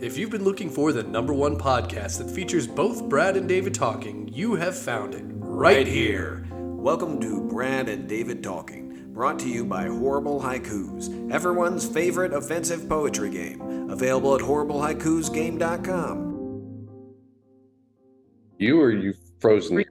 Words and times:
If 0.00 0.16
you've 0.16 0.30
been 0.30 0.44
looking 0.44 0.70
for 0.70 0.92
the 0.92 1.02
number 1.02 1.32
one 1.34 1.58
podcast 1.58 2.18
that 2.18 2.30
features 2.30 2.66
both 2.68 3.08
Brad 3.08 3.36
and 3.36 3.48
David 3.48 3.74
talking, 3.74 4.28
you 4.32 4.54
have 4.54 4.76
found 4.78 5.14
it 5.14 5.24
right 5.26 5.86
here. 5.86 6.46
Welcome 6.52 7.20
to 7.20 7.40
Brad 7.48 7.88
and 7.88 8.08
David 8.08 8.42
Talking, 8.44 9.12
brought 9.12 9.40
to 9.40 9.48
you 9.48 9.64
by 9.64 9.86
Horrible 9.88 10.40
Haikus, 10.40 11.32
everyone's 11.32 11.84
favorite 11.84 12.32
offensive 12.32 12.88
poetry 12.88 13.30
game. 13.30 13.90
Available 13.90 14.36
at 14.36 14.40
horriblehaikusgame.com. 14.40 16.24
You 18.58 18.80
or 18.80 18.92
you 18.92 19.14
frozen? 19.40 19.84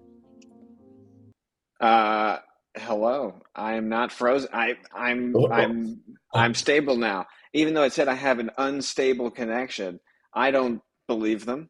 Uh, 1.81 2.37
hello. 2.77 3.41
I 3.55 3.73
am 3.73 3.89
not 3.89 4.13
frozen. 4.13 4.49
I, 4.53 4.77
I'm, 4.95 5.35
Oh. 5.35 5.51
I'm, 5.51 5.99
I'm 6.33 6.53
stable 6.53 6.95
now. 6.95 7.25
Even 7.53 7.73
though 7.73 7.83
it 7.83 7.93
said 7.93 8.07
I 8.07 8.13
have 8.13 8.39
an 8.39 8.51
unstable 8.57 9.31
connection, 9.31 9.99
I 10.33 10.51
don't 10.51 10.81
believe 11.07 11.45
them. 11.45 11.69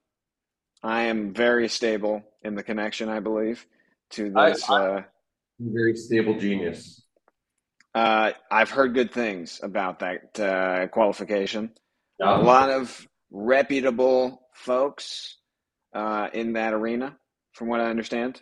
I 0.84 1.03
am 1.03 1.34
very 1.34 1.67
stable 1.70 2.23
in 2.44 2.55
the 2.55 2.63
connection. 2.63 3.09
I 3.09 3.20
believe 3.20 3.66
to 4.12 4.31
I- 4.36 4.50
this. 4.52 4.70
uh, 4.70 5.02
Very 5.59 5.95
stable 5.95 6.38
genius. 6.40 7.03
uh, 7.95 8.31
I've 8.52 8.70
heard 8.70 8.94
good 8.94 9.12
things 9.12 9.59
about 9.63 10.00
that 10.00 10.40
uh, 10.40 10.88
qualification. 10.88 11.72
A 12.22 12.38
lot 12.41 12.70
of 12.70 13.08
reputable 13.31 14.41
folks 14.53 15.38
uh, 15.94 16.30
in 16.34 16.53
that 16.53 16.73
arena, 16.73 17.17
from 17.53 17.67
what 17.70 17.80
I 17.80 17.89
understand. 17.89 18.41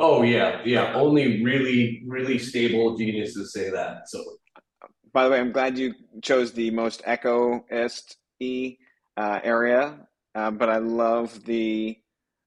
Oh 0.00 0.22
yeah, 0.22 0.62
yeah. 0.64 0.94
Only 0.94 1.42
really, 1.42 2.02
really 2.06 2.38
stable 2.38 2.96
geniuses 2.96 3.52
say 3.52 3.68
that. 3.70 4.08
So 4.08 4.22
By 5.18 5.24
the 5.24 5.30
way, 5.30 5.40
I'm 5.40 5.50
glad 5.50 5.76
you 5.76 5.96
chose 6.22 6.52
the 6.52 6.70
most 6.70 7.02
echoist 7.04 8.18
e 8.38 8.76
uh, 9.16 9.40
area, 9.42 10.06
uh, 10.36 10.52
but 10.52 10.70
I 10.70 10.76
love 10.78 11.44
the, 11.44 11.98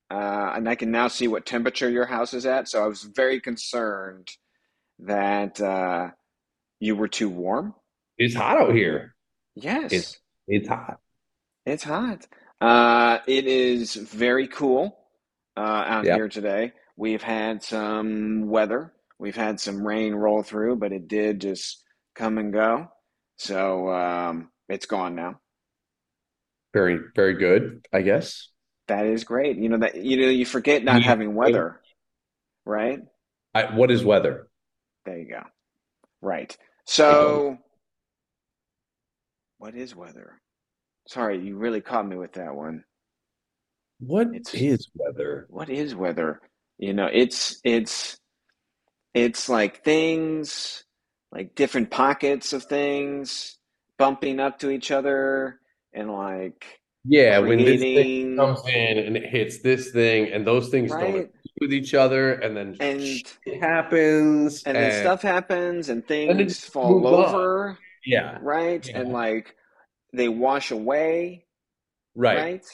uh, 0.10 0.54
and 0.56 0.70
I 0.70 0.76
can 0.76 0.90
now 0.90 1.10
see 1.10 1.28
what 1.28 1.46
temperature 1.46 1.90
your 1.90 2.06
house 2.06 2.34
is 2.34 2.46
at. 2.46 2.70
So 2.70 2.82
I 2.82 2.88
was 2.88 3.04
very 3.04 3.42
concerned 3.42 4.30
that 5.00 5.60
uh, 5.60 6.12
you 6.80 6.96
were 6.96 7.10
too 7.10 7.28
warm. 7.28 7.76
it's 8.18 8.36
hot 8.36 8.58
out 8.62 8.74
here. 8.74 9.16
Yes, 9.54 9.92
It's 9.92 10.20
it's 10.48 10.70
hot. 10.70 11.02
it's 11.66 11.84
hot. 11.84 12.26
Uh, 12.62 13.18
it 13.28 13.48
is 13.48 13.96
very 13.96 14.48
cool 14.48 14.98
uh, 15.58 15.84
out 15.94 16.06
Yeah. 16.06 16.16
here 16.16 16.30
today. 16.30 16.72
We've 16.96 17.22
had 17.22 17.64
some 17.64 18.48
weather. 18.48 18.94
We've 19.20 19.36
had 19.36 19.60
some 19.60 19.86
rain 19.86 20.16
roll 20.16 20.42
through, 20.42 20.78
but 20.78 20.94
it 20.94 21.10
did 21.10 21.42
just 21.42 21.84
come 22.16 22.38
and 22.38 22.52
go. 22.54 22.88
So 23.38 23.90
um, 23.92 24.50
it's 24.70 24.86
gone 24.86 25.16
now. 25.16 25.40
Very, 26.74 27.00
very 27.16 27.34
good. 27.36 27.86
I 27.92 28.02
guess. 28.02 28.50
That 28.88 29.06
is 29.06 29.24
great. 29.24 29.58
You 29.58 29.70
know 29.70 29.80
that 29.80 29.96
you 29.96 30.18
know 30.18 30.30
you 30.30 30.46
forget 30.46 30.84
not 30.84 31.02
Yeah. 31.02 31.08
having 31.08 31.34
weather, 31.36 31.82
right? 32.66 33.00
I, 33.54 33.76
what 33.76 33.92
is 33.92 34.04
weather? 34.04 34.48
There 35.06 35.18
you 35.18 35.30
go. 35.30 35.44
Right. 36.22 36.56
So, 36.86 37.58
what 39.58 39.76
is 39.76 39.96
weather? 39.96 40.42
Sorry, 41.08 41.40
you 41.40 41.58
really 41.58 41.82
caught 41.82 42.08
me 42.08 42.16
with 42.18 42.34
that 42.34 42.56
one. 42.56 42.84
What 44.00 44.28
It's- 44.28 44.54
is 44.54 44.90
weather? 44.96 45.46
What 45.50 45.70
is 45.70 45.96
weather? 45.96 46.42
You 46.78 46.94
know, 46.94 47.08
it's 47.12 47.60
it's 47.64 48.18
it's 49.14 49.48
like 49.50 49.84
things, 49.84 50.84
like 51.32 51.56
different 51.56 51.92
pockets 51.92 52.54
of 52.54 52.64
things 52.66 53.58
bumping 53.98 54.40
up 54.40 54.60
to 54.60 54.70
each 54.70 54.92
other 54.92 55.60
and 55.94 56.12
like 56.12 56.82
Yeah, 57.04 57.40
when 57.40 57.64
this 57.64 57.82
thing 57.82 58.36
comes 58.36 58.62
in 58.68 58.98
and 59.00 59.18
it 59.18 59.26
hits 59.30 59.62
this 59.62 59.92
thing, 59.92 60.32
and 60.32 60.46
those 60.46 60.70
things 60.70 60.92
don't 60.92 61.32
with 61.60 61.74
each 61.74 61.94
other, 61.94 62.34
and 62.34 62.56
then 62.56 62.76
And 62.80 63.02
it 63.46 63.60
happens, 63.62 64.64
and 64.64 64.76
then 64.76 64.92
stuff 64.92 65.22
happens 65.22 65.90
and 65.90 66.06
things 66.08 66.38
just 66.38 66.72
fall 66.72 67.06
over, 67.08 67.78
Yeah, 68.06 68.38
right? 68.42 68.88
Yeah. 68.88 69.00
And 69.00 69.12
like 69.14 69.56
they 70.14 70.30
wash 70.30 70.72
away, 70.72 71.46
right. 72.16 72.38
right? 72.38 72.66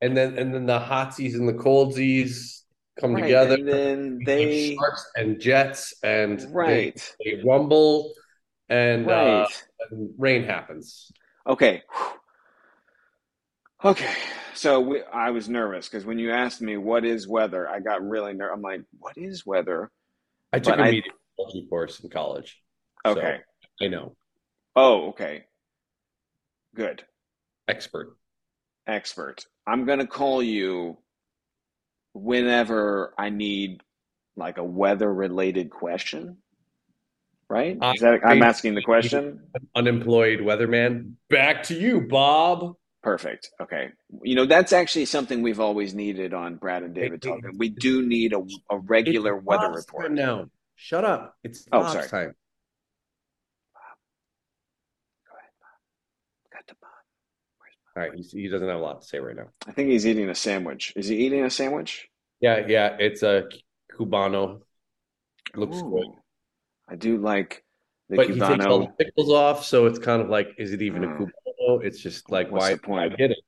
And 0.00 0.16
then 0.16 0.38
and 0.38 0.54
then 0.54 0.66
the 0.66 0.78
hotsies 0.78 1.34
and 1.34 1.48
the 1.48 1.54
coldsies 1.54 2.57
come 3.00 3.14
Right. 3.14 3.22
together. 3.22 3.54
And 3.54 3.68
then 3.68 4.18
they 4.24 4.74
sharks 4.76 5.10
and 5.16 5.40
jets 5.40 5.94
and 6.02 6.40
they, 6.40 6.46
right. 6.52 7.14
they 7.24 7.42
rumble 7.44 8.12
and 8.68 9.08
uh, 9.10 9.46
and 9.90 10.10
rain 10.18 10.44
happens. 10.44 11.10
Okay. 11.46 11.82
Okay. 13.84 14.12
So 14.54 14.80
we, 14.80 15.02
I 15.04 15.30
was 15.30 15.48
nervous 15.48 15.88
because 15.88 16.04
when 16.04 16.18
you 16.18 16.32
asked 16.32 16.60
me 16.60 16.76
what 16.76 17.04
is 17.04 17.28
weather, 17.28 17.68
I 17.68 17.80
got 17.80 18.02
really 18.06 18.32
nervous. 18.34 18.54
I'm 18.56 18.62
like, 18.62 18.82
what 18.98 19.16
is 19.16 19.46
weather? 19.46 19.90
I 20.52 20.58
took 20.58 20.76
But 20.76 20.80
a 20.80 20.84
I- 20.88 20.90
meteorology 20.90 21.66
course 21.68 22.00
in 22.00 22.10
college. 22.10 22.60
so 23.06 23.12
Okay. 23.12 23.38
I 23.80 23.86
know. 23.88 24.16
Oh, 24.74 25.08
okay. 25.10 25.44
Good. 26.74 27.04
Expert. 27.68 28.16
Expert. 28.86 29.46
I'm 29.66 29.84
going 29.84 29.98
to 30.00 30.06
call 30.06 30.42
you 30.42 30.98
whenever 32.18 33.14
I 33.18 33.30
need 33.30 33.82
like 34.36 34.58
a 34.58 34.64
weather 34.64 35.12
related 35.12 35.70
question. 35.70 36.38
Right? 37.50 37.78
Is 37.94 38.00
that 38.02 38.20
I'm 38.26 38.42
asking 38.42 38.74
the 38.74 38.82
question? 38.82 39.40
Unemployed 39.74 40.40
weatherman. 40.40 41.14
Back 41.30 41.62
to 41.64 41.74
you, 41.74 42.02
Bob. 42.02 42.74
Perfect. 43.02 43.48
Okay. 43.62 43.88
You 44.22 44.34
know, 44.34 44.44
that's 44.44 44.72
actually 44.74 45.06
something 45.06 45.40
we've 45.40 45.60
always 45.60 45.94
needed 45.94 46.34
on 46.34 46.56
Brad 46.56 46.82
and 46.82 46.94
David 46.94 47.22
talking. 47.22 47.52
We 47.56 47.70
do 47.70 48.02
need 48.06 48.34
a, 48.34 48.40
a 48.70 48.78
regular 48.78 49.34
weather 49.36 49.70
report. 49.72 50.12
now. 50.12 50.46
Shut 50.76 51.04
up. 51.04 51.36
It's 51.42 51.66
Oh, 51.72 51.82
sorry. 51.90 52.08
time. 52.08 52.34
Go 55.26 55.34
ahead, 55.34 55.52
Bob. 55.60 56.52
Got 56.52 56.66
the 56.66 56.74
Bob. 56.82 56.90
Where's 57.60 57.76
Bob? 57.86 57.87
All 57.98 58.04
right. 58.04 58.14
He's, 58.14 58.30
he 58.30 58.48
doesn't 58.48 58.68
have 58.68 58.78
a 58.78 58.82
lot 58.82 59.00
to 59.02 59.06
say 59.06 59.18
right 59.18 59.34
now. 59.34 59.48
I 59.66 59.72
think 59.72 59.88
he's 59.90 60.06
eating 60.06 60.28
a 60.28 60.34
sandwich. 60.34 60.92
Is 60.94 61.08
he 61.08 61.16
eating 61.16 61.44
a 61.44 61.50
sandwich? 61.50 62.08
Yeah, 62.40 62.64
yeah. 62.68 62.96
It's 63.00 63.22
a 63.24 63.44
Cubano. 63.92 64.60
Looks 65.56 65.82
good. 65.82 66.06
I 66.88 66.94
do 66.94 67.16
like 67.18 67.64
the 68.08 68.16
But 68.16 68.30
he 68.30 68.38
takes 68.38 68.64
all 68.64 68.80
the 68.80 69.04
pickles 69.04 69.32
off, 69.32 69.64
so 69.64 69.86
it's 69.86 69.98
kind 69.98 70.22
of 70.22 70.28
like, 70.28 70.50
is 70.58 70.72
it 70.72 70.82
even 70.82 71.02
a 71.02 71.08
Hmm. 71.08 71.24
Cubano? 71.24 71.84
It's 71.84 71.98
just 71.98 72.30
like, 72.30 72.52
What's 72.52 72.62
why, 72.62 72.72
the 72.74 72.78
point? 72.78 73.10
why 73.12 73.16
hit 73.18 73.32
it? 73.32 73.38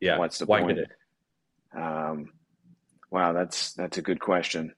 Yeah, 0.00 0.18
What's 0.18 0.38
the 0.38 0.46
why 0.46 0.62
point? 0.62 0.78
it? 0.78 0.88
Um, 1.76 2.32
wow, 3.10 3.32
that's 3.32 3.74
that's 3.74 3.98
a 3.98 4.02
good 4.02 4.18
question. 4.20 4.74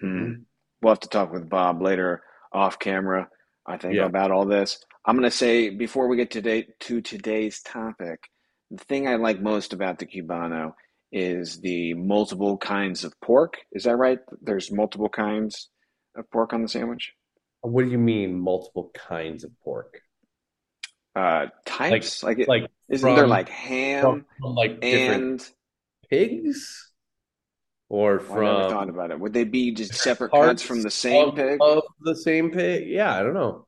Hmm. 0.00 0.06
Mhm. 0.06 0.42
We'll 0.80 0.92
have 0.92 1.00
to 1.00 1.08
talk 1.08 1.32
with 1.32 1.48
Bob 1.48 1.82
later 1.82 2.22
off 2.52 2.78
camera, 2.78 3.28
I 3.66 3.76
think, 3.78 3.94
Yeah. 3.94 4.04
about 4.06 4.30
all 4.30 4.46
this. 4.46 4.84
I'm 5.04 5.16
going 5.16 5.28
to 5.28 5.36
say 5.36 5.70
before 5.70 6.06
we 6.06 6.16
get 6.16 6.30
today 6.30 6.68
to 6.80 7.00
today's 7.00 7.60
topic, 7.62 8.28
the 8.70 8.84
thing 8.84 9.08
I 9.08 9.16
like 9.16 9.40
most 9.40 9.72
about 9.72 9.98
the 9.98 10.06
Cubano 10.06 10.74
is 11.10 11.60
the 11.60 11.94
multiple 11.94 12.58
kinds 12.58 13.04
of 13.04 13.18
pork. 13.20 13.58
Is 13.72 13.84
that 13.84 13.96
right? 13.96 14.18
There's 14.42 14.70
multiple 14.70 15.08
kinds 15.08 15.70
of 16.16 16.30
pork 16.30 16.52
on 16.52 16.62
the 16.62 16.68
sandwich. 16.68 17.12
What 17.62 17.84
do 17.84 17.90
you 17.90 17.98
mean, 17.98 18.38
multiple 18.38 18.90
kinds 18.94 19.44
of 19.44 19.50
pork? 19.60 20.00
Uh, 21.16 21.46
types 21.64 22.22
like, 22.22 22.38
it, 22.38 22.48
Like 22.48 22.70
isn't 22.88 23.14
there 23.14 23.26
like 23.26 23.48
ham 23.48 24.02
from, 24.02 24.26
from 24.40 24.54
like 24.54 24.80
different 24.80 25.22
and 25.22 25.50
pigs, 26.10 26.92
or 27.88 28.18
well, 28.18 28.30
I 28.30 28.44
never 28.44 28.62
from 28.62 28.70
thought 28.70 28.88
about 28.88 29.10
it. 29.10 29.18
Would 29.18 29.32
they 29.32 29.44
be 29.44 29.72
just 29.72 29.94
separate 29.94 30.30
parts 30.30 30.48
cuts 30.48 30.62
from 30.62 30.82
the 30.82 30.90
same 30.90 31.30
of, 31.30 31.34
pig? 31.34 31.58
of 31.60 31.82
the 32.00 32.14
same 32.14 32.50
pig? 32.50 32.88
Yeah, 32.88 33.14
I 33.14 33.22
don't 33.22 33.34
know. 33.34 33.66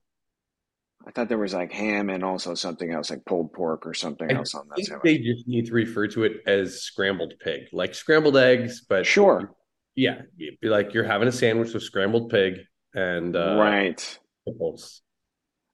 I 1.06 1.11
thought 1.12 1.28
there 1.28 1.38
was 1.38 1.55
like 1.55 1.72
ham 1.72 2.11
and 2.11 2.22
also 2.22 2.55
something 2.55 2.93
else, 2.93 3.11
like 3.11 3.25
pulled 3.25 3.53
pork 3.53 3.87
or 3.87 3.94
something 3.94 4.31
I 4.31 4.34
else 4.34 4.55
on 4.55 4.69
that 4.69 4.77
think 4.77 4.88
sandwich. 4.88 5.05
they 5.05 5.19
just 5.19 5.49
need 5.49 5.67
to 5.67 5.73
refer 5.73 6.06
to 6.08 6.25
it 6.25 6.43
as 6.47 6.82
scrambled 6.82 7.35
pig, 7.41 7.69
like 7.73 7.94
scrambled 7.94 8.37
eggs, 8.37 8.82
but 8.88 9.06
Sure. 9.06 9.55
yeah, 9.97 10.23
be 10.37 10.69
like 10.69 10.93
you're 10.94 11.05
having 11.05 11.29
a 11.29 11.32
sandwich 11.32 11.73
with 11.73 11.82
scrambled 11.82 12.31
pig 12.31 12.58
and 12.94 13.35
uh, 13.35 13.56
Right. 13.58 14.19
pickles. 14.47 15.02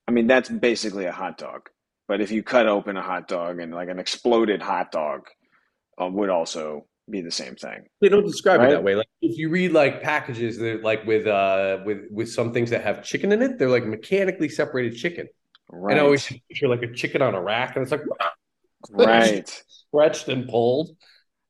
I 0.08 0.12
mean, 0.12 0.28
that's 0.28 0.49
basically 0.49 1.06
a 1.06 1.12
hot 1.12 1.38
dog. 1.38 1.69
But 2.08 2.20
if 2.20 2.31
you 2.31 2.44
cut 2.44 2.69
open 2.69 2.96
a 2.96 3.02
hot 3.02 3.26
dog 3.26 3.58
and 3.58 3.75
like 3.75 3.88
an 3.88 3.99
exploded 3.99 4.62
hot 4.62 4.93
dog 4.93 5.23
uh, 6.00 6.06
would 6.06 6.31
also 6.31 6.87
be 7.08 7.20
the 7.20 7.31
same 7.31 7.55
thing. 7.56 7.87
They 8.00 8.08
don't 8.08 8.25
describe 8.26 8.61
Right? 8.61 8.69
it 8.69 8.73
that 8.73 8.82
way. 8.82 8.94
Like 8.94 9.08
if 9.23 9.38
you 9.38 9.49
read 9.49 9.73
like 9.73 10.03
packages, 10.03 10.58
they're 10.58 10.82
like 10.82 11.06
with 11.06 11.26
uh 11.26 11.79
with 11.85 12.05
with 12.11 12.31
some 12.32 12.53
things 12.53 12.70
that 12.70 12.82
have 12.82 13.03
chicken 13.05 13.32
in 13.32 13.43
it, 13.43 13.58
they're 13.58 13.69
like 13.70 13.85
mechanically 13.87 14.49
separated 14.49 14.97
chicken. 14.97 15.29
Right. 15.70 15.93
And 15.93 16.00
I 16.00 16.05
always 16.05 16.26
picture 16.26 16.69
like 16.69 16.82
a 16.82 16.93
chicken 16.93 17.23
on 17.23 17.35
a 17.35 17.43
rack, 17.43 17.76
and 17.76 17.82
it's 17.82 17.93
like 17.93 18.03
right. 18.91 19.49
stretched 19.69 20.29
and 20.29 20.49
pulled. 20.49 20.97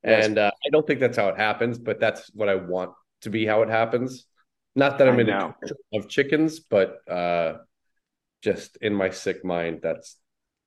Yes. 0.04 0.26
And 0.26 0.38
uh, 0.38 0.50
I 0.64 0.68
don't 0.70 0.86
think 0.86 1.00
that's 1.00 1.16
how 1.16 1.28
it 1.28 1.36
happens, 1.36 1.78
but 1.78 1.98
that's 2.00 2.30
what 2.34 2.48
I 2.48 2.54
want 2.54 2.92
to 3.22 3.30
be 3.30 3.44
how 3.44 3.62
it 3.62 3.68
happens. 3.68 4.26
Not 4.74 4.98
that 4.98 5.08
I'm 5.08 5.16
I 5.16 5.20
in 5.22 5.26
know. 5.26 5.54
of 5.94 6.08
chickens, 6.08 6.60
but 6.60 6.98
uh, 7.10 7.58
just 8.42 8.76
in 8.80 8.94
my 8.94 9.10
sick 9.10 9.44
mind, 9.44 9.80
that's 9.82 10.16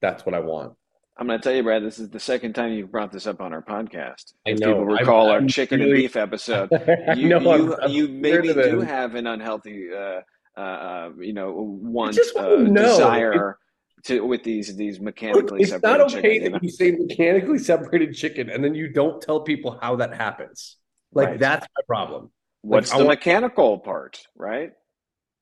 that's 0.01 0.25
what 0.25 0.33
I 0.35 0.39
want. 0.39 0.73
I'm 1.19 1.27
going 1.27 1.37
to 1.37 1.43
tell 1.43 1.53
you, 1.53 1.63
Brad, 1.63 1.83
this 1.83 1.99
is 1.99 2.09
the 2.09 2.19
second 2.19 2.53
time 2.53 2.71
you've 2.71 2.91
brought 2.91 3.11
this 3.11 3.27
up 3.27 3.41
on 3.41 3.51
our 3.53 3.61
podcast. 3.61 4.33
I 4.47 4.51
If 4.51 4.59
know. 4.59 4.67
people 4.67 4.79
I'm- 4.79 4.87
recall 4.99 5.29
our 5.29 5.37
I'm 5.37 5.47
chicken 5.49 5.81
really- 5.81 5.91
and 5.91 5.99
beef 6.03 6.15
episode, 6.15 6.69
you 7.17 7.27
know, 7.27 7.37
I'm- 7.51 7.59
you, 7.67 7.77
I'm 7.81 7.91
you 7.91 8.07
maybe 8.07 8.53
do 8.53 8.81
it. 8.81 8.87
have 8.87 9.15
an 9.15 9.27
unhealthy, 9.27 9.89
uh, 9.93 10.21
uh, 10.59 11.09
you 11.19 11.33
know, 11.33 11.51
want, 11.81 12.17
uh, 12.37 12.41
know. 12.55 12.83
desire 12.83 13.57
to 14.05 14.21
with 14.25 14.43
these 14.43 14.77
these 14.77 15.01
mechanically 15.01 15.59
it's 15.61 15.71
separated 15.71 15.97
not 15.99 16.07
okay 16.13 16.21
chicken. 16.21 16.31
you 16.31 16.39
that 16.43 16.51
know? 16.53 16.59
you 16.61 16.69
say 16.69 16.91
mechanically 16.91 17.57
separated 17.57 18.13
chicken 18.15 18.49
and 18.49 18.63
then 18.63 18.73
you 18.73 18.87
don't 18.87 19.21
tell 19.21 19.41
people 19.41 19.77
how 19.81 19.97
that 19.97 20.13
happens. 20.13 20.77
Like 21.11 21.27
Right. 21.27 21.39
that's 21.39 21.67
my 21.77 21.81
problem. 21.85 22.31
What's 22.61 22.93
I 22.93 22.99
the 22.99 23.03
want- 23.05 23.19
mechanical 23.19 23.77
part, 23.79 24.21
right? 24.37 24.71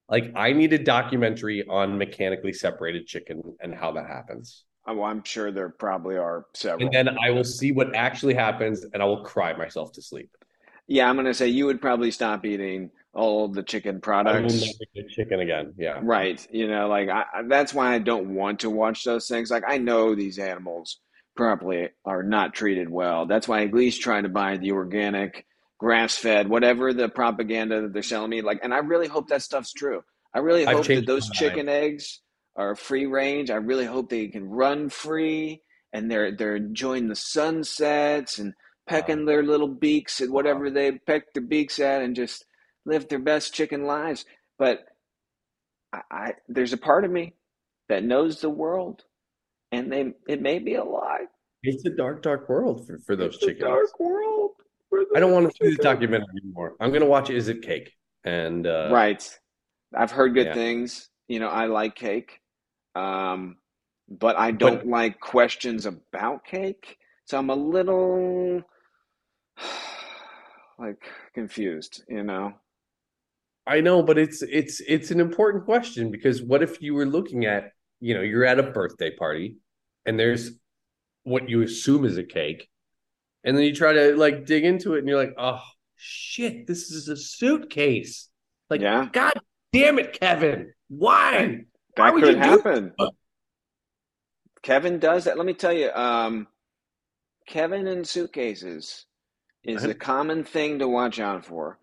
Like 0.10 0.32
I 0.36 0.54
need 0.54 0.74
a 0.74 0.80
documentary 0.80 1.68
on 1.68 2.00
mechanically 2.00 2.52
separated 2.54 3.06
chicken 3.06 3.44
and 3.62 3.76
how 3.76 3.92
that 3.92 4.08
happens. 4.08 4.64
Oh, 4.88 5.04
I'm 5.04 5.24
sure 5.24 5.52
there 5.52 5.70
probably 5.70 6.16
are 6.18 6.46
several. 6.54 6.86
And 6.86 6.94
then 6.96 7.18
I 7.24 7.32
will 7.32 7.44
see 7.44 7.72
what 7.72 7.94
actually 7.96 8.34
happens 8.34 8.86
and 8.94 9.04
I 9.04 9.06
will 9.06 9.24
cry 9.24 9.52
myself 9.56 9.92
to 9.94 10.02
sleep. 10.02 10.30
yeah, 10.88 11.10
I'm 11.10 11.16
going 11.16 11.26
to 11.26 11.34
say 11.34 11.48
you 11.50 11.66
would 11.66 11.82
probably 11.82 12.12
stop 12.12 12.46
eating 12.46 12.92
all 13.14 13.48
the 13.48 13.64
chicken 13.64 13.90
I 13.92 13.94
will 13.96 14.02
products. 14.02 14.74
chicken 15.10 15.40
again. 15.42 15.74
Yeah. 15.78 16.00
Right. 16.02 16.46
You 16.52 16.68
know, 16.68 16.88
like 16.88 17.10
I, 17.10 17.26
that's 17.48 17.74
why 17.74 17.94
I 17.94 18.00
don't 18.00 18.34
want 18.36 18.62
to 18.62 18.70
watch 18.70 19.04
those 19.04 19.28
things. 19.28 19.52
Like 19.52 19.64
I 19.68 19.78
know 19.78 20.16
these 20.16 20.40
animals 20.40 21.00
probably 21.36 21.90
are 22.06 22.24
not 22.24 22.54
treated 22.54 22.90
well. 22.90 23.26
That's 23.26 23.48
why 23.48 23.60
I 23.60 23.66
at 23.66 23.74
least 23.74 24.02
try 24.02 24.22
to 24.22 24.30
buy 24.30 24.58
the 24.58 24.72
organic, 24.72 25.46
grass-fed, 25.80 26.48
whatever 26.48 26.94
the 26.94 27.10
propaganda 27.10 27.82
that 27.82 27.94
they're 27.94 28.04
selling 28.04 28.30
me. 28.30 28.42
Like, 28.42 28.60
and 28.64 28.74
I 28.74 28.78
really 28.78 29.08
hope 29.08 29.28
that 29.30 29.42
stuff's 29.42 29.74
true. 29.74 30.04
I 30.34 30.40
really 30.40 30.66
I've 30.66 30.78
hope 30.78 30.88
that 30.88 31.06
those 31.06 31.30
chicken 31.30 31.68
eggs 31.68 32.22
are 32.58 32.76
free 32.76 33.06
range. 33.06 33.50
I 33.50 33.56
really 33.56 33.86
hope 33.86 34.10
they 34.10 34.28
can 34.28 34.50
run 34.50 34.90
free 34.90 35.62
and 35.94 36.12
they're 36.12 36.36
they're 36.36 36.56
enjoying 36.56 37.08
the 37.08 37.16
sunsets 37.16 38.40
and 38.40 38.54
pecking 38.88 39.26
their 39.26 39.44
little 39.44 39.68
beaks 39.68 40.22
at 40.22 40.30
whatever 40.30 40.70
they 40.70 40.92
peck 40.92 41.34
their 41.34 41.44
beaks 41.44 41.80
at 41.80 42.02
and 42.02 42.16
just 42.16 42.46
live 42.86 43.08
their 43.08 43.20
best 43.20 43.54
chicken 43.54 43.86
lives. 43.86 44.26
But 44.58 44.86
I, 45.94 46.02
I 46.12 46.34
there's 46.48 46.74
a 46.74 46.78
part 46.78 47.06
of 47.06 47.12
me 47.12 47.36
that 47.90 48.04
knows 48.04 48.42
the 48.42 48.50
world, 48.50 49.04
and 49.72 49.92
they 49.92 50.14
it 50.28 50.42
may 50.42 50.60
be 50.60 50.76
a 50.76 50.84
lie. 50.84 51.26
It's 51.64 51.86
a 51.86 51.90
dark, 51.90 52.22
dark 52.22 52.48
world 52.50 52.86
for, 52.86 53.00
for 53.00 53.16
those 53.16 53.36
It's 53.36 53.44
a 53.44 53.48
chickens. 53.48 53.62
dark 53.62 54.00
world. 54.00 54.52
I 55.16 55.20
don't 55.20 55.34
want 55.34 55.50
to 55.50 55.56
see 55.66 55.76
the 55.76 55.84
documentary 55.84 56.28
anymore. 56.44 56.76
I'm 56.80 56.92
gonna 56.92 57.06
watch 57.06 57.30
Is 57.30 57.48
It 57.50 57.62
Cake? 57.62 57.94
And 58.24 58.66
uh 58.66 58.90
Right. 58.92 59.40
I've 59.96 60.12
heard 60.12 60.34
good 60.34 60.48
Yeah. 60.48 60.54
things. 60.54 61.10
You 61.28 61.40
know, 61.40 61.50
I 61.50 61.66
like 61.66 61.96
cake, 61.96 62.40
um, 62.98 63.58
but 64.10 64.38
I 64.38 64.52
don't 64.52 64.88
like 64.88 65.20
questions 65.20 65.86
about 65.86 66.46
cake. 66.46 66.98
So 67.26 67.38
I'm 67.38 67.50
a 67.50 67.56
little 67.56 68.62
like 70.80 71.04
confused. 71.34 72.04
You 72.08 72.24
know. 72.24 72.54
I 73.66 73.82
know, 73.82 74.02
but 74.02 74.18
it's 74.18 74.42
it's 74.44 74.82
it's 74.88 75.12
an 75.12 75.20
important 75.20 75.66
question 75.66 76.10
because 76.10 76.42
what 76.42 76.64
if 76.64 76.82
you 76.82 76.94
were 76.94 77.06
looking 77.06 77.46
at, 77.46 77.72
you 78.00 78.14
know, 78.14 78.22
you're 78.22 78.46
at 78.46 78.60
a 78.60 78.64
birthday 78.64 79.12
party 79.12 79.58
and 80.06 80.18
there's 80.18 80.52
what 81.24 81.50
you 81.50 81.62
assume 81.62 82.06
is 82.06 82.18
a 82.18 82.24
cake, 82.24 82.70
and 83.44 83.58
then 83.58 83.66
you 83.66 83.76
try 83.76 83.92
to 83.92 84.16
like 84.16 84.46
dig 84.46 84.64
into 84.64 84.94
it 84.96 85.00
and 85.00 85.08
you're 85.10 85.18
like, 85.22 85.36
oh 85.38 85.62
shit, 85.98 86.66
this 86.66 86.92
is 86.92 87.10
a 87.10 87.18
suitcase. 87.18 88.30
Like, 88.70 88.82
Yeah. 88.82 89.10
god 89.12 89.34
damn 89.74 90.00
it, 90.00 90.18
Kevin. 90.18 90.72
Why? 90.88 91.66
Why 91.98 92.08
That 92.08 92.14
would 92.14 92.24
could 92.24 92.36
you 92.36 92.42
happen. 92.42 92.94
that? 92.98 93.12
Kevin 94.64 95.00
does 95.00 95.26
that. 95.26 95.38
Let 95.38 95.46
me 95.46 95.54
tell 95.54 95.74
you, 95.74 95.92
um, 95.92 96.48
Kevin 97.48 97.88
in 97.88 98.04
suitcases 98.04 99.06
is 99.64 99.84
Uh-huh. 99.84 99.92
a 99.92 99.94
common 99.96 100.44
thing 100.44 100.80
to 100.80 100.88
watch 100.88 101.20
out 101.20 101.46
for. 101.46 101.80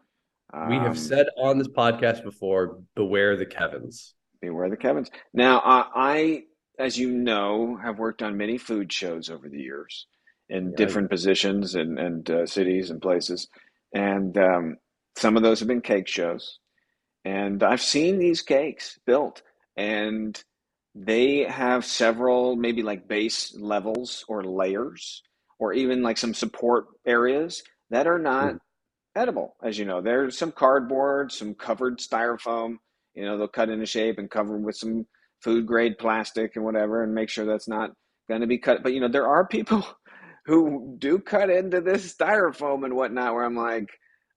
We 0.66 0.74
Um, 0.76 0.84
have 0.84 0.98
said 0.98 1.26
on 1.36 1.58
this 1.58 1.68
podcast 1.68 2.22
before, 2.22 2.82
beware 2.94 3.36
the 3.36 3.46
Kevins. 3.46 4.14
beware 4.40 4.68
the 4.68 4.76
Kevins. 4.76 5.10
Now, 5.32 5.58
uh, 5.60 5.88
I, 5.94 6.44
as 6.78 6.98
you 6.98 7.10
know, 7.10 7.76
have 7.76 7.98
worked 7.98 8.22
on 8.22 8.36
many 8.36 8.58
food 8.58 8.92
shows 8.92 9.30
over 9.30 9.48
the 9.48 9.60
years 9.60 10.06
in 10.48 10.72
Yeah. 10.72 10.76
different 10.76 11.10
positions 11.10 11.74
and 11.74 11.98
and 11.98 12.30
uh, 12.30 12.46
cities 12.46 12.90
and 12.90 13.00
places, 13.00 13.48
and 13.94 14.36
um, 14.38 14.76
some 15.16 15.36
of 15.36 15.42
those 15.42 15.60
have 15.60 15.68
been 15.68 15.80
cake 15.80 16.08
shows. 16.08 16.58
And 17.24 17.62
I've 17.62 17.80
seen 17.82 18.18
these 18.18 18.42
cakes 18.42 18.98
built, 19.06 19.42
and 19.76 20.42
they 20.94 21.44
have 21.44 21.84
several, 21.84 22.56
maybe 22.56 22.82
like 22.82 23.08
base 23.08 23.54
levels 23.56 24.24
or 24.28 24.44
layers, 24.44 25.22
or 25.58 25.72
even 25.72 26.02
like 26.02 26.18
some 26.18 26.34
support 26.34 26.86
areas 27.06 27.62
that 27.90 28.06
are 28.06 28.18
not 28.18 28.54
edible. 29.16 29.56
As 29.62 29.78
you 29.78 29.84
know, 29.84 30.00
there's 30.00 30.38
some 30.38 30.52
cardboard, 30.52 31.32
some 31.32 31.54
covered 31.54 31.98
styrofoam. 31.98 32.76
You 33.14 33.24
know, 33.24 33.38
they'll 33.38 33.48
cut 33.48 33.70
into 33.70 33.86
shape 33.86 34.18
and 34.18 34.30
cover 34.30 34.56
with 34.56 34.76
some 34.76 35.06
food 35.40 35.66
grade 35.66 35.98
plastic 35.98 36.56
and 36.56 36.64
whatever, 36.64 37.02
and 37.02 37.14
make 37.14 37.28
sure 37.28 37.44
that's 37.44 37.68
not 37.68 37.90
going 38.28 38.40
to 38.40 38.46
be 38.46 38.58
cut. 38.58 38.82
But 38.82 38.92
you 38.92 39.00
know, 39.00 39.08
there 39.08 39.28
are 39.28 39.46
people 39.46 39.86
who 40.46 40.96
do 40.98 41.18
cut 41.18 41.50
into 41.50 41.80
this 41.80 42.14
styrofoam 42.14 42.84
and 42.84 42.94
whatnot, 42.94 43.34
where 43.34 43.44
I'm 43.44 43.56
like, 43.56 43.88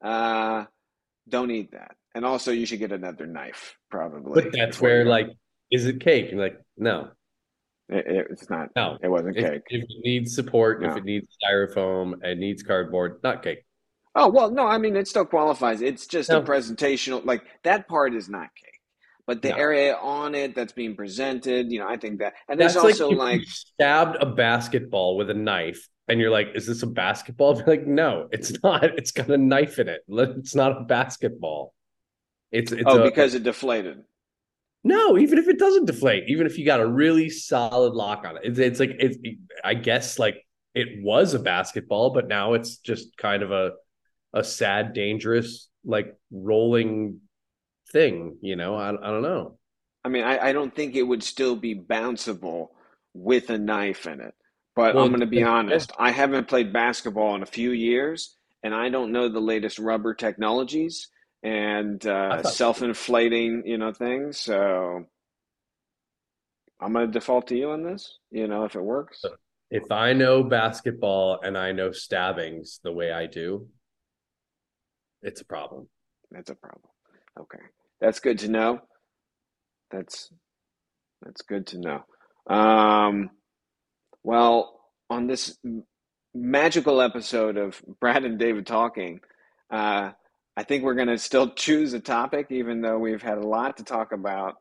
uh, 0.04 0.66
don't 1.30 1.52
eat 1.52 1.72
that. 1.72 1.96
And 2.18 2.26
also, 2.26 2.52
you 2.52 2.66
should 2.66 2.80
get 2.80 2.92
another 2.92 3.28
knife, 3.28 3.78
probably. 3.92 4.42
But 4.42 4.52
that's 4.52 4.82
where, 4.82 5.06
like, 5.06 5.28
is 5.70 5.86
it 5.86 6.00
cake? 6.00 6.32
You're 6.32 6.42
like, 6.42 6.58
no, 6.76 7.10
It, 7.90 8.08
it- 8.08 8.28
it's 8.32 8.50
not. 8.50 8.70
no. 8.76 8.98
It 9.04 9.08
wasn't 9.08 9.36
cake. 9.38 9.62
if 9.70 9.84
it 9.84 9.90
needs 10.04 10.34
support, 10.34 10.84
if 10.84 10.98
it 10.98 11.04
needs 11.06 11.28
styrofoam, 11.40 12.16
it 12.24 12.40
needs 12.40 12.64
cardboard, 12.64 13.20
not 13.24 13.44
cake. 13.44 13.60
Oh 14.16 14.30
well, 14.30 14.50
no, 14.50 14.66
I 14.66 14.80
mean 14.80 14.96
it 14.96 15.08
still 15.08 15.26
qualifies. 15.26 15.82
It's 15.84 16.08
just 16.08 16.30
No. 16.32 16.40
a 16.40 16.42
presentational, 16.42 17.24
like 17.24 17.44
that 17.64 17.88
part 17.88 18.16
is 18.16 18.28
not 18.28 18.50
cake, 18.56 18.80
but 19.28 19.44
the 19.44 19.50
No. 19.50 19.56
area 19.58 19.96
on 19.96 20.34
it 20.34 20.56
that's 20.56 20.74
being 20.74 20.96
presented, 20.96 21.72
you 21.72 21.78
know, 21.80 21.88
I 21.88 21.98
think 21.98 22.18
that, 22.22 22.34
and 22.50 22.60
there's 22.60 22.74
That's 22.74 22.84
like 22.84 22.94
also 22.94 23.12
you 23.12 23.16
like, 23.18 23.42
stabbed 23.44 24.18
a 24.20 24.26
basketball 24.26 25.18
with 25.18 25.30
a 25.30 25.36
knife, 25.36 25.88
and 26.08 26.20
you're 26.20 26.32
like, 26.32 26.48
"Is 26.56 26.66
this 26.66 26.82
a 26.82 26.88
basketball?" 26.88 27.62
Like, 27.68 27.86
no, 27.86 28.28
it's 28.32 28.52
not. 28.64 28.86
It's 28.98 29.12
got 29.12 29.30
a 29.30 29.38
knife 29.38 29.78
in 29.78 29.88
it. 29.88 30.02
It's 30.40 30.56
not 30.56 30.72
a 30.82 30.84
basketball. 30.86 31.76
It's 32.52 32.72
it's 32.72 32.84
oh, 32.86 33.02
a, 33.02 33.04
because 33.04 33.36
it 33.36 33.44
deflated. 33.44 34.04
no. 34.84 35.18
Even 35.18 35.38
if 35.38 35.48
it 35.48 35.60
doesn't 35.60 35.86
deflate, 35.86 36.26
even 36.28 36.46
if 36.46 36.58
you 36.58 36.66
got 36.66 36.80
a 36.80 36.88
really 36.88 37.30
solid 37.30 37.94
lock 37.94 38.26
on 38.26 38.38
it, 38.38 38.44
it's, 38.46 38.60
it's 38.60 38.80
like 38.80 38.96
it's. 39.00 39.18
I 39.64 39.74
guess 39.74 40.18
like 40.20 40.46
it 40.74 41.04
was 41.04 41.34
a 41.34 41.40
basketball, 41.40 42.12
but 42.12 42.28
now 42.28 42.54
it's 42.54 42.78
just 42.78 43.18
kind 43.18 43.44
of 43.44 43.52
a 43.52 43.72
a 44.34 44.44
sad, 44.44 44.94
dangerous, 44.94 45.70
like 45.84 46.16
rolling 46.32 47.22
thing. 47.92 48.38
You 48.42 48.56
know, 48.56 48.76
I 48.76 48.90
I 48.90 49.12
don't 49.12 49.24
know. 49.24 49.58
I 50.06 50.10
mean, 50.10 50.24
I, 50.24 50.40
I 50.40 50.54
don't 50.54 50.74
think 50.74 50.96
it 50.96 51.04
would 51.04 51.24
still 51.24 51.56
be 51.58 51.76
bounceable 51.76 52.70
with 53.14 53.50
a 53.50 53.58
knife 53.58 54.08
in 54.08 54.22
it. 54.22 54.34
But 54.76 54.96
Well, 54.96 55.04
I'm 55.04 55.10
going 55.10 55.22
to 55.22 55.26
be 55.26 55.44
honest, 55.44 55.92
I 56.00 56.12
haven't 56.12 56.48
played 56.48 56.72
basketball 56.72 57.36
in 57.36 57.42
a 57.42 57.48
few 57.48 57.72
years, 57.72 58.38
and 58.64 58.74
I 58.74 58.90
don't 58.90 59.12
know 59.12 59.28
the 59.28 59.42
latest 59.42 59.80
rubber 59.80 60.14
technologies 60.14 61.10
and 61.48 62.06
uh, 62.06 62.44
self-inflating, 62.44 63.64
you 63.66 63.78
know, 63.78 63.94
things. 63.94 64.38
So 64.40 65.06
I'm 66.82 66.94
going 66.94 67.08
to 67.08 67.12
default 67.12 67.48
to 67.48 67.58
you 67.58 67.72
on 67.72 67.84
this, 67.84 68.20
you 68.32 68.48
know, 68.48 68.66
if 68.66 68.76
it 68.76 68.82
works. 68.82 69.24
If 69.72 69.92
I 69.92 70.14
know 70.14 70.44
basketball 70.44 71.40
and 71.42 71.58
I 71.58 71.72
know 71.72 71.92
stabbings 71.92 72.80
the 72.84 72.92
way 72.92 73.12
I 73.12 73.28
do, 73.28 73.68
it's 75.22 75.42
a 75.42 75.46
problem. 75.46 75.88
That's 76.32 76.50
a 76.50 76.56
problem. 76.56 76.92
Okay. 77.40 77.64
That's 78.02 78.20
good 78.20 78.40
to 78.40 78.50
know. 78.50 78.82
That's 79.90 80.30
that's 81.22 81.42
good 81.42 81.68
to 81.68 81.80
know. 81.80 82.04
Um, 82.54 83.30
well, 84.24 84.80
on 85.10 85.28
this 85.28 85.58
magical 86.36 87.02
episode 87.02 87.58
of 87.58 87.82
Brad 88.00 88.26
and 88.26 88.38
David 88.38 88.68
talking, 88.68 89.22
uh, 89.72 90.12
I 90.58 90.64
think 90.64 90.84
we're 90.84 90.96
going 90.96 91.08
to 91.08 91.20
still 91.20 91.50
choose 91.56 91.94
a 91.94 92.00
topic, 92.00 92.48
even 92.50 92.82
though 92.82 92.98
we've 92.98 93.22
had 93.22 93.38
a 93.38 93.48
lot 93.48 93.78
to 93.78 93.84
talk 93.84 94.12
about, 94.12 94.56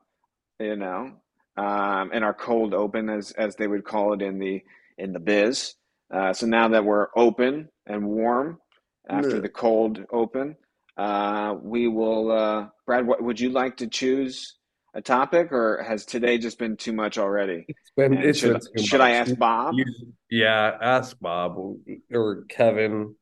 you 0.61 0.77
know, 0.77 1.13
um, 1.57 2.13
in 2.13 2.23
our 2.23 2.35
cold 2.35 2.75
open, 2.75 3.09
as 3.09 3.33
as 3.33 3.57
they 3.57 3.67
would 3.67 3.85
call 3.85 4.13
it 4.13 4.21
in 4.23 4.39
the 4.39 4.63
in 4.99 5.13
the 5.15 5.19
biz. 5.19 5.75
Uh, 6.13 6.33
so 6.33 6.47
now 6.47 6.69
that 6.69 6.85
we're 6.85 7.09
open 7.17 7.69
and 7.87 8.07
warm 8.07 8.61
after 9.09 9.37
Yeah. 9.37 9.41
the 9.41 9.49
cold 9.49 10.05
open, 10.13 10.57
uh, 10.99 11.57
we 11.61 11.89
will. 11.89 12.31
Uh, 12.31 12.69
Brad, 12.85 13.07
what, 13.07 13.23
would 13.23 13.41
you 13.41 13.49
like 13.51 13.79
to 13.79 13.87
choose 13.87 14.57
a 14.95 15.01
topic, 15.01 15.51
or 15.51 15.83
has 15.83 16.05
today 16.05 16.37
just 16.37 16.59
been 16.59 16.77
too 16.77 16.93
much 16.93 17.17
already? 17.17 17.65
It's 17.69 17.91
been, 17.97 18.13
it's 18.13 18.39
should 18.39 18.53
been 18.53 18.61
too 18.77 18.85
should 18.85 19.01
I 19.01 19.13
ask 19.13 19.37
Bob? 19.39 19.75
You- 19.75 20.13
yeah, 20.31 20.77
ask 20.81 21.19
Bob 21.21 21.57
or 22.13 22.45
Kevin. 22.51 23.15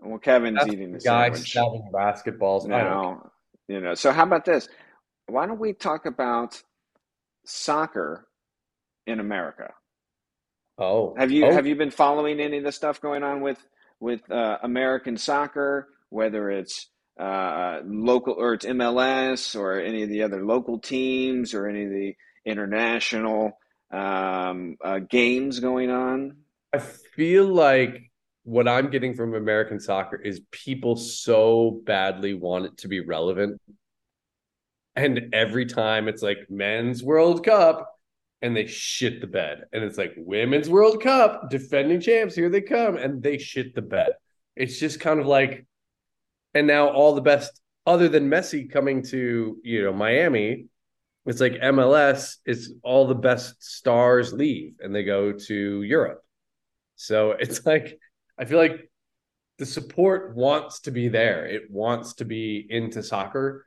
Well, 0.00 0.18
Kevin's 0.18 0.58
Ask 0.58 0.72
eating 0.72 0.92
the 0.92 0.98
guy 0.98 1.32
sandwich 1.32 1.82
basketballs. 1.92 2.66
Now. 2.66 3.30
You 3.68 3.80
know. 3.80 3.94
So 3.94 4.12
how 4.12 4.24
about 4.24 4.44
this? 4.44 4.68
Why 5.26 5.46
don't 5.46 5.58
we 5.58 5.72
talk 5.72 6.04
about 6.06 6.62
soccer 7.46 8.26
in 9.06 9.20
America? 9.20 9.72
Oh, 10.76 11.14
Have 11.16 11.30
you 11.30 11.46
oh, 11.46 11.52
have 11.52 11.66
you 11.66 11.76
been 11.76 11.92
following 11.92 12.40
any 12.40 12.58
of 12.58 12.64
the 12.64 12.72
stuff 12.72 13.00
going 13.00 13.22
on 13.22 13.40
with 13.40 13.64
with 14.00 14.28
uh, 14.30 14.58
American 14.62 15.16
soccer, 15.16 15.88
whether 16.10 16.50
it's 16.50 16.88
uh, 17.18 17.78
local 17.84 18.34
or 18.36 18.54
it's 18.54 18.66
MLS 18.66 19.58
or 19.58 19.80
any 19.80 20.02
of 20.02 20.08
the 20.08 20.22
other 20.22 20.44
local 20.44 20.80
teams 20.80 21.54
or 21.54 21.68
any 21.68 21.84
of 21.84 21.90
the 21.90 22.14
international 22.44 23.52
um, 23.92 24.76
uh, 24.84 24.98
games 24.98 25.60
going 25.60 25.90
on? 25.90 26.38
I 26.74 26.78
feel 26.78 27.46
like 27.46 28.10
what 28.44 28.68
I'm 28.68 28.90
getting 28.90 29.14
from 29.14 29.34
American 29.34 29.80
soccer 29.80 30.16
is 30.16 30.42
people 30.50 30.96
so 30.96 31.80
badly 31.84 32.34
want 32.34 32.66
it 32.66 32.76
to 32.78 32.88
be 32.88 33.00
relevant. 33.00 33.60
And 34.94 35.30
every 35.32 35.66
time 35.66 36.08
it's 36.08 36.22
like 36.22 36.38
men's 36.50 37.02
World 37.02 37.44
Cup 37.44 37.90
and 38.42 38.54
they 38.54 38.66
shit 38.66 39.22
the 39.22 39.26
bed. 39.26 39.64
And 39.72 39.82
it's 39.82 39.96
like 39.96 40.12
women's 40.16 40.68
World 40.68 41.02
Cup, 41.02 41.48
defending 41.48 42.00
champs, 42.00 42.34
here 42.34 42.50
they 42.50 42.60
come, 42.60 42.96
and 42.96 43.22
they 43.22 43.38
shit 43.38 43.74
the 43.74 43.82
bed. 43.82 44.12
It's 44.54 44.78
just 44.78 45.00
kind 45.00 45.18
of 45.18 45.26
like, 45.26 45.66
and 46.52 46.66
now 46.66 46.88
all 46.88 47.14
the 47.14 47.22
best, 47.22 47.60
other 47.86 48.08
than 48.08 48.30
Messi 48.30 48.70
coming 48.70 49.02
to, 49.04 49.56
you 49.62 49.82
know, 49.82 49.92
Miami, 49.92 50.66
it's 51.24 51.40
like 51.40 51.54
MLS 51.54 52.36
is 52.44 52.74
all 52.82 53.06
the 53.06 53.14
best 53.14 53.62
stars 53.62 54.34
leave 54.34 54.74
and 54.80 54.94
they 54.94 55.02
go 55.02 55.32
to 55.32 55.82
Europe. 55.82 56.22
So 56.96 57.32
it's 57.32 57.64
like 57.66 57.98
I 58.38 58.44
feel 58.44 58.58
like 58.58 58.90
the 59.58 59.66
support 59.66 60.34
wants 60.34 60.80
to 60.80 60.90
be 60.90 61.08
there. 61.08 61.46
It 61.46 61.70
wants 61.70 62.14
to 62.14 62.24
be 62.24 62.66
into 62.68 63.02
soccer. 63.02 63.66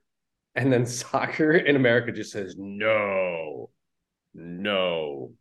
And 0.56 0.72
then 0.72 0.86
soccer 0.86 1.52
in 1.52 1.76
America 1.76 2.12
just 2.12 2.32
says, 2.32 2.56
no, 2.58 3.70
no, 4.34 5.32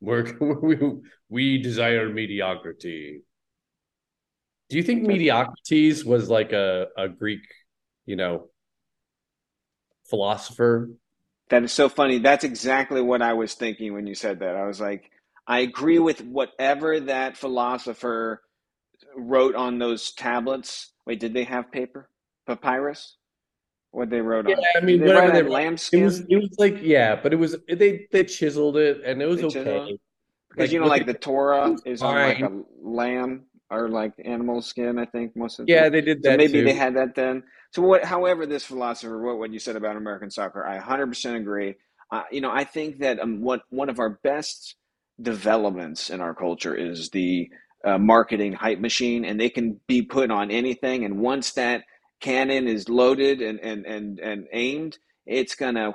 we're, 0.00 0.36
we, 0.62 0.78
we 1.28 1.62
desire 1.62 2.08
mediocrity. 2.08 3.22
Do 4.68 4.76
you 4.76 4.82
think 4.82 5.02
mediocrities 5.02 6.04
was 6.04 6.30
like 6.30 6.52
a, 6.52 6.86
a 6.96 7.08
Greek, 7.08 7.42
you 8.06 8.16
know, 8.16 8.48
philosopher? 10.08 10.90
That 11.50 11.62
is 11.62 11.72
so 11.72 11.90
funny. 11.90 12.18
That's 12.18 12.44
exactly 12.44 13.02
what 13.02 13.20
I 13.20 13.34
was 13.34 13.52
thinking 13.52 13.92
when 13.92 14.06
you 14.06 14.14
said 14.14 14.40
that. 14.40 14.56
I 14.56 14.66
was 14.66 14.80
like, 14.80 15.10
I 15.46 15.60
agree 15.60 15.98
with 15.98 16.22
whatever 16.22 16.98
that 17.00 17.36
philosopher 17.36 18.42
wrote 19.16 19.54
on 19.54 19.78
those 19.78 20.12
tablets. 20.12 20.92
Wait, 21.06 21.20
did 21.20 21.34
they 21.34 21.44
have 21.44 21.70
paper? 21.72 22.08
Papyrus? 22.46 23.16
What 23.90 24.10
they 24.10 24.20
wrote 24.20 24.46
Yeah, 24.46 24.54
on? 24.54 24.62
I 24.76 24.80
mean, 24.84 24.98
Did 25.00 25.06
they 25.06 25.06
whatever 25.06 25.30
they 25.30 25.42
lambskin? 25.42 26.00
it 26.00 26.04
was 26.04 26.20
it 26.20 26.36
was 26.36 26.54
like 26.58 26.78
yeah, 26.82 27.16
but 27.22 27.32
it 27.32 27.36
was 27.36 27.56
they 27.68 28.06
they 28.10 28.24
chiseled 28.24 28.76
it 28.76 29.02
and 29.04 29.20
it 29.20 29.26
was 29.26 29.38
They 29.38 29.44
okay. 29.44 29.98
Because 30.48 30.64
Like 30.64 30.72
you 30.72 30.80
know, 30.80 30.86
like 30.86 31.06
the 31.06 31.14
Torah 31.14 31.76
is 31.84 32.02
on 32.02 32.20
like 32.20 32.40
a 32.40 32.50
lamb 32.82 33.44
or 33.70 33.88
like 33.88 34.12
animal 34.24 34.60
skin, 34.62 34.98
I 34.98 35.06
think 35.06 35.34
most 35.36 35.58
of 35.58 35.68
the 35.68 35.72
Yeah, 35.72 35.82
time. 35.82 35.88
they 35.88 36.00
did 36.00 36.22
So 36.22 36.30
that 36.30 36.38
maybe 36.38 36.60
they 36.60 36.74
had 36.74 36.94
that 36.96 37.14
then. 37.14 37.42
So 37.72 37.82
what, 37.82 38.04
however, 38.04 38.44
this 38.46 38.64
philosopher 38.64 39.16
wrote 39.18 39.38
what 39.38 39.52
you 39.52 39.58
said 39.58 39.76
about 39.76 39.96
American 39.96 40.30
soccer, 40.30 40.64
I 40.66 40.78
100% 40.78 41.36
agree. 41.36 41.74
Uh, 42.10 42.24
you 42.30 42.42
know, 42.42 42.50
I 42.50 42.64
think 42.64 42.98
that 42.98 43.18
um, 43.18 43.40
what 43.40 43.62
one 43.70 43.88
of 43.88 43.98
our 43.98 44.10
best 44.22 44.76
developments 45.20 46.10
in 46.10 46.20
our 46.20 46.34
culture 46.34 46.74
is 46.74 47.08
the 47.10 47.48
uh, 47.84 47.98
marketing 47.98 48.52
hype 48.52 48.78
machine, 48.78 49.24
and 49.24 49.40
they 49.40 49.50
can 49.50 49.80
be 49.86 50.02
put 50.02 50.30
on 50.30 50.50
anything. 50.50 51.04
And 51.04 51.18
once 51.18 51.52
that 51.52 51.84
cannon 52.20 52.68
is 52.68 52.88
loaded 52.88 53.42
and 53.42 53.60
and 53.60 53.86
and 53.86 54.18
and 54.20 54.46
aimed, 54.52 54.98
it's 55.26 55.54
gonna 55.54 55.92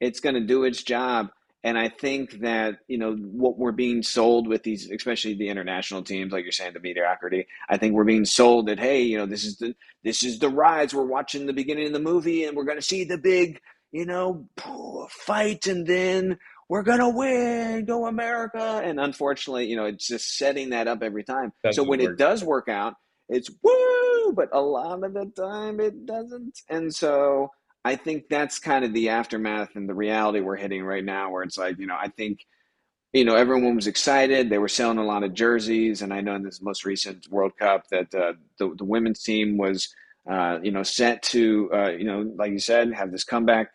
it's 0.00 0.20
gonna 0.20 0.40
do 0.40 0.64
its 0.64 0.82
job. 0.82 1.28
And 1.62 1.78
I 1.78 1.88
think 1.88 2.40
that 2.40 2.80
you 2.88 2.98
know 2.98 3.14
what 3.14 3.58
we're 3.58 3.72
being 3.72 4.02
sold 4.02 4.46
with 4.46 4.62
these, 4.62 4.90
especially 4.90 5.34
the 5.34 5.48
international 5.48 6.02
teams, 6.02 6.32
like 6.32 6.44
you're 6.44 6.52
saying, 6.52 6.74
the 6.74 6.80
mediocrity. 6.80 7.46
I 7.70 7.78
think 7.78 7.94
we're 7.94 8.04
being 8.04 8.26
sold 8.26 8.68
that 8.68 8.78
hey, 8.78 9.02
you 9.02 9.16
know, 9.16 9.26
this 9.26 9.44
is 9.44 9.56
the 9.56 9.74
this 10.02 10.22
is 10.22 10.38
the 10.38 10.50
rise. 10.50 10.94
We're 10.94 11.04
watching 11.04 11.46
the 11.46 11.54
beginning 11.54 11.86
of 11.86 11.94
the 11.94 12.00
movie, 12.00 12.44
and 12.44 12.56
we're 12.56 12.66
to 12.66 12.82
see 12.82 13.04
the 13.04 13.16
big, 13.16 13.60
you 13.92 14.04
know, 14.04 14.46
fight, 15.08 15.66
and 15.66 15.86
then 15.86 16.38
we're 16.68 16.82
going 16.82 17.00
to 17.00 17.08
win. 17.08 17.84
Go 17.84 18.06
America! 18.06 18.80
And 18.84 18.98
unfortunately, 19.00 19.66
you 19.66 19.76
know, 19.76 19.84
it's 19.84 20.06
just 20.06 20.36
setting 20.36 20.70
that 20.70 20.88
up 20.88 21.02
every 21.02 21.24
time. 21.24 21.52
So 21.64 21.68
Doesn't 21.70 21.88
when 21.88 22.00
it 22.00 22.16
does 22.16 22.44
work 22.44 22.68
out, 22.68 22.94
it's 23.28 23.50
woo, 23.62 24.32
but 24.34 24.48
a 24.52 24.60
lot 24.60 25.02
of 25.04 25.14
the 25.14 25.26
time 25.36 25.80
it 25.80 26.06
doesn't. 26.06 26.60
And 26.68 26.94
so 26.94 27.50
I 27.84 27.96
think 27.96 28.28
that's 28.28 28.58
kind 28.58 28.84
of 28.84 28.92
the 28.94 29.10
aftermath 29.10 29.76
and 29.76 29.88
the 29.88 29.94
reality 29.94 30.40
we're 30.40 30.56
hitting 30.56 30.84
right 30.84 31.04
now, 31.04 31.30
where 31.30 31.42
it's 31.42 31.58
like, 31.58 31.78
you 31.78 31.86
know, 31.86 31.96
I 31.98 32.08
think 32.08 32.40
you 33.14 33.24
know, 33.24 33.36
everyone 33.36 33.76
was 33.76 33.86
excited. 33.86 34.50
They 34.50 34.58
were 34.58 34.68
selling 34.68 34.98
a 34.98 35.04
lot 35.04 35.22
of 35.22 35.34
jerseys, 35.34 36.02
and 36.02 36.12
I 36.12 36.20
know 36.20 36.34
in 36.34 36.42
this 36.42 36.60
most 36.60 36.84
recent 36.84 37.28
World 37.30 37.52
Cup 37.56 37.84
that 37.92 38.12
uh, 38.12 38.32
the 38.58 38.74
the 38.76 38.84
women's 38.84 39.22
team 39.22 39.56
was, 39.56 39.88
uh, 40.28 40.58
you 40.64 40.72
know, 40.72 40.82
set 40.82 41.22
to, 41.22 41.70
uh, 41.72 41.90
you 41.90 42.04
know, 42.04 42.32
like 42.36 42.50
you 42.50 42.58
said, 42.58 42.92
have 42.92 43.12
this 43.12 43.22
comeback 43.22 43.68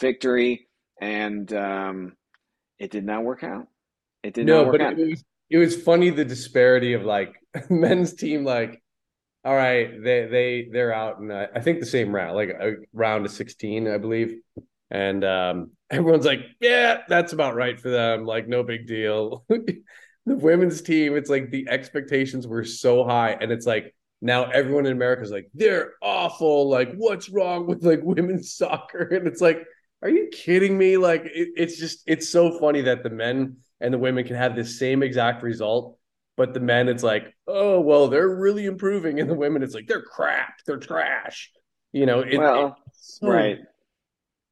victory, 0.00 0.66
and 0.98 1.52
um, 1.52 2.16
it 2.78 2.90
did 2.90 3.04
not 3.04 3.24
work 3.24 3.42
out. 3.44 3.68
It 4.22 4.34
did 4.34 4.48
not 4.48 4.62
No, 4.62 4.64
work 4.64 4.78
but 4.78 4.80
out. 4.80 4.94
it 4.96 5.08
was 5.08 5.24
it 5.48 5.58
was 5.58 5.80
funny 5.80 6.10
the 6.10 6.24
disparity 6.24 6.92
of 6.94 7.02
like 7.04 7.34
men's 7.70 8.14
team 8.14 8.44
like 8.44 8.82
all 9.44 9.54
right 9.54 10.02
they 10.02 10.26
they 10.26 10.68
they're 10.72 10.92
out 10.94 11.18
in 11.20 11.30
uh, 11.30 11.48
I 11.54 11.60
think 11.60 11.80
the 11.80 11.86
same 11.86 12.14
round 12.14 12.36
like 12.36 12.50
a 12.50 12.74
round 12.92 13.26
of 13.26 13.32
16 13.32 13.88
I 13.88 13.98
believe 13.98 14.40
and 14.90 15.24
um 15.24 15.70
everyone's 15.90 16.26
like 16.26 16.40
yeah 16.60 17.02
that's 17.08 17.32
about 17.32 17.56
right 17.56 17.80
for 17.80 17.90
them 17.90 18.26
like 18.26 18.48
no 18.48 18.62
big 18.62 18.86
deal 18.86 19.44
the 19.50 19.82
women's 20.26 20.82
team 20.82 21.16
it's 21.16 21.30
like 21.30 21.50
the 21.50 21.68
expectations 21.68 22.46
were 22.46 22.64
so 22.64 23.04
high 23.04 23.32
and 23.40 23.52
it's 23.52 23.66
like 23.66 23.94
now 24.22 24.44
everyone 24.50 24.86
in 24.86 24.92
America 24.92 25.22
is 25.22 25.30
like 25.30 25.48
they're 25.54 25.94
awful 26.02 26.68
like 26.70 26.92
what's 26.96 27.28
wrong 27.28 27.66
with 27.66 27.84
like 27.84 28.00
women's 28.02 28.52
soccer 28.54 29.02
and 29.14 29.26
it's 29.28 29.40
like 29.40 29.64
are 30.02 30.08
you 30.08 30.28
kidding 30.32 30.76
me 30.76 30.96
like 30.96 31.24
it, 31.24 31.48
it's 31.56 31.78
just 31.78 32.02
it's 32.06 32.28
so 32.28 32.58
funny 32.58 32.82
that 32.82 33.02
the 33.02 33.10
men 33.10 33.56
and 33.80 33.92
the 33.92 33.98
women 33.98 34.24
can 34.24 34.36
have 34.36 34.54
the 34.56 34.64
same 34.64 35.02
exact 35.02 35.42
result. 35.42 35.98
But 36.36 36.52
the 36.52 36.60
men, 36.60 36.88
it's 36.88 37.02
like, 37.02 37.34
oh 37.46 37.80
well, 37.80 38.08
they're 38.08 38.28
really 38.28 38.66
improving, 38.66 39.20
and 39.20 39.28
the 39.30 39.34
women, 39.34 39.62
it's 39.62 39.74
like 39.74 39.86
they're 39.86 40.02
crap, 40.02 40.58
they're 40.66 40.76
trash. 40.76 41.50
You 41.92 42.04
know, 42.04 42.20
it, 42.20 42.36
Well, 42.36 42.76
it's 42.88 43.18
so- 43.20 43.28
right. 43.28 43.58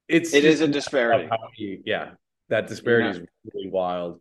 It's 0.08 0.32
It 0.34 0.44
is 0.44 0.60
a 0.62 0.68
disparity. 0.68 1.28
you- 1.56 1.82
yeah, 1.84 2.12
that 2.48 2.68
disparity 2.68 3.20
is 3.20 3.26
really 3.52 3.68
wild. 3.70 4.20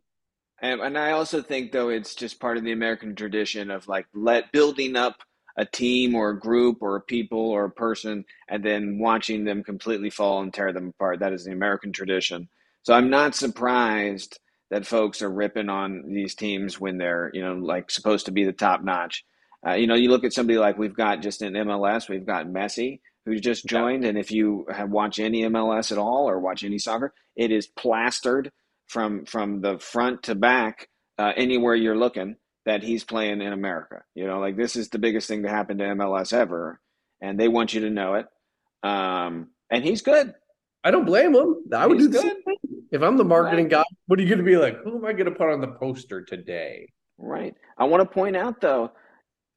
And, 0.62 0.80
and 0.82 0.98
I 0.98 1.12
also 1.12 1.42
think, 1.42 1.72
though, 1.74 1.90
it's 1.90 2.16
just 2.16 2.40
part 2.40 2.58
of 2.58 2.64
the 2.64 2.72
American 2.72 3.16
tradition 3.16 3.70
of 3.70 3.88
like 3.88 4.08
let 4.14 4.52
building 4.54 4.96
up 4.96 5.18
a 5.58 5.66
team 5.66 6.16
or 6.16 6.32
a 6.32 6.40
group 6.40 6.80
or 6.82 6.96
a 6.96 7.02
people 7.02 7.50
or 7.50 7.66
a 7.66 7.72
person 7.72 8.26
and 8.50 8.64
then 8.64 9.00
watching 9.00 9.44
them 9.44 9.64
completely 9.64 10.10
fall 10.10 10.42
and 10.42 10.54
tear 10.54 10.74
them 10.74 10.90
apart. 10.90 11.20
That 11.20 11.34
is 11.34 11.46
the 11.46 11.52
American 11.52 11.92
tradition. 11.92 12.50
So 12.82 12.94
I'm 12.94 13.10
not 13.10 13.36
surprised 13.36 14.40
that 14.72 14.88
folks 14.88 15.22
are 15.22 15.30
ripping 15.30 15.70
on 15.70 16.04
these 16.08 16.36
teams 16.36 16.80
when 16.80 16.98
they're, 16.98 17.30
you 17.34 17.42
know, 17.42 17.54
like 17.54 17.92
supposed 17.92 18.26
to 18.26 18.32
be 18.32 18.44
the 18.44 18.52
top 18.52 18.84
notch. 18.84 19.24
Uh, 19.66 19.74
you 19.74 19.88
know, 19.88 19.96
you 19.96 20.10
look 20.10 20.24
at 20.24 20.34
somebody 20.34 20.58
like 20.58 20.78
we've 20.78 20.96
got 20.96 21.22
just 21.22 21.42
in 21.42 21.54
MLS, 21.54 22.10
we've 22.10 22.26
got 22.26 22.48
Messi 22.48 23.00
who 23.26 23.40
just 23.40 23.66
joined, 23.66 24.04
and 24.04 24.18
if 24.18 24.32
you 24.32 24.66
have 24.70 24.90
watch 24.90 25.18
any 25.20 25.44
MLS 25.44 25.92
at 25.92 25.98
all 25.98 26.30
or 26.30 26.40
watch 26.40 26.64
any 26.64 26.78
soccer, 26.78 27.14
it 27.38 27.52
is 27.52 27.68
plastered 27.68 28.52
from 28.88 29.26
from 29.26 29.62
the 29.62 29.80
front 29.80 30.24
to 30.24 30.36
back 30.36 30.90
uh, 31.18 31.32
anywhere 31.38 31.76
you're 31.76 31.98
looking 31.98 32.36
that 32.66 32.84
he's 32.84 33.04
playing 33.04 33.42
in 33.42 33.54
America. 33.54 34.04
You 34.16 34.28
know, 34.28 34.40
like 34.40 34.56
this 34.58 34.76
is 34.76 34.90
the 34.90 35.00
biggest 35.00 35.28
thing 35.28 35.44
to 35.44 35.50
happen 35.50 35.78
to 35.80 35.84
MLS 35.86 36.34
ever, 36.34 36.80
and 37.22 37.40
they 37.40 37.48
want 37.48 37.74
you 37.74 37.82
to 37.82 37.90
know 37.90 38.16
it. 38.16 38.28
Um, 38.88 39.50
and 39.70 39.84
he's 39.84 40.02
good. 40.02 40.34
I 40.84 40.92
don't 40.92 41.06
blame 41.06 41.34
him. 41.34 41.56
I 41.74 41.88
would 41.88 42.00
He's 42.00 42.10
do 42.10 42.22
good. 42.22 42.38
If 42.92 43.02
I'm 43.02 43.18
the 43.18 43.24
marketing 43.24 43.66
Right. 43.66 43.72
guy, 43.72 43.84
what 44.08 44.20
are 44.20 44.22
you 44.22 44.28
going 44.28 44.40
to 44.40 44.44
be 44.46 44.58
like? 44.58 44.78
Who 44.84 44.98
am 44.98 45.06
I 45.06 45.14
going 45.14 45.26
to 45.26 45.32
put 45.32 45.50
on 45.50 45.62
the 45.62 45.68
poster 45.70 46.22
today? 46.22 46.90
Right. 47.18 47.56
I 47.78 47.86
want 47.86 48.02
to 48.02 48.14
point 48.14 48.36
out 48.36 48.60
though, 48.60 48.92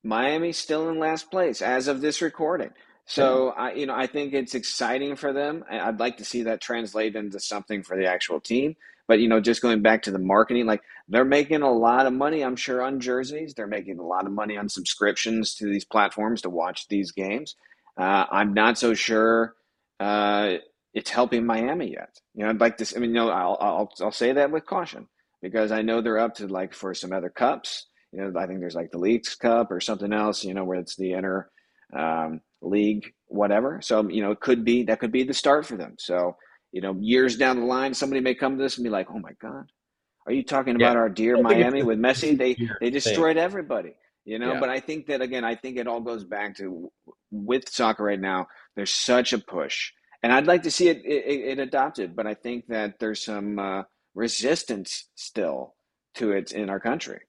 Miami's 0.04 0.56
still 0.56 0.88
in 0.88 0.98
last 1.00 1.30
place 1.30 1.60
as 1.62 1.88
of 1.88 2.00
this 2.00 2.22
recording. 2.22 2.70
So 3.06 3.50
I, 3.50 3.72
you 3.72 3.86
know, 3.86 3.94
I 3.94 4.06
think 4.06 4.34
it's 4.34 4.54
exciting 4.54 5.16
for 5.16 5.32
them. 5.32 5.64
I'd 5.70 6.00
like 6.00 6.16
to 6.18 6.24
see 6.24 6.44
that 6.44 6.60
translate 6.60 7.14
into 7.16 7.38
something 7.40 7.82
for 7.82 7.96
the 7.96 8.06
actual 8.06 8.40
team. 8.40 8.76
But 9.08 9.20
you 9.20 9.28
know, 9.28 9.40
just 9.40 9.62
going 9.62 9.82
back 9.82 10.02
to 10.02 10.10
the 10.10 10.18
marketing, 10.18 10.66
like 10.66 10.82
they're 11.08 11.24
making 11.24 11.62
a 11.62 11.72
lot 11.72 12.06
of 12.06 12.12
money, 12.12 12.42
I'm 12.42 12.56
sure, 12.56 12.82
on 12.82 13.00
jerseys. 13.00 13.54
They're 13.54 13.66
making 13.66 13.98
a 13.98 14.06
lot 14.06 14.26
of 14.26 14.32
money 14.32 14.56
on 14.56 14.68
subscriptions 14.68 15.54
to 15.56 15.66
these 15.66 15.84
platforms 15.84 16.42
to 16.42 16.50
watch 16.50 16.88
these 16.88 17.12
games. 17.12 17.54
Uh, 17.98 18.26
I'm 18.30 18.52
not 18.52 18.78
so 18.78 18.94
sure 18.94 19.54
uh, 20.00 20.56
it's 20.92 21.10
helping 21.10 21.46
Miami 21.46 21.92
yet. 21.92 22.18
You 22.34 22.44
know, 22.44 22.50
I'd 22.50 22.60
like 22.60 22.78
to. 22.78 22.96
I 22.96 22.98
mean, 22.98 23.10
you 23.10 23.16
know, 23.16 23.30
I'll 23.30 23.56
I'll 23.60 23.92
I'll 24.00 24.12
say 24.12 24.32
that 24.32 24.50
with 24.50 24.66
caution 24.66 25.06
because 25.42 25.70
I 25.70 25.82
know 25.82 26.00
they're 26.00 26.18
up 26.18 26.34
to 26.36 26.48
like 26.48 26.74
for 26.74 26.94
some 26.94 27.12
other 27.12 27.30
cups. 27.30 27.86
You 28.12 28.20
know, 28.20 28.40
I 28.40 28.46
think 28.46 28.60
there's 28.60 28.74
like 28.74 28.90
the 28.90 28.98
Leagues 28.98 29.34
Cup 29.34 29.70
or 29.70 29.80
something 29.80 30.12
else. 30.12 30.44
You 30.44 30.54
know, 30.54 30.64
where 30.64 30.78
it's 30.78 30.96
the 30.96 31.12
inner 31.12 31.50
um, 31.96 32.40
league, 32.62 33.12
whatever. 33.26 33.80
So 33.82 34.08
you 34.08 34.22
know, 34.22 34.32
it 34.32 34.40
could 34.40 34.64
be 34.64 34.84
that 34.84 35.00
could 35.00 35.12
be 35.12 35.24
the 35.24 35.34
start 35.34 35.66
for 35.66 35.76
them. 35.76 35.94
So 35.98 36.36
you 36.76 36.82
know, 36.82 36.94
years 37.00 37.38
down 37.38 37.58
the 37.58 37.64
line, 37.64 37.94
somebody 37.94 38.20
may 38.20 38.34
come 38.34 38.58
to 38.58 38.62
this 38.62 38.76
and 38.76 38.84
be 38.84 38.90
like, 38.90 39.06
"Oh 39.10 39.18
my 39.18 39.32
God, 39.40 39.64
Are 40.26 40.32
you 40.32 40.42
talking 40.42 40.76
about 40.76 40.92
Yeah. 40.92 41.00
our 41.04 41.08
dear 41.08 41.34
I 41.34 41.38
think 41.38 41.50
it's 41.52 41.60
Miami 41.60 41.82
with 41.84 41.98
Messi? 41.98 42.36
They 42.36 42.54
they 42.80 42.90
destroyed 42.90 43.38
everybody, 43.38 43.94
you 44.26 44.38
know. 44.38 44.52
Yeah. 44.52 44.60
But 44.60 44.68
I 44.68 44.80
think 44.80 45.06
that 45.06 45.22
again, 45.22 45.42
I 45.42 45.54
think 45.54 45.78
it 45.78 45.86
all 45.86 46.02
goes 46.02 46.24
back 46.24 46.54
to 46.56 46.92
with 47.30 47.70
soccer 47.70 48.04
right 48.04 48.20
now. 48.20 48.48
There's 48.74 48.92
such 48.92 49.32
a 49.32 49.38
push, 49.38 49.92
and 50.22 50.30
I'd 50.34 50.46
like 50.46 50.64
to 50.64 50.70
see 50.70 50.88
it 50.90 50.98
it, 51.02 51.40
it 51.52 51.58
adopted. 51.60 52.14
But 52.14 52.26
I 52.26 52.34
think 52.34 52.66
that 52.66 52.98
there's 52.98 53.24
some 53.24 53.58
uh, 53.58 53.82
resistance 54.14 55.08
still 55.14 55.76
to 56.16 56.32
it 56.32 56.52
in 56.52 56.68
our 56.68 56.80
country. 56.80 57.20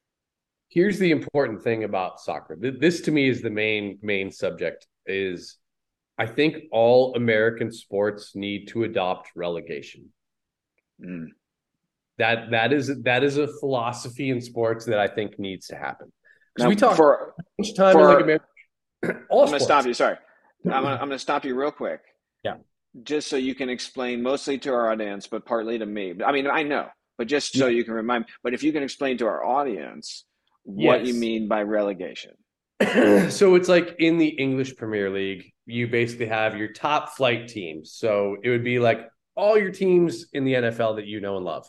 Here's 0.67 0.99
the 0.99 1.11
important 1.11 1.63
thing 1.63 1.85
about 1.85 2.19
soccer. 2.19 2.57
This 2.59 2.99
to 3.01 3.11
me 3.11 3.29
is 3.29 3.41
the 3.41 3.49
main 3.49 3.97
main 4.01 4.29
subject 4.29 4.87
is 5.05 5.57
I 6.17 6.25
think 6.25 6.63
all 6.71 7.15
American 7.15 7.71
sports 7.71 8.35
need 8.35 8.67
to 8.69 8.83
adopt 8.83 9.29
relegation. 9.35 10.09
Mm. 11.03 11.27
That 12.17 12.51
that 12.51 12.73
is 12.73 13.03
that 13.03 13.23
is 13.23 13.37
a 13.37 13.47
philosophy 13.59 14.29
in 14.31 14.41
sports 14.41 14.85
that 14.85 14.99
I 14.99 15.07
think 15.07 15.37
needs 15.37 15.67
to 15.67 15.75
happen. 15.75 16.11
Because 16.55 16.69
we 16.69 16.75
talk 16.75 16.97
for 16.97 17.35
much 17.59 17.75
time 17.75 17.93
for- 17.93 18.01
in 18.01 18.07
like 18.07 18.23
America. 18.23 18.45
I'm 19.03 19.27
going 19.29 19.51
to 19.51 19.59
stop 19.59 19.85
you. 19.85 19.93
Sorry. 19.93 20.17
I'm 20.65 20.83
going 20.83 20.97
to, 20.97 21.01
I'm 21.01 21.09
to 21.11 21.19
stop 21.19 21.45
you 21.45 21.55
real 21.55 21.71
quick. 21.71 22.01
Yeah. 22.43 22.55
Just 23.03 23.27
so 23.27 23.35
you 23.35 23.53
can 23.53 23.69
explain 23.69 24.23
mostly 24.23 24.57
to 24.59 24.73
our 24.73 24.91
audience, 24.91 25.27
but 25.27 25.45
partly 25.45 25.77
to 25.77 25.85
me. 25.85 26.15
I 26.25 26.31
mean, 26.31 26.47
I 26.47 26.63
know, 26.63 26.87
but 27.15 27.27
just 27.27 27.55
so 27.55 27.67
you 27.67 27.83
can 27.83 27.93
remind. 27.93 28.25
But 28.43 28.55
if 28.55 28.63
you 28.63 28.73
can 28.73 28.81
explain 28.81 29.19
to 29.19 29.27
our 29.27 29.45
audience 29.45 30.25
what 30.63 31.05
you 31.05 31.13
mean 31.13 31.47
by 31.47 31.61
relegation. 31.61 32.31
so 33.29 33.55
it's 33.55 33.69
like 33.69 33.95
in 33.99 34.17
the 34.17 34.27
English 34.27 34.75
Premier 34.75 35.09
League, 35.09 35.51
you 35.65 35.87
basically 35.87 36.27
have 36.27 36.55
your 36.55 36.71
top 36.71 37.15
flight 37.15 37.47
teams. 37.47 37.93
So 37.93 38.37
it 38.43 38.49
would 38.49 38.63
be 38.63 38.79
like 38.79 39.07
all 39.35 39.57
your 39.57 39.71
teams 39.71 40.27
in 40.33 40.43
the 40.45 40.53
NFL 40.53 40.97
that 40.97 41.07
you 41.07 41.19
know 41.19 41.37
and 41.37 41.45
love. 41.45 41.67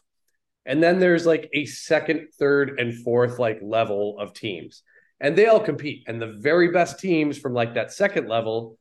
And 0.67 0.83
then 0.83 0.99
there's 0.99 1.25
like 1.25 1.49
a 1.55 1.65
second, 1.65 2.29
third, 2.39 2.79
and 2.79 2.95
fourth 3.03 3.39
like 3.39 3.59
level 3.63 4.19
of 4.19 4.35
teams. 4.35 4.83
And 5.19 5.35
they 5.35 5.47
all 5.47 5.61
compete. 5.61 6.05
And 6.07 6.21
the 6.21 6.37
very 6.39 6.71
best 6.73 7.01
teams 7.01 7.39
from 7.39 7.55
like 7.55 7.75
that 7.75 7.93
second 7.93 8.29
level, 8.29 8.79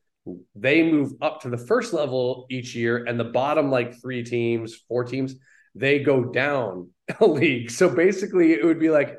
they 0.54 0.82
move 0.82 1.12
up 1.22 1.40
to 1.42 1.48
the 1.48 1.56
first 1.56 1.94
level 1.94 2.46
each 2.50 2.74
year. 2.74 3.04
And 3.06 3.18
the 3.18 3.24
bottom 3.24 3.70
like 3.70 4.00
three 4.02 4.22
teams, 4.22 4.76
four 4.86 5.04
teams, 5.04 5.34
they 5.74 5.98
go 6.00 6.24
down 6.24 6.90
a 7.20 7.26
league. 7.26 7.70
So 7.70 7.88
basically 7.88 8.52
it 8.52 8.64
would 8.64 8.78
be 8.78 8.90
like 8.90 9.16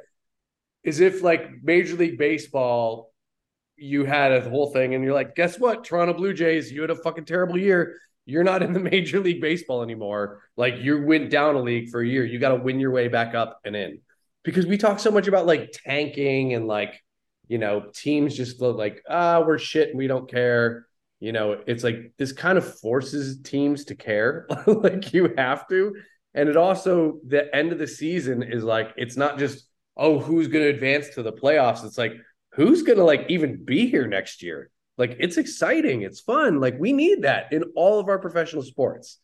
as 0.86 1.00
if 1.00 1.22
like 1.22 1.50
Major 1.64 1.96
League 1.96 2.18
Baseball, 2.18 3.14
you 3.76 4.06
had 4.06 4.32
a 4.32 4.50
whole 4.50 4.72
thing, 4.72 4.94
and 4.94 5.04
you're 5.04 5.14
like, 5.14 5.36
guess 5.36 5.60
what, 5.60 5.84
Toronto 5.84 6.14
Blue 6.14 6.34
Jays, 6.34 6.72
you 6.72 6.82
had 6.82 6.90
a 6.90 6.96
fucking 6.96 7.26
terrible 7.26 7.58
year. 7.58 7.98
You're 8.26 8.44
not 8.44 8.62
in 8.62 8.74
the 8.74 8.80
Major 8.92 9.20
League 9.20 9.42
Baseball 9.42 9.82
anymore. 9.82 10.42
Like 10.56 10.80
you 10.80 11.04
went 11.04 11.30
down 11.30 11.56
a 11.56 11.62
league 11.62 11.90
for 11.90 12.02
a 12.02 12.08
year. 12.08 12.26
You 12.26 12.40
got 12.40 12.50
to 12.50 12.64
win 12.64 12.80
your 12.80 12.92
way 12.92 13.08
back 13.08 13.36
up 13.36 13.60
and 13.66 13.76
in. 13.76 14.02
Because 14.44 14.66
we 14.66 14.78
talk 14.78 15.00
so 15.00 15.12
much 15.12 15.28
about 15.28 15.46
like 15.46 15.72
tanking 15.72 16.54
and 16.54 16.68
like, 16.68 17.04
you 17.48 17.58
know, 17.58 17.90
teams 17.94 18.36
just 18.36 18.62
look 18.62 18.78
like, 18.78 19.02
ah, 19.10 19.44
we're 19.46 19.58
shit 19.58 19.90
and 19.90 19.98
we 19.98 20.08
don't 20.08 20.30
care. 20.30 20.86
You 21.20 21.34
know, 21.34 21.60
it's 21.68 21.84
like 21.84 22.14
this 22.18 22.32
kind 22.32 22.58
of 22.58 22.80
forces 22.80 23.42
teams 23.42 23.86
to 23.86 23.96
care. 23.96 24.48
like 24.68 25.12
you 25.14 25.34
have 25.38 25.68
to. 25.68 25.96
And 26.34 26.48
it 26.48 26.56
also, 26.56 27.20
the 27.28 27.54
end 27.54 27.72
of 27.72 27.80
the 27.80 27.88
season 27.88 28.44
is 28.44 28.64
like, 28.64 28.94
it's 28.96 29.18
not 29.18 29.40
just, 29.40 29.69
oh, 30.00 30.18
who's 30.18 30.48
going 30.48 30.64
to 30.64 30.70
advance 30.70 31.10
to 31.10 31.22
the 31.22 31.34
playoffs? 31.34 31.86
It's 31.86 31.98
like, 31.98 32.14
who's 32.54 32.82
going 32.82 32.98
to 32.98 33.04
like 33.04 33.26
even 33.30 33.64
be 33.64 33.88
here 33.88 34.08
next 34.08 34.42
year? 34.42 34.72
Like, 34.98 35.16
it's 35.20 35.38
exciting. 35.38 36.02
It's 36.02 36.20
fun. 36.20 36.60
Like, 36.60 36.80
we 36.80 36.92
need 36.94 37.22
that 37.22 37.54
in 37.54 37.64
all 37.76 38.00
of 38.00 38.08
our 38.08 38.18
professional 38.18 38.64
sports. 38.64 39.20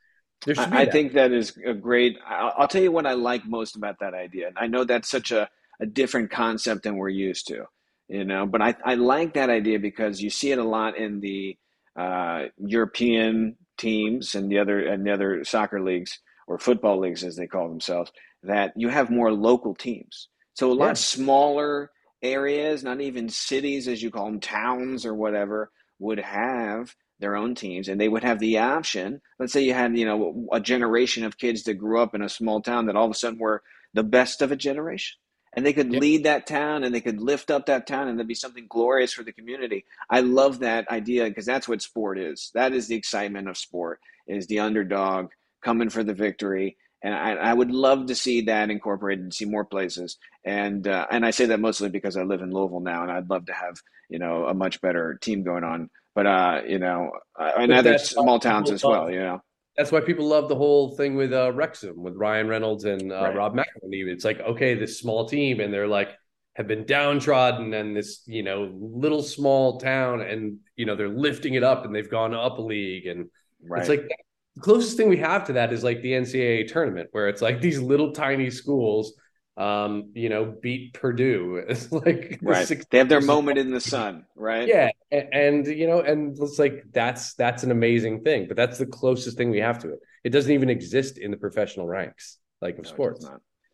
There 0.45 0.53
should 0.53 0.69
be 0.69 0.77
I, 0.77 0.81
I 0.81 0.85
that. 0.85 0.91
think 0.91 1.13
that 1.13 1.31
is 1.31 1.57
a 1.65 1.73
great. 1.73 2.17
I'll, 2.27 2.53
I'll 2.57 2.67
tell 2.67 2.83
you 2.83 2.91
what 2.91 3.07
I 3.07 3.13
like 3.13 3.45
most 3.45 3.75
about 3.75 3.99
that 4.01 4.13
idea. 4.13 4.47
And 4.47 4.57
I 4.59 4.67
know 4.67 4.83
that's 4.83 5.09
such 5.09 5.31
a, 5.31 5.49
a 5.79 5.85
different 5.85 6.29
concept 6.29 6.83
than 6.83 6.97
we're 6.97 7.09
used 7.09 7.47
to, 7.47 7.65
you 8.07 8.25
know, 8.25 8.45
but 8.45 8.61
I, 8.61 8.75
I 8.85 8.95
like 8.95 9.33
that 9.33 9.49
idea 9.49 9.79
because 9.79 10.21
you 10.21 10.29
see 10.29 10.51
it 10.51 10.59
a 10.59 10.63
lot 10.63 10.97
in 10.97 11.19
the 11.19 11.57
uh, 11.95 12.45
European 12.57 13.55
teams 13.77 14.35
and 14.35 14.51
the 14.51 14.59
other 14.59 14.85
and 14.85 15.05
the 15.05 15.11
other 15.11 15.43
soccer 15.43 15.81
leagues 15.81 16.19
or 16.47 16.59
football 16.59 16.99
leagues 16.99 17.23
as 17.23 17.35
they 17.35 17.47
call 17.47 17.67
themselves 17.67 18.11
that 18.43 18.73
you 18.75 18.89
have 18.89 19.09
more 19.09 19.31
local 19.31 19.73
teams. 19.73 20.29
So 20.55 20.71
a 20.71 20.75
lot 20.75 20.97
Yeah. 20.97 20.99
smaller 20.99 21.91
areas, 22.23 22.83
not 22.83 23.01
even 23.01 23.29
cities 23.29 23.87
as 23.89 24.03
you 24.03 24.11
call 24.11 24.27
them, 24.27 24.41
towns 24.41 25.05
or 25.05 25.15
whatever, 25.15 25.71
would 25.99 26.19
have 26.19 26.95
their 27.19 27.37
own 27.37 27.55
teams 27.55 27.89
and 27.89 28.01
they 28.01 28.09
would 28.09 28.23
have 28.23 28.39
the 28.39 28.59
option. 28.59 29.21
Let's 29.39 29.53
say 29.53 29.63
you 29.63 29.73
had, 29.75 29.97
you 29.97 30.05
know, 30.05 30.47
a 30.53 30.61
generation 30.61 31.25
of 31.25 31.37
kids 31.39 31.63
that 31.65 31.75
grew 31.75 32.01
up 32.01 32.15
in 32.15 32.23
a 32.23 32.29
small 32.29 32.61
town 32.61 32.87
that 32.87 32.97
all 32.97 33.05
of 33.05 33.11
a 33.11 33.15
sudden 33.15 33.39
were 33.39 33.63
the 33.93 34.03
best 34.03 34.41
of 34.43 34.51
a 34.51 34.57
generation. 34.57 35.17
And 35.53 35.65
they 35.65 35.73
could 35.73 35.91
Yeah. 35.91 36.01
lead 36.01 36.25
that 36.25 36.47
town 36.47 36.83
and 36.85 36.95
they 36.95 37.01
could 37.01 37.21
lift 37.21 37.51
up 37.51 37.67
that 37.67 37.87
town 37.87 38.09
and 38.09 38.19
there'd 38.19 38.27
be 38.27 38.35
something 38.35 38.67
glorious 38.69 39.13
for 39.13 39.23
the 39.23 39.33
community. 39.33 39.85
I 40.09 40.21
love 40.21 40.59
that 40.59 40.89
idea 40.91 41.25
because 41.25 41.45
that's 41.45 41.67
what 41.67 41.81
sport 41.81 42.19
is. 42.19 42.51
That 42.55 42.73
is 42.73 42.87
the 42.87 42.95
excitement 42.95 43.49
of 43.49 43.57
sport 43.57 44.01
is 44.27 44.47
the 44.47 44.59
underdog 44.59 45.29
coming 45.63 45.89
for 45.89 46.03
the 46.03 46.13
victory. 46.13 46.77
And 47.05 47.13
I, 47.13 47.33
I 47.51 47.53
would 47.53 47.69
love 47.71 48.07
to 48.07 48.15
see 48.15 48.41
that 48.41 48.71
incorporated 48.71 49.23
and 49.23 49.33
see 49.33 49.45
more 49.45 49.63
places. 49.63 50.17
And 50.43 50.87
uh, 50.87 51.05
and 51.11 51.23
I 51.23 51.29
say 51.31 51.45
that 51.47 51.59
mostly 51.59 51.89
because 51.89 52.17
I 52.17 52.23
live 52.23 52.41
in 52.41 52.51
Louisville 52.51 52.79
now, 52.79 53.03
and 53.03 53.11
I'd 53.11 53.29
love 53.29 53.45
to 53.45 53.53
have 53.53 53.75
you 54.09 54.17
know 54.19 54.45
a 54.47 54.53
much 54.55 54.81
better 54.81 55.17
team 55.21 55.43
going 55.43 55.63
on. 55.63 55.89
But 56.15 56.25
uh, 56.25 56.61
you 56.67 56.79
know, 56.79 57.11
uh, 57.39 57.51
But 57.57 57.71
other 57.71 57.97
small 57.99 58.39
towns 58.39 58.71
as 58.71 58.83
well. 58.83 59.03
love- 59.03 59.11
You 59.11 59.19
know, 59.19 59.41
That's 59.77 59.91
why 59.91 59.99
people 60.01 60.25
love 60.27 60.49
the 60.49 60.55
whole 60.55 60.95
thing 60.95 61.15
with 61.15 61.31
uh, 61.31 61.51
Wrexham, 61.53 62.01
with 62.01 62.15
Ryan 62.15 62.47
Reynolds 62.47 62.85
and 62.85 63.11
uh, 63.11 63.15
Right. 63.15 63.35
Rob 63.35 63.53
McElhenney. 63.55 64.07
It's 64.07 64.25
like, 64.25 64.39
okay, 64.39 64.73
this 64.73 64.99
small 64.99 65.27
team, 65.27 65.59
and 65.59 65.71
they're 65.73 65.87
like, 65.99 66.09
have 66.55 66.67
been 66.67 66.85
downtrodden, 66.85 67.73
and 67.73 67.95
this, 67.95 68.23
you 68.25 68.41
know, 68.43 68.71
little 68.73 69.21
small 69.21 69.77
town, 69.79 70.21
and 70.21 70.59
you 70.75 70.85
know, 70.87 70.95
they're 70.95 71.09
lifting 71.27 71.53
it 71.53 71.63
up, 71.63 71.85
and 71.85 71.93
they've 71.93 72.09
gone 72.09 72.33
up 72.33 72.57
a 72.57 72.61
league, 72.61 73.05
and 73.05 73.29
right? 73.61 73.81
It's 73.81 73.89
like 73.89 74.07
the 74.55 74.61
closest 74.61 74.97
thing 74.97 75.09
we 75.09 75.17
have 75.17 75.45
to 75.45 75.53
that 75.53 75.73
is 75.73 75.83
like 75.83 76.01
the 76.01 76.13
NCAA 76.13 76.67
tournament, 76.71 77.09
where 77.11 77.27
it's 77.29 77.41
like 77.41 77.61
these 77.61 77.79
little 77.79 78.11
tiny 78.13 78.49
schools, 78.49 79.13
um, 79.57 80.11
you 80.13 80.29
know, 80.29 80.55
beat 80.61 80.93
Purdue. 80.93 81.63
It's 81.69 81.91
like 81.91 82.39
right. 82.41 82.67
six- 82.67 82.85
They 82.89 82.97
have 82.99 83.09
their 83.09 83.21
moment 83.21 83.57
in 83.57 83.71
the 83.71 83.81
sun, 83.81 84.25
right? 84.35 84.67
Yeah, 84.67 84.89
a- 85.11 85.33
and 85.33 85.65
you 85.67 85.87
know, 85.87 86.01
and 86.01 86.37
it's 86.39 86.59
like 86.59 86.85
that's 86.93 87.33
that's 87.35 87.63
an 87.63 87.71
amazing 87.71 88.23
thing, 88.23 88.47
but 88.47 88.55
that's 88.57 88.77
the 88.77 88.85
closest 88.85 89.37
thing 89.37 89.49
we 89.49 89.59
have 89.59 89.79
to 89.79 89.93
it. 89.93 89.99
It 90.23 90.29
doesn't 90.29 90.51
even 90.51 90.69
exist 90.69 91.17
in 91.17 91.31
the 91.31 91.37
professional 91.37 91.87
ranks, 91.87 92.37
like 92.61 92.77
of 92.77 92.83
does 92.83 92.91
sports. 92.93 93.27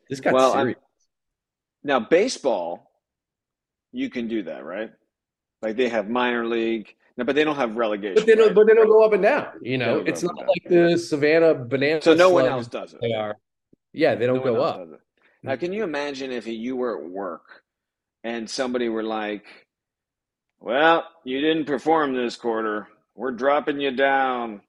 This 0.09 0.19
got 0.19 0.33
Well, 0.33 0.53
I'm- 0.53 0.65
serious. 0.65 0.79
Now, 1.83 1.99
baseball, 1.99 2.91
you 3.91 4.09
can 4.11 4.27
do 4.27 4.43
that, 4.43 4.63
right? 4.63 4.91
Like 5.63 5.75
they 5.77 5.89
have 5.89 6.09
minor 6.09 6.45
league, 6.45 6.93
no, 7.17 7.25
but 7.25 7.35
they 7.35 7.43
don't 7.43 7.55
have 7.55 7.75
relegation. 7.75 8.15
But 8.15 8.25
they 8.25 8.35
don't, 8.35 8.47
right? 8.47 8.55
but 8.55 8.67
they 8.67 8.73
don't 8.73 8.87
go 8.87 9.03
up 9.03 9.13
and 9.13 9.23
down. 9.23 9.47
You 9.61 9.77
know, 9.77 10.03
it's 10.05 10.23
not 10.23 10.35
like 10.35 10.63
the 10.67 10.97
Savannah 10.97 11.53
banana. 11.55 12.01
so 12.01 12.13
no 12.13 12.29
one 12.29 12.45
else 12.45 12.67
does 12.67 12.93
it. 12.93 13.01
They 13.01 13.13
are. 13.13 13.35
Yeah, 13.93 14.15
they 14.15 14.25
don't 14.25 14.37
No 14.37 14.53
go 14.53 14.61
up. 14.61 14.87
Now, 15.43 15.55
can 15.55 15.73
you 15.73 15.83
imagine 15.83 16.31
if 16.31 16.47
you 16.47 16.75
were 16.75 16.97
at 17.03 17.09
work 17.09 17.63
and 18.23 18.49
somebody 18.49 18.89
were 18.89 19.03
like, 19.03 19.45
"Well, 20.59 21.05
you 21.25 21.41
didn't 21.41 21.65
perform 21.65 22.13
this 22.13 22.35
quarter. 22.35 22.87
We're 23.15 23.31
dropping 23.31 23.81
you 23.81 23.91
down 23.91 24.61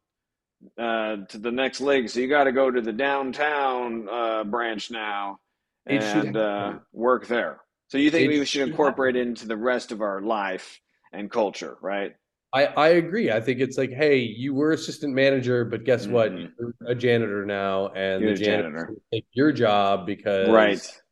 uh, 0.79 1.17
to 1.29 1.39
the 1.39 1.53
next 1.53 1.81
league, 1.81 2.09
so 2.09 2.21
you 2.21 2.29
got 2.29 2.45
to 2.45 2.53
go 2.53 2.71
to 2.71 2.81
the 2.81 2.93
downtown 2.93 4.09
uh, 4.09 4.45
branch 4.45 4.91
now 4.91 5.39
and 5.87 6.37
uh, 6.37 6.75
work 6.93 7.27
there." 7.29 7.61
So 7.89 7.99
you 7.99 8.11
think 8.11 8.33
It 8.33 8.39
we 8.39 8.45
should 8.47 8.69
incorporate 8.69 9.17
into 9.17 9.47
the 9.47 9.57
rest 9.57 9.93
of 9.93 10.01
our 10.01 10.23
life 10.23 10.81
and 11.13 11.31
culture, 11.31 11.77
right? 11.83 12.15
I, 12.55 12.67
I 12.67 12.89
agree. 12.89 13.31
I 13.31 13.41
think 13.41 13.61
it's 13.61 13.79
like, 13.79 13.91
hey, 13.91 14.19
you 14.19 14.53
were 14.55 14.73
assistant 14.73 15.15
manager, 15.15 15.65
but 15.65 15.85
guess 15.85 16.07
what? 16.07 16.33
Mhm. 16.33 16.53
You're 16.59 16.75
a 16.87 16.95
janitor 16.95 17.47
now, 17.47 17.89
and 17.89 18.23
You're 18.23 18.35
the 18.35 18.39
janitor 18.45 18.69
janitor. 18.71 18.95
take 19.13 19.27
your 19.33 19.53
job 19.53 20.07
because 20.07 20.49
Right. 20.49 21.03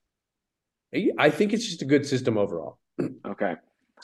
I 1.18 1.30
think 1.30 1.52
it's 1.52 1.66
just 1.66 1.82
a 1.82 1.86
good 1.86 2.06
system 2.06 2.36
overall. 2.36 2.78
Okay. 3.26 3.54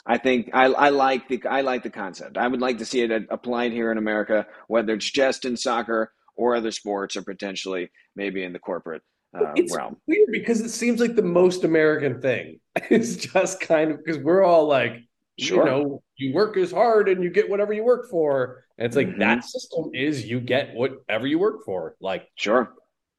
I 0.05 0.17
think 0.17 0.51
I, 0.53 0.65
I 0.67 0.89
like 0.89 1.27
the 1.27 1.41
I 1.49 1.61
like 1.61 1.83
the 1.83 1.89
concept. 1.89 2.37
I 2.37 2.47
would 2.47 2.61
like 2.61 2.77
to 2.77 2.85
see 2.85 3.01
it 3.01 3.11
applied 3.29 3.73
here 3.73 3.91
in 3.91 3.97
America, 3.97 4.47
whether 4.67 4.93
it's 4.93 5.11
just 5.11 5.43
in 5.43 5.57
soccer 5.57 6.13
or 6.35 6.55
other 6.55 6.71
sports, 6.71 7.17
or 7.17 7.23
potentially 7.23 7.91
maybe 8.15 8.43
in 8.43 8.53
the 8.53 8.59
corporate 8.59 9.01
uh, 9.37 9.53
It's 9.55 9.75
realm. 9.75 9.97
weird 10.07 10.29
because 10.31 10.61
it 10.61 10.69
seems 10.69 11.01
like 11.01 11.15
the 11.15 11.23
most 11.23 11.63
American 11.65 12.21
thing. 12.21 12.59
It's 12.89 13.15
just 13.17 13.59
kind 13.59 13.91
of 13.91 13.97
because 14.03 14.21
we're 14.23 14.43
all 14.43 14.65
like, 14.67 14.93
Sure. 15.39 15.65
you 15.65 15.71
know, 15.71 16.03
you 16.17 16.33
work 16.33 16.57
as 16.57 16.71
hard 16.71 17.09
and 17.09 17.23
you 17.23 17.29
get 17.29 17.47
whatever 17.49 17.73
you 17.73 17.83
work 17.83 18.09
for. 18.09 18.63
And 18.77 18.85
it's 18.87 18.95
like 18.95 19.07
Mhm. 19.07 19.19
that 19.19 19.43
system 19.43 19.91
is 19.93 20.25
you 20.27 20.39
get 20.39 20.73
whatever 20.73 21.27
you 21.27 21.37
work 21.39 21.63
for. 21.65 21.95
Like 21.99 22.27
Sure. 22.35 22.73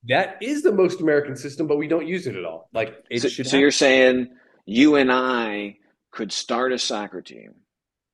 that 0.08 0.36
is 0.42 0.62
the 0.62 0.72
most 0.72 1.00
American 1.00 1.36
system, 1.36 1.66
but 1.66 1.76
we 1.76 1.86
don't 1.88 2.06
use 2.06 2.26
it 2.26 2.34
at 2.36 2.44
all. 2.44 2.68
Like 2.72 2.96
it 3.10 3.20
So, 3.20 3.28
so 3.28 3.56
you're 3.56 3.70
saying 3.70 4.28
you 4.66 4.96
and 4.96 5.12
I 5.12 5.78
could 6.10 6.32
start 6.32 6.72
a 6.72 6.78
soccer 6.78 7.22
team, 7.22 7.54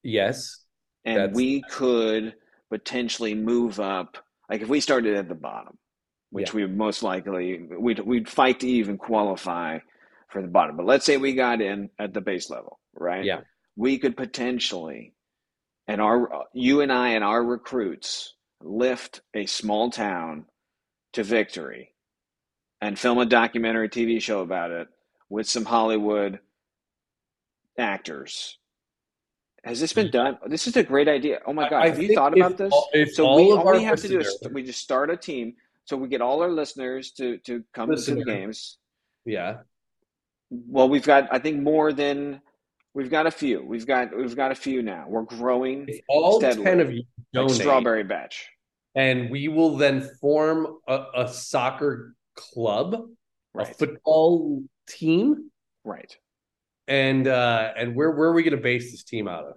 yes, 0.02 0.64
and 1.04 1.34
we 1.34 1.62
could 1.62 2.34
potentially 2.70 3.34
move 3.34 3.80
up. 3.80 4.18
Like 4.50 4.60
if 4.62 4.68
we 4.68 4.80
started 4.80 5.16
at 5.16 5.28
the 5.28 5.34
bottom, 5.34 5.78
which 6.30 6.50
Yeah. 6.50 6.56
we 6.56 6.62
would 6.62 6.76
most 6.76 7.02
likely 7.02 7.62
we'd 7.62 8.00
we'd 8.00 8.28
fight 8.28 8.60
to 8.60 8.66
even 8.68 8.98
qualify 8.98 9.78
for 10.28 10.42
the 10.42 10.48
bottom. 10.48 10.76
But 10.76 10.86
let's 10.86 11.06
say 11.06 11.16
we 11.16 11.34
got 11.34 11.60
in 11.62 11.90
at 11.98 12.12
the 12.12 12.20
base 12.20 12.50
level, 12.50 12.80
right? 12.94 13.24
Yeah. 13.24 13.42
We 13.76 13.98
could 13.98 14.16
potentially, 14.16 15.14
and 15.88 16.00
our 16.00 16.46
you 16.52 16.80
and 16.80 16.92
I 16.92 17.10
and 17.10 17.24
our 17.24 17.44
recruits 17.44 18.34
lift 18.62 19.20
a 19.34 19.46
small 19.46 19.90
town 19.90 20.46
to 21.12 21.22
victory, 21.22 21.94
and 22.80 22.98
film 22.98 23.18
a 23.18 23.26
documentary 23.26 23.88
TV 23.88 24.20
show 24.20 24.40
about 24.40 24.70
it 24.70 24.88
with 25.28 25.48
some 25.48 25.64
Hollywood 25.64 26.38
actors. 27.78 28.58
Has 29.64 29.80
this 29.80 29.92
been 29.92 30.06
hmm. 30.06 30.12
done? 30.12 30.38
This 30.46 30.66
is 30.66 30.76
a 30.76 30.82
great 30.82 31.08
idea. 31.08 31.40
Oh 31.46 31.52
my 31.52 31.68
God, 31.68 31.82
I 31.82 31.88
have 31.88 32.02
you 32.02 32.14
thought 32.14 32.36
if 32.36 32.44
about 32.44 32.58
this? 32.58 32.72
all- 32.72 32.88
so 33.12 33.26
all 33.26 33.36
we 33.36 33.52
all 33.52 33.72
we 33.72 33.82
have 33.82 34.00
to 34.00 34.08
do 34.08 34.20
is 34.20 34.38
we 34.52 34.62
just 34.62 34.80
start 34.80 35.10
a 35.10 35.16
team. 35.16 35.54
So 35.86 35.96
we 35.96 36.08
get 36.08 36.20
all 36.20 36.42
our 36.42 36.50
listeners 36.50 37.12
to 37.12 37.38
to 37.38 37.64
come 37.72 37.94
to 37.94 38.14
the 38.14 38.24
games. 38.24 38.78
Yeah. 39.24 39.58
Well, 40.50 40.88
we've 40.88 41.04
got 41.04 41.28
I 41.32 41.38
think 41.38 41.62
more 41.62 41.92
than 41.92 42.40
we've 42.94 43.10
got 43.10 43.26
a 43.26 43.30
few. 43.30 43.62
We've 43.62 43.86
got 43.86 44.16
we've 44.16 44.36
got 44.36 44.50
a 44.52 44.54
few 44.54 44.82
now. 44.82 45.06
We're 45.08 45.22
growing 45.22 45.86
If 45.88 46.00
all 46.08 46.38
Steadily. 46.40 46.64
10 46.64 46.80
of 46.80 46.92
you 46.92 47.02
like 47.32 47.50
strawberry 47.50 48.04
batch. 48.04 48.48
and 48.94 49.30
we 49.30 49.48
will 49.48 49.76
then 49.76 50.08
form 50.20 50.78
a, 50.88 51.04
a 51.16 51.28
soccer 51.28 52.14
club, 52.36 53.08
a 53.58 53.64
football 53.66 54.62
team, 54.88 55.50
Right. 55.84 56.16
and 56.88 57.26
uh, 57.28 57.72
and 57.76 57.94
where 57.96 58.10
where 58.12 58.28
are 58.28 58.32
we 58.32 58.42
going 58.42 58.56
to 58.56 58.62
base 58.62 58.90
this 58.92 59.04
team 59.04 59.28
out 59.28 59.44
of? 59.44 59.54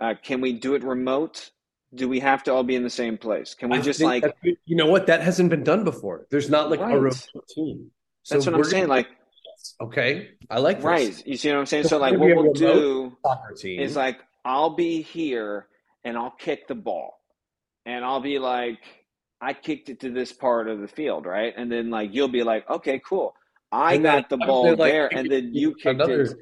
Uh, 0.00 0.14
can 0.22 0.40
we 0.40 0.52
do 0.52 0.74
it 0.74 0.82
remote? 0.82 1.50
Do 1.94 2.08
we 2.08 2.18
have 2.20 2.42
to 2.44 2.52
all 2.52 2.64
be 2.64 2.74
in 2.74 2.82
the 2.82 2.90
same 2.90 3.16
place? 3.16 3.54
Can 3.54 3.70
we 3.70 3.78
I 3.78 3.80
just 3.80 4.00
like 4.00 4.24
you 4.64 4.74
know 4.76 4.86
what 4.86 5.06
that 5.06 5.20
hasn't 5.22 5.48
been 5.50 5.62
done 5.62 5.84
before. 5.84 6.26
There's 6.30 6.50
not 6.50 6.68
like 6.70 6.80
Right. 6.80 6.94
a 6.94 6.98
remote 6.98 7.28
team. 7.54 7.90
So 8.24 8.34
that's 8.34 8.46
what 8.46 8.54
I'm 8.56 8.64
saying? 8.64 8.88
Like 8.88 9.06
okay, 9.80 10.30
I 10.50 10.58
like 10.58 10.76
this. 10.78 10.84
right. 10.84 11.26
You 11.26 11.36
see 11.36 11.50
what 11.50 11.58
I'm 11.58 11.66
saying? 11.66 11.84
So 11.84 11.90
So 11.90 11.98
like 11.98 12.12
we're 12.16 12.34
what 12.34 12.36
gonna 12.36 12.42
we'll 12.44 12.52
do 12.52 13.16
soccer 13.24 13.54
team. 13.54 13.80
is 13.80 13.96
like 13.96 14.18
I'll 14.44 14.70
be 14.76 15.02
here 15.02 15.66
and 16.04 16.16
I'll 16.16 16.30
kick 16.38 16.68
the 16.68 16.74
ball. 16.74 17.20
And 17.86 18.04
I'll 18.04 18.20
be 18.20 18.38
like, 18.38 18.78
I 19.40 19.52
kicked 19.52 19.88
it 19.90 20.00
to 20.00 20.10
this 20.10 20.32
part 20.32 20.68
of 20.68 20.80
the 20.80 20.88
field, 20.88 21.26
right? 21.26 21.52
And 21.56 21.70
then 21.70 21.90
like 21.90 22.10
you'll 22.14 22.28
be 22.28 22.42
like, 22.42 22.68
okay, 22.68 23.00
cool. 23.06 23.34
I 23.72 23.94
And 23.94 24.04
then 24.04 24.20
got 24.20 24.28
the 24.30 24.36
ball 24.36 24.64
be 24.64 24.76
like, 24.76 24.92
there, 24.92 25.08
and 25.14 25.30
then 25.30 25.50
you 25.52 25.74
kicked 25.74 25.86
another. 25.86 26.22
it, 26.22 26.36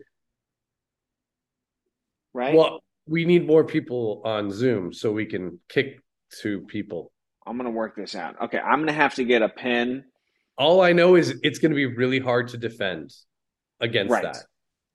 right? 2.35 2.55
Well, 2.55 2.81
we 3.07 3.25
need 3.25 3.47
more 3.47 3.65
people 3.65 4.23
on 4.25 4.51
Zoom 4.51 4.93
so 4.93 5.11
we 5.13 5.27
can 5.27 5.59
kick 5.69 5.99
to 6.43 6.61
people. 6.63 7.11
I'm 7.47 7.57
gonna 7.57 7.71
work 7.71 7.97
this 7.97 8.15
out. 8.15 8.41
Okay, 8.43 8.59
I'm 8.59 8.81
gonna 8.81 8.93
have 8.93 9.15
to 9.17 9.25
get 9.25 9.43
a 9.43 9.49
pen. 9.49 10.05
All 10.63 10.81
I 10.81 10.93
know 10.93 11.17
is 11.17 11.41
it's 11.43 11.59
going 11.59 11.73
to 11.73 11.77
be 11.77 11.87
really 11.87 12.21
hard 12.21 12.47
to 12.49 12.57
defend 12.57 13.13
against 13.81 14.13
Right. 14.13 14.23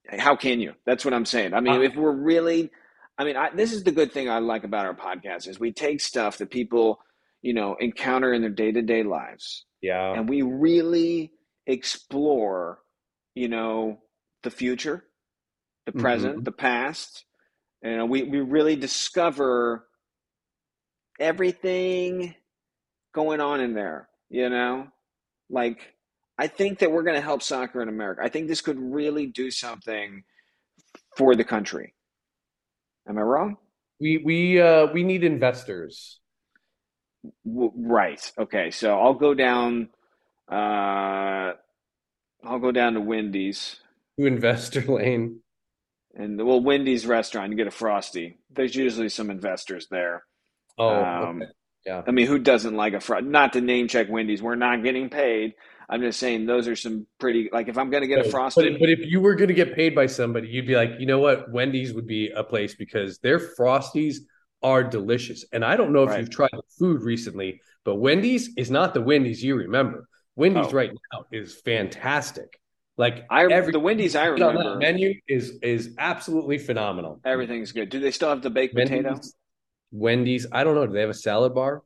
that. 0.08 0.20
How 0.20 0.34
can 0.38 0.62
you? 0.62 0.74
That's 0.86 1.04
what 1.04 1.14
I'm 1.14 1.26
saying. 1.26 1.54
I 1.54 1.60
mean, 1.60 1.82
Uh, 1.82 1.82
if 1.82 1.96
we're 1.98 2.16
really, 2.16 2.72
I 3.18 3.26
mean, 3.26 3.36
I, 3.36 3.50
this 3.54 3.74
is 3.74 3.84
the 3.84 3.92
good 3.92 4.14
thing 4.14 4.30
I 4.30 4.40
like 4.40 4.64
about 4.64 4.86
our 4.86 4.96
podcast 4.96 5.46
is 5.46 5.60
we 5.60 5.74
take 5.74 6.00
stuff 6.00 6.38
that 6.38 6.50
people, 6.50 7.02
you 7.42 7.54
know, 7.54 7.76
encounter 7.82 8.32
in 8.32 8.40
their 8.42 8.50
day 8.50 8.72
to 8.72 8.82
day 8.82 9.04
lives, 9.04 9.66
Yeah. 9.82 10.14
and 10.14 10.30
we 10.30 10.42
really 10.42 11.34
explore, 11.66 12.80
you 13.36 13.50
know, 13.50 14.02
the 14.44 14.50
future, 14.52 15.04
the 15.86 15.92
Mhm. 15.92 16.00
present, 16.00 16.46
the 16.46 16.54
past. 16.54 17.26
You 17.84 17.98
know, 17.98 18.06
we 18.06 18.24
we 18.24 18.40
really 18.40 18.78
discover 18.78 19.86
everything 21.20 22.36
going 23.14 23.42
on 23.42 23.60
in 23.60 23.74
there. 23.74 24.08
You 24.30 24.50
know, 24.50 24.88
like 25.50 25.94
I 26.38 26.48
think 26.48 26.80
that 26.80 26.92
we're 26.92 27.04
going 27.04 27.16
to 27.16 27.22
help 27.22 27.42
soccer 27.42 27.82
in 27.82 27.90
America. 27.90 28.22
I 28.24 28.30
think 28.30 28.48
this 28.48 28.62
could 28.62 28.78
really 28.80 29.26
do 29.28 29.50
something 29.50 30.24
for 31.16 31.36
the 31.36 31.44
country. 31.44 31.94
Am 33.08 33.18
I 33.18 33.22
wrong? 33.22 33.58
We 34.00 34.18
we 34.24 34.62
uh 34.62 34.88
we 34.94 35.04
need 35.04 35.24
investors. 35.24 36.20
W- 37.46 37.72
right. 37.76 38.32
Okay. 38.38 38.70
So 38.72 39.00
I'll 39.00 39.14
go 39.16 39.34
down. 39.34 39.90
Uh, 40.52 41.54
I'll 42.44 42.60
go 42.60 42.72
down 42.72 42.94
to 42.94 43.02
Wendy's 43.02 43.78
To 44.20 44.26
investor 44.28 44.82
lane. 44.82 45.40
and 46.16 46.38
well, 46.46 46.62
Wendy's 46.62 47.06
restaurant 47.08 47.48
and 47.50 47.58
get 47.58 47.68
a 47.68 47.72
frosty. 47.72 48.38
There's 48.52 48.76
usually 48.76 49.10
some 49.10 49.30
investors 49.32 49.88
there. 49.90 50.24
Oh, 50.78 50.90
Um, 51.04 51.42
okay. 51.42 51.52
Yeah. 51.88 52.04
I 52.06 52.12
mean, 52.12 52.28
who 52.28 52.38
doesn't 52.38 52.76
like 52.76 52.94
a 52.94 53.00
fro? 53.00 53.20
Not 53.22 53.54
to 53.54 53.62
name 53.62 53.88
check 53.88 54.08
Wendy's. 54.10 54.42
We're 54.42 54.56
not 54.56 54.84
getting 54.84 55.10
paid. 55.10 55.54
I'm 55.90 56.02
just 56.02 56.20
saying 56.20 56.46
those 56.46 56.68
are 56.68 56.76
some 56.76 57.08
pretty. 57.18 57.50
Like 57.52 57.70
if 57.70 57.78
I'm 57.78 57.90
going 57.90 58.02
to 58.02 58.08
get 58.08 58.20
a 58.26 58.30
But, 58.30 58.56
but 58.56 58.90
if 58.90 59.00
you 59.10 59.22
were 59.22 59.36
going 59.36 59.48
to 59.48 59.54
get 59.54 59.74
paid 59.74 59.96
by 59.96 60.06
somebody, 60.08 60.50
you'd 60.50 60.68
be 60.68 60.76
like, 60.76 60.92
you 61.00 61.06
know 61.06 61.20
what? 61.20 61.50
Wendy's 61.52 61.94
would 61.94 62.06
be 62.08 62.30
a 62.36 62.44
place 62.44 62.76
because 62.76 63.20
their 63.20 63.40
frosties 63.40 64.18
are 64.62 64.84
delicious. 64.84 65.46
And 65.54 65.64
I 65.64 65.78
don't 65.78 65.94
know 65.94 66.04
if 66.04 66.10
Right. 66.10 66.20
you've 66.20 66.30
tried 66.30 66.50
the 66.52 66.62
food 66.78 67.04
recently, 67.04 67.62
but 67.86 67.96
Wendy's 67.96 68.50
is 68.58 68.70
not 68.70 68.94
the 68.94 69.02
Wendy's 69.02 69.42
you 69.42 69.56
remember. 69.56 70.10
Wendy's 70.36 70.68
Oh. 70.68 70.72
right 70.72 70.92
now 71.14 71.26
is 71.32 71.56
fantastic. 71.62 72.60
Like 72.98 73.26
I 73.30 73.46
every 73.46 73.72
the 73.72 73.80
Wendy's 73.80 74.16
I 74.16 74.26
remember 74.26 74.76
menu 74.78 75.14
is 75.28 75.60
is 75.62 75.96
absolutely 76.00 76.58
phenomenal. 76.58 77.22
everything's 77.24 77.72
good. 77.72 77.90
Do 77.90 78.00
they 78.00 78.12
still 78.12 78.30
have 78.30 78.42
the 78.42 78.50
baked 78.50 78.76
potato? 78.76 79.20
Wendy's, 79.92 80.44
Wendy's, 80.44 80.48
I 80.52 80.64
don't 80.64 80.76
know. 80.76 80.86
Do 80.88 80.94
they 80.94 81.02
have 81.02 81.10
a 81.10 81.14
salad 81.14 81.54
bar? 81.56 81.84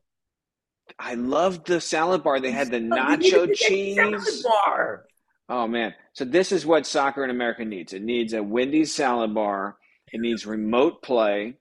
I 0.98 1.14
loved 1.14 1.66
the 1.66 1.80
salad 1.80 2.22
bar. 2.22 2.40
They 2.40 2.50
had 2.50 2.70
the 2.70 2.76
Oh, 2.76 2.80
you 2.80 3.16
need 3.16 3.30
to 3.30 3.36
nacho 3.36 3.46
get 3.46 3.50
a 3.50 3.54
cheese. 3.54 3.96
salad 3.96 4.22
bar. 4.44 5.04
Oh 5.48 5.66
man! 5.66 5.94
So 6.12 6.24
this 6.24 6.52
is 6.52 6.64
what 6.66 6.86
soccer 6.86 7.24
in 7.24 7.30
America 7.30 7.64
needs. 7.64 7.92
It 7.92 8.02
needs 8.02 8.32
a 8.32 8.42
Wendy's 8.42 8.94
salad 8.94 9.34
bar. 9.34 9.76
It 10.12 10.20
needs 10.20 10.46
remote 10.46 11.02
play. 11.02 11.54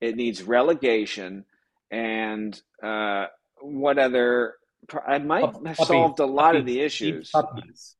It 0.00 0.16
needs 0.16 0.42
relegation, 0.42 1.44
and 1.90 2.60
uh, 2.82 3.26
what 3.60 3.98
other? 3.98 4.54
I 5.06 5.18
might 5.18 5.42
Pup- 5.42 5.66
have 5.66 5.76
puppies, 5.76 5.86
solved 5.88 6.20
a 6.20 6.26
lot 6.26 6.56
of 6.56 6.62
puppies, 6.62 6.74
the 6.74 6.80
Eat 6.80 6.84
issues. 6.84 7.30
Puppies. 7.30 7.96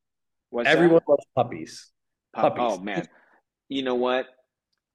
What's 0.50 0.68
that? 0.68 0.76
Everyone 0.76 1.02
loves 1.08 1.24
puppies. 1.34 1.90
Pup- 2.34 2.56
puppies. 2.56 2.78
Oh 2.78 2.82
man! 2.82 3.06
You 3.68 3.82
know 3.82 3.96
what? 3.96 4.26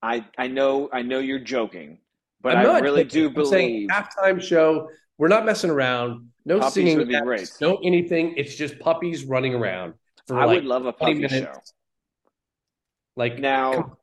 I 0.01 0.25
I 0.37 0.47
know 0.47 0.89
I 0.91 1.01
know 1.03 1.19
you're 1.19 1.39
joking, 1.39 1.99
but 2.43 2.55
I'm 2.55 2.59
I 2.59 2.63
not 2.63 2.81
really 2.83 3.03
do 3.05 3.31
I'm 3.35 3.45
saying 3.45 3.87
halftime 3.89 4.41
show. 4.41 4.89
We're 5.17 5.29
not 5.29 5.45
messing 5.45 5.69
around. 5.69 6.29
No 6.45 6.59
Puppies 6.59 6.73
singing, 6.73 6.97
would 6.97 7.07
be 7.07 7.15
acts, 7.15 7.25
great. 7.25 7.49
no 7.61 7.77
anything. 7.83 8.35
It's 8.37 8.55
just 8.55 8.77
puppies 8.79 9.23
running 9.23 9.55
around 9.55 9.93
for 10.27 10.37
I 10.37 10.45
like 10.45 10.57
would 10.57 10.65
love 10.65 10.85
a 10.85 10.91
20 10.91 10.97
puppy 10.99 11.13
minutes. 11.35 11.35
show. 11.55 11.61
Like 13.15 13.39
Now, 13.39 13.97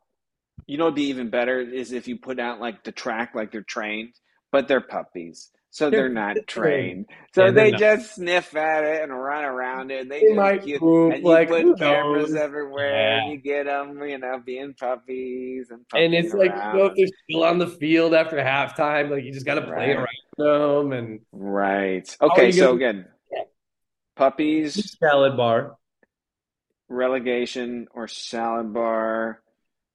you 0.67 0.79
know 0.79 0.85
what'd 0.85 0.95
be 0.97 1.05
even 1.05 1.31
better 1.31 1.61
is 1.61 1.93
if 1.93 2.09
you 2.09 2.17
put 2.19 2.39
out 2.41 2.61
like 2.61 2.85
the 2.85 2.93
track 2.93 3.35
like 3.35 3.53
they're 3.53 3.63
trained, 3.63 4.15
but 4.53 4.69
they're 4.69 4.81
puppies. 4.81 5.51
So 5.73 5.89
They're 5.89 6.01
they're 6.03 6.09
not 6.09 6.37
trained. 6.49 7.07
So 7.33 7.45
Yeah, 7.45 7.51
they're 7.53 7.71
not. 7.71 7.79
just 7.81 8.15
sniff 8.17 8.57
at 8.57 8.83
it 8.83 9.03
and 9.05 9.13
run 9.17 9.45
around 9.45 9.93
it. 9.93 10.09
They 10.09 10.19
They 10.21 10.27
just 10.27 10.37
might 10.37 10.63
cute. 10.65 10.81
poop, 10.81 11.13
and 11.15 11.23
you 11.23 11.29
like, 11.29 11.49
put 11.49 11.79
cameras 11.79 12.35
everywhere 12.35 12.91
Yeah. 12.91 13.23
and 13.23 13.31
you 13.33 13.39
get 13.39 13.67
them, 13.67 14.03
you 14.03 14.19
know, 14.19 14.41
being 14.45 14.75
puppies 14.75 15.71
and 15.71 15.79
and 15.95 16.13
puppies 16.13 16.25
it's 16.25 16.35
like 16.35 16.51
you 16.51 16.57
know 16.79 16.93
they're 16.97 17.07
still 17.29 17.45
on 17.45 17.59
the 17.59 17.69
field 17.69 18.15
after 18.15 18.37
halftime, 18.39 19.11
like 19.11 19.23
you 19.23 19.33
just 19.33 19.47
got 19.47 19.55
to 19.55 19.63
play 19.63 19.95
Right. 19.95 19.97
around 19.97 20.09
them 20.37 20.93
and 20.93 21.21
Right. 21.31 22.17
Oh, 22.21 22.31
okay, 22.33 22.51
so 22.51 22.77
gonna- 22.77 22.91
again, 22.91 23.07
puppies, 24.17 24.99
salad 24.99 25.37
bar. 25.37 25.77
relegation 26.89 27.87
or 27.95 28.09
salad 28.09 28.73
bar 28.75 29.41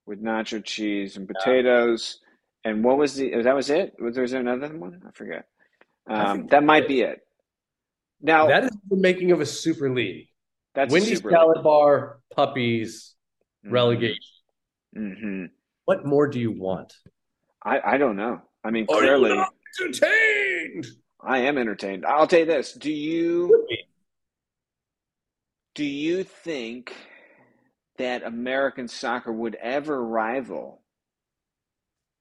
with 0.05 0.23
nacho 0.23 0.63
cheese 0.63 1.17
and 1.17 1.27
potatoes. 1.27 2.19
And 2.63 2.83
what 2.83 2.97
was 2.97 3.15
the? 3.15 3.41
That 3.41 3.55
was 3.55 3.69
it. 3.69 3.93
Was 3.99 4.15
there 4.15 4.23
another 4.39 4.69
one? 4.77 5.01
I 5.05 5.11
forget. 5.11 5.45
I 6.07 6.23
Um, 6.31 6.37
think 6.37 6.51
that 6.51 6.63
might 6.63 6.87
be 6.87 7.01
it. 7.01 7.21
Now 8.21 8.47
That 8.47 8.65
is 8.65 8.77
the 8.89 8.95
making 8.97 9.31
of 9.31 9.41
a 9.41 9.45
super 9.45 9.89
league. 9.89 10.29
that's 10.73 10.91
Wendy's 10.91 11.17
super. 11.17 11.31
salad 11.31 11.63
bar, 11.63 12.21
puppies, 12.31 13.15
Mhm. 13.65 13.71
relegation. 13.71 14.23
Mhm. 14.95 15.51
What 15.85 16.05
more 16.05 16.27
do 16.27 16.39
you 16.39 16.51
want? 16.51 16.93
I 17.63 17.95
I 17.95 17.97
don't 17.97 18.15
know. 18.15 18.41
I 18.63 18.71
mean, 18.71 18.85
Are 18.89 18.95
you 18.95 18.99
clearly, 19.01 19.35
not 19.35 19.53
entertained? 19.79 20.85
I 21.19 21.39
am 21.39 21.57
entertained. 21.57 22.05
I'll 22.05 22.27
tell 22.27 22.39
you 22.39 22.45
this. 22.45 22.73
Do 22.73 22.91
you 22.91 23.67
do 25.73 25.83
you 25.83 26.23
think 26.23 26.95
that 27.97 28.23
American 28.23 28.87
soccer 28.87 29.31
would 29.31 29.55
ever 29.55 30.03
rival 30.03 30.83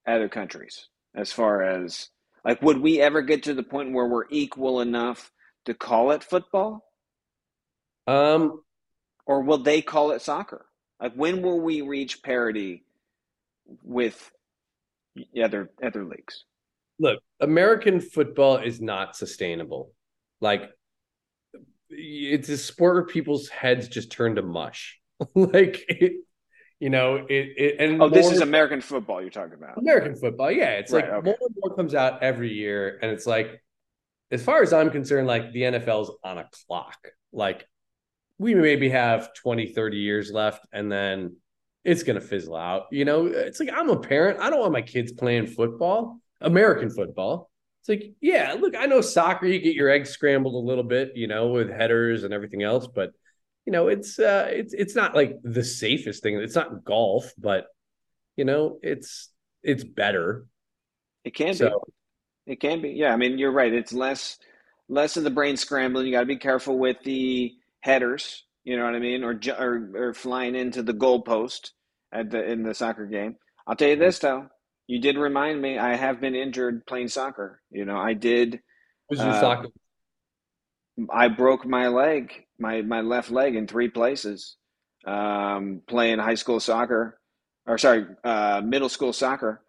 other 0.06 0.28
countries 0.28 0.88
as 1.14 1.32
far 1.32 1.62
as 1.62 2.10
like 2.44 2.62
would 2.62 2.78
we 2.78 3.00
ever 3.00 3.22
get 3.22 3.44
to 3.44 3.54
the 3.54 3.62
point 3.62 3.92
where 3.92 4.06
we're 4.06 4.26
equal 4.30 4.80
enough 4.80 5.30
to 5.66 5.74
call 5.74 6.10
it 6.12 6.24
football 6.24 6.84
Um, 8.06 8.62
or 9.26 9.42
will 9.42 9.58
they 9.58 9.82
call 9.82 10.12
it 10.12 10.22
soccer? 10.22 10.66
Like 11.00 11.14
when 11.14 11.42
will 11.42 11.60
we 11.60 11.80
reach 11.82 12.22
parity 12.22 12.84
with 13.82 14.30
other 15.42 15.70
other 15.82 16.04
leagues? 16.04 16.44
look, 16.98 17.20
American 17.40 18.00
football 18.00 18.58
is 18.58 18.80
not 18.80 19.16
sustainable. 19.16 19.92
Like 20.40 20.70
it's 21.90 22.48
a 22.48 22.58
sport 22.58 22.94
where 22.94 23.06
people's 23.06 23.48
heads 23.48 23.88
just 23.88 24.10
turn 24.10 24.36
to 24.36 24.42
mush. 24.42 24.98
like 25.34 25.84
it, 25.88 26.24
you 26.84 26.90
know, 26.90 27.16
it, 27.16 27.54
it 27.56 27.76
and 27.78 28.02
Oh, 28.02 28.10
this 28.10 28.30
is 28.30 28.42
American 28.42 28.82
football 28.82 29.22
you're 29.22 29.30
talking 29.30 29.54
about. 29.54 29.78
American 29.78 30.14
football. 30.16 30.50
Yeah, 30.50 30.72
it's 30.72 30.92
like 30.92 31.06
okay. 31.06 31.24
more 31.24 31.38
and 31.40 31.56
more 31.56 31.74
comes 31.74 31.94
out 31.94 32.22
every 32.22 32.52
year, 32.52 32.98
and 33.00 33.10
it's 33.10 33.26
like, 33.26 33.62
as 34.30 34.44
far 34.44 34.60
as 34.60 34.74
I'm 34.74 34.90
concerned, 34.90 35.26
like 35.26 35.50
the 35.54 35.62
NFL's 35.62 36.14
on 36.22 36.36
a 36.36 36.46
clock. 36.66 36.98
Like 37.32 37.66
we 38.36 38.54
maybe 38.54 38.90
have 38.90 39.32
20, 39.32 39.68
30 39.68 39.96
years 39.96 40.30
left, 40.30 40.66
and 40.74 40.92
then 40.92 41.36
it's 41.84 42.02
gonna 42.02 42.20
fizzle 42.20 42.54
out. 42.54 42.82
You 42.92 43.06
know, 43.06 43.28
it's 43.28 43.60
like 43.60 43.70
I'm 43.72 43.88
a 43.88 43.98
parent. 43.98 44.40
I 44.40 44.50
don't 44.50 44.60
want 44.60 44.72
my 44.74 44.82
kids 44.82 45.10
playing 45.10 45.46
football, 45.46 46.20
American 46.42 46.90
football. 46.90 47.50
It's 47.80 47.88
like, 47.88 48.12
yeah, 48.20 48.56
look, 48.60 48.76
I 48.76 48.84
know 48.84 49.00
soccer, 49.00 49.46
you 49.46 49.58
get 49.58 49.74
your 49.74 49.88
eggs 49.88 50.10
scrambled 50.10 50.54
a 50.54 50.68
little 50.68 50.84
bit, 50.84 51.12
you 51.14 51.28
know, 51.28 51.46
with 51.46 51.70
headers 51.70 52.24
and 52.24 52.34
everything 52.34 52.62
else, 52.62 52.86
but 52.86 53.12
you 53.66 53.72
know, 53.72 53.88
it's 53.88 54.18
uh 54.18 54.46
it's 54.50 54.74
it's 54.74 54.94
not 54.94 55.14
like 55.14 55.38
the 55.42 55.64
safest 55.64 56.22
thing. 56.22 56.36
It's 56.36 56.54
not 56.54 56.84
golf, 56.84 57.32
but 57.38 57.66
you 58.36 58.44
know, 58.44 58.78
it's 58.82 59.30
it's 59.62 59.84
better. 59.84 60.46
It 61.24 61.34
can 61.34 61.56
be. 61.56 61.70
It 62.46 62.60
can 62.60 62.82
be. 62.82 62.90
Yeah, 62.90 63.12
I 63.12 63.16
mean, 63.16 63.38
you're 63.38 63.52
right. 63.52 63.72
It's 63.72 63.92
less 63.92 64.38
less 64.88 65.16
of 65.16 65.24
the 65.24 65.30
brain 65.30 65.56
scrambling. 65.56 66.06
You 66.06 66.12
got 66.12 66.20
to 66.20 66.26
be 66.26 66.36
careful 66.36 66.78
with 66.78 66.98
the 67.04 67.52
headers. 67.80 68.44
You 68.64 68.76
know 68.76 68.84
what 68.84 68.94
I 68.94 68.98
mean, 68.98 69.24
or 69.24 69.38
or, 69.58 69.90
or 69.94 70.14
flying 70.14 70.54
into 70.54 70.82
the 70.82 70.94
goalpost 70.94 71.70
at 72.12 72.30
the 72.30 72.44
in 72.44 72.62
the 72.62 72.74
soccer 72.74 73.06
game. 73.06 73.36
I'll 73.66 73.76
tell 73.76 73.88
you 73.88 73.96
this 73.96 74.18
though, 74.18 74.48
you 74.86 75.00
did 75.00 75.16
remind 75.16 75.60
me. 75.60 75.78
I 75.78 75.96
have 75.96 76.20
been 76.20 76.34
injured 76.34 76.86
playing 76.86 77.08
soccer. 77.08 77.60
You 77.70 77.84
know, 77.84 77.96
I 77.96 78.14
did. 78.14 78.60
who's 79.08 79.20
your 79.20 79.28
Uh, 79.30 79.40
soccer? 79.40 79.68
I 81.10 81.28
broke 81.28 81.66
my 81.66 81.88
leg, 81.88 82.43
my 82.58 82.82
my 82.82 83.00
left 83.00 83.30
leg 83.30 83.56
in 83.56 83.66
three 83.66 83.88
places, 83.88 84.56
um, 85.06 85.82
playing 85.86 86.18
high 86.18 86.34
school 86.36 86.60
soccer, 86.60 87.18
or 87.66 87.78
sorry, 87.78 88.06
uh, 88.24 88.62
middle 88.64 88.88
school 88.88 89.12
soccer, 89.12 89.62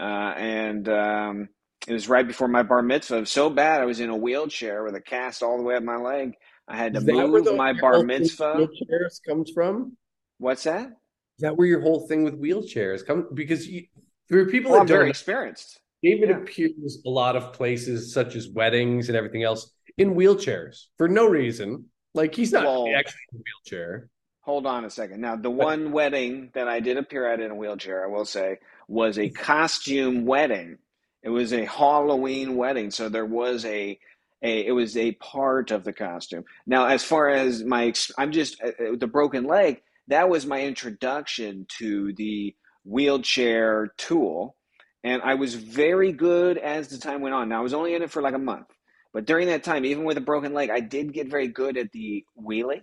uh, 0.00 0.34
and 0.36 0.88
um, 0.88 1.48
it 1.86 1.92
was 1.92 2.08
right 2.08 2.26
before 2.26 2.48
my 2.48 2.62
bar 2.62 2.82
mitzvah. 2.82 3.16
It 3.18 3.20
was 3.20 3.30
so 3.32 3.50
bad, 3.50 3.80
I 3.80 3.84
was 3.84 4.00
in 4.00 4.10
a 4.10 4.16
wheelchair 4.16 4.84
with 4.84 4.94
a 4.94 5.00
cast 5.00 5.42
all 5.42 5.56
the 5.56 5.62
way 5.62 5.76
up 5.76 5.82
my 5.82 5.96
leg. 5.96 6.34
I 6.68 6.76
had 6.76 6.92
to 6.94 6.98
Is 7.00 7.04
that 7.06 7.14
where 7.14 7.26
move 7.28 7.44
the- 7.44 7.56
my 7.56 7.72
bar 7.72 7.94
whole 7.94 8.00
thing 8.02 8.08
with 8.08 8.20
mitzvah. 8.20 8.54
wheelchairs 8.68 9.20
comes 9.28 9.50
from? 9.52 9.96
What's 10.38 10.64
that? 10.64 10.86
Is 10.88 11.40
that 11.40 11.56
where 11.56 11.66
your 11.66 11.80
whole 11.80 12.06
thing 12.06 12.24
with 12.24 12.40
wheelchairs 12.40 13.04
come? 13.04 13.28
Because 13.34 13.66
you, 13.66 13.86
for 14.28 14.44
people 14.46 14.70
Well, 14.70 14.78
that 14.80 14.82
I'm 14.82 14.88
very 14.88 15.04
don't, 15.04 15.10
experienced. 15.10 15.80
David 16.02 16.30
yeah. 16.30 16.36
appears 16.38 17.02
a 17.06 17.10
lot 17.10 17.36
of 17.36 17.52
places, 17.52 18.12
such 18.12 18.34
as 18.36 18.48
weddings 18.48 19.08
and 19.08 19.16
everything 19.16 19.42
else, 19.42 19.72
in 19.98 20.14
wheelchairs 20.14 20.86
for 20.98 21.08
no 21.08 21.28
reason. 21.28 21.86
Like 22.14 22.34
he's 22.34 22.52
not 22.52 22.64
Well- 22.64 22.94
actually 22.94 23.20
in 23.32 23.38
a 23.38 23.42
wheelchair. 23.42 24.08
Hold 24.42 24.66
on 24.66 24.84
a 24.84 24.90
second. 24.90 25.20
Now, 25.20 25.36
the 25.36 25.50
one 25.50 25.92
wedding 25.92 26.50
that 26.54 26.66
I 26.66 26.80
did 26.80 26.96
appear 26.96 27.28
at 27.28 27.38
in 27.40 27.52
a 27.52 27.54
wheelchair, 27.54 28.04
I 28.04 28.08
will 28.08 28.24
say, 28.24 28.58
was 28.88 29.16
a 29.16 29.30
costume 29.30 30.26
wedding. 30.26 30.78
It 31.22 31.28
was 31.28 31.52
a 31.52 31.64
Halloween 31.64 32.56
wedding, 32.56 32.90
so 32.90 33.08
there 33.08 33.24
was 33.24 33.64
a, 33.64 34.00
a 34.42 34.66
it 34.66 34.72
was 34.72 34.96
a 34.96 35.12
part 35.12 35.70
of 35.70 35.84
the 35.84 35.92
costume. 35.92 36.44
Now, 36.66 36.86
as 36.86 37.04
far 37.04 37.28
as 37.28 37.62
my, 37.62 37.92
I'm 38.18 38.32
just 38.32 38.60
uh, 38.60 38.68
uh, 38.70 38.96
the 38.98 39.06
broken 39.06 39.44
leg. 39.44 39.80
That 40.08 40.28
was 40.28 40.44
my 40.44 40.62
introduction 40.62 41.64
to 41.78 42.12
the 42.14 42.56
wheelchair 42.84 43.92
tool, 43.96 44.56
and 45.04 45.22
I 45.22 45.34
was 45.34 45.54
very 45.54 46.10
good 46.10 46.58
as 46.58 46.88
the 46.88 46.98
time 46.98 47.20
went 47.20 47.36
on. 47.36 47.48
Now, 47.48 47.60
I 47.60 47.62
was 47.62 47.74
only 47.74 47.94
in 47.94 48.02
it 48.02 48.10
for 48.10 48.20
like 48.22 48.34
a 48.34 48.38
month, 48.38 48.66
but 49.12 49.24
during 49.26 49.48
that 49.48 49.64
time, 49.64 49.84
even 49.84 50.04
with 50.04 50.16
a 50.18 50.22
broken 50.22 50.52
leg, 50.54 50.70
I 50.70 50.80
did 50.80 51.12
get 51.12 51.28
very 51.28 51.48
good 51.48 51.76
at 51.76 51.92
the 51.92 52.24
wheeling 52.34 52.82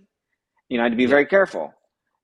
you 0.70 0.76
know, 0.76 0.84
I 0.84 0.86
had 0.86 0.92
to 0.92 0.96
be 0.96 1.06
very 1.06 1.26
careful, 1.26 1.74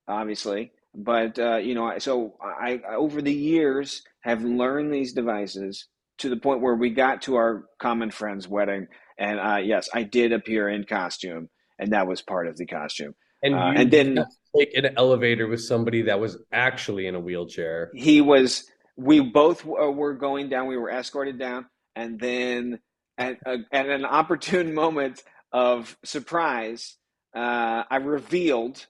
obviously. 0.07 0.71
But 0.95 1.37
uh, 1.37 1.57
you 1.57 1.75
know, 1.75 1.85
I- 1.85 1.97
so 1.99 2.35
I, 2.41 2.79
I 2.89 2.95
over 2.95 3.21
the 3.21 3.33
years 3.33 4.01
have 4.21 4.43
learned 4.43 4.91
these 4.93 5.13
devices 5.13 5.85
to 6.19 6.29
the 6.29 6.37
point 6.37 6.61
where 6.61 6.73
we 6.75 6.89
got 6.89 7.21
to 7.23 7.35
our 7.35 7.65
common 7.79 8.09
friend's 8.09 8.47
wedding, 8.47 8.87
and 9.19 9.39
uh, 9.39 9.57
yes, 9.57 9.89
I 9.93 10.03
did 10.03 10.31
appear 10.31 10.69
in 10.69 10.85
costume, 10.85 11.49
and 11.77 11.91
that 11.91 12.07
was 12.07 12.21
part 12.23 12.47
of 12.47 12.57
the 12.57 12.65
costume. 12.65 13.13
And, 13.43 13.53
Uh, 13.53 13.73
and 13.75 13.91
then- 13.91 14.25
take 14.57 14.75
an 14.75 14.97
elevator 14.97 15.45
with 15.47 15.61
somebody 15.61 16.03
that 16.03 16.19
was 16.19 16.37
actually 16.51 17.05
in 17.05 17.13
a 17.15 17.19
wheelchair. 17.19 17.91
He 17.93 18.21
was. 18.21 18.65
We 18.95 19.19
both 19.19 19.63
uh, 19.67 19.91
were 19.91 20.13
going 20.15 20.49
down. 20.49 20.65
We 20.67 20.77
were 20.77 20.89
escorted 20.89 21.37
down, 21.37 21.67
and 21.95 22.17
then 22.19 22.79
at, 23.17 23.37
uh, 23.45 23.57
at 23.71 23.89
an 23.89 24.05
opportune 24.05 24.73
moment 24.83 25.23
of 25.51 25.97
surprise, 26.03 26.97
uh, 27.35 27.83
I 27.89 27.97
revealed 27.97 28.85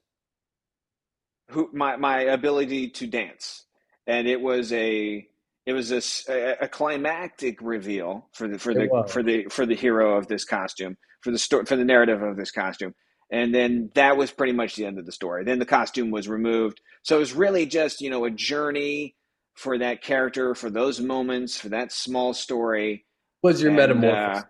who 1.50 1.70
my 1.72 1.96
my 1.96 2.20
ability 2.20 2.90
to 2.90 3.06
dance, 3.06 3.64
and 4.06 4.28
it 4.28 4.40
was 4.40 4.72
a 4.72 5.26
it 5.66 5.72
was 5.72 5.92
a 5.92 6.68
climactic 6.70 7.60
reveal 7.62 8.28
for 8.32 8.48
the 8.48 8.58
for 8.58 8.74
the 8.74 9.04
for 9.08 9.22
the 9.22 9.46
for 9.50 9.66
the 9.66 9.74
hero 9.74 10.16
of 10.16 10.26
this 10.26 10.44
costume 10.44 10.96
for 11.20 11.30
the 11.30 11.38
story 11.38 11.64
for 11.66 11.76
the 11.76 11.84
narrative 11.84 12.22
of 12.22 12.36
this 12.36 12.50
costume. 12.50 12.94
And 13.30 13.54
then 13.54 13.90
that 13.94 14.16
was 14.16 14.30
pretty 14.30 14.54
much 14.54 14.76
the 14.76 14.86
end 14.86 14.98
of 14.98 15.04
the 15.04 15.12
story. 15.12 15.44
Then 15.44 15.58
the 15.58 15.66
costume 15.66 16.10
was 16.10 16.28
removed. 16.28 16.80
So 17.02 17.16
it 17.16 17.20
was 17.20 17.34
really 17.34 17.66
just, 17.66 18.00
you 18.00 18.08
know, 18.08 18.24
a 18.24 18.30
journey 18.30 19.16
for 19.54 19.76
that 19.78 20.02
character, 20.02 20.54
for 20.54 20.70
those 20.70 21.00
moments, 21.00 21.58
for 21.58 21.68
that 21.68 21.92
small 21.92 22.32
story. 22.32 23.04
Was 23.42 23.62
your 23.62 23.70
And, 23.70 23.76
metamorphosis? 23.76 24.44
uh, 24.44 24.46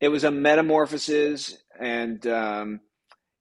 it 0.00 0.08
was 0.08 0.24
a 0.24 0.30
metamorphosis, 0.30 1.58
and 1.78 2.26
um, 2.26 2.80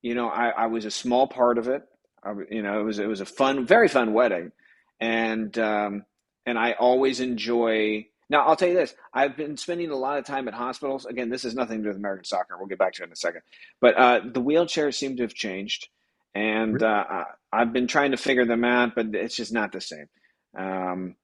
you 0.01 0.13
know, 0.15 0.27
I, 0.29 0.49
I 0.49 0.65
was 0.67 0.85
a 0.85 0.91
small 0.91 1.27
part 1.27 1.57
of 1.57 1.67
it. 1.67 1.83
I, 2.23 2.33
you 2.49 2.61
know, 2.61 2.79
it 2.79 2.83
was 2.83 2.99
it 2.99 3.07
was 3.07 3.21
a 3.21 3.25
fun, 3.25 3.65
very 3.65 3.87
fun 3.87 4.13
wedding, 4.13 4.51
and 4.99 5.57
um, 5.57 6.05
and 6.45 6.57
I 6.59 6.73
always 6.73 7.19
enjoy. 7.19 8.07
Now, 8.29 8.45
I'll 8.45 8.55
tell 8.57 8.67
you 8.67 8.75
this: 8.75 8.93
I've 9.13 9.37
been 9.37 9.55
spending 9.57 9.89
a 9.89 9.95
lot 9.95 10.17
of 10.19 10.25
time 10.25 10.47
at 10.47 10.53
hospitals. 10.53 11.05
Again, 11.05 11.29
this 11.29 11.45
is 11.45 11.55
nothing 11.55 11.77
to 11.77 11.83
do 11.83 11.89
with 11.89 11.97
American 11.97 12.25
soccer. 12.25 12.57
We'll 12.57 12.67
get 12.67 12.77
back 12.77 12.93
to 12.93 13.03
it 13.03 13.07
in 13.07 13.11
a 13.13 13.15
second. 13.15 13.41
But 13.79 13.95
uh, 13.97 14.19
the 14.33 14.41
wheelchairs 14.41 14.95
seem 14.95 15.15
to 15.17 15.23
have 15.23 15.33
changed, 15.33 15.87
and 16.35 16.81
uh, 16.83 17.23
I've 17.51 17.71
been 17.73 17.87
trying 17.87 18.11
to 18.11 18.17
figure 18.17 18.45
them 18.45 18.65
out, 18.65 18.95
but 18.95 19.15
it's 19.15 19.35
just 19.35 19.53
not 19.53 19.71
the 19.71 19.81
same. 19.81 20.09
Um, 20.57 21.15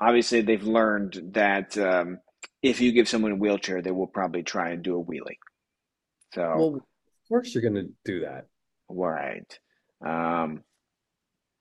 obviously, 0.00 0.40
they've 0.40 0.62
learned 0.64 1.30
that 1.34 1.78
um, 1.78 2.18
if 2.62 2.80
you 2.80 2.92
give 2.92 3.08
someone 3.08 3.32
a 3.32 3.36
wheelchair, 3.36 3.82
they 3.82 3.90
will 3.90 4.06
probably 4.06 4.42
try 4.42 4.70
and 4.70 4.82
do 4.82 5.00
a 5.00 5.04
wheelie. 5.04 5.38
So, 6.34 6.42
well, 6.56 6.74
of 6.76 6.82
course 7.28 7.54
you're 7.54 7.62
going 7.62 7.74
to 7.74 7.92
do 8.04 8.20
that. 8.20 8.46
right. 8.88 9.58
Um, 10.04 10.62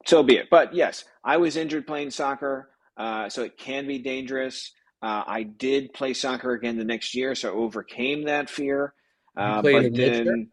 so 0.05 0.23
be 0.23 0.37
it. 0.37 0.47
But 0.49 0.73
yes, 0.73 1.05
I 1.23 1.37
was 1.37 1.57
injured 1.57 1.87
playing 1.87 2.11
soccer, 2.11 2.69
uh, 2.97 3.29
so 3.29 3.43
it 3.43 3.57
can 3.57 3.87
be 3.87 3.99
dangerous. 3.99 4.71
Uh, 5.01 5.23
I 5.25 5.43
did 5.43 5.93
play 5.93 6.13
soccer 6.13 6.51
again 6.51 6.77
the 6.77 6.83
next 6.83 7.15
year, 7.15 7.35
so 7.35 7.49
I 7.49 7.53
overcame 7.53 8.25
that 8.25 8.49
fear. 8.49 8.93
Uh, 9.37 9.61
but 9.61 9.93
then 9.93 10.49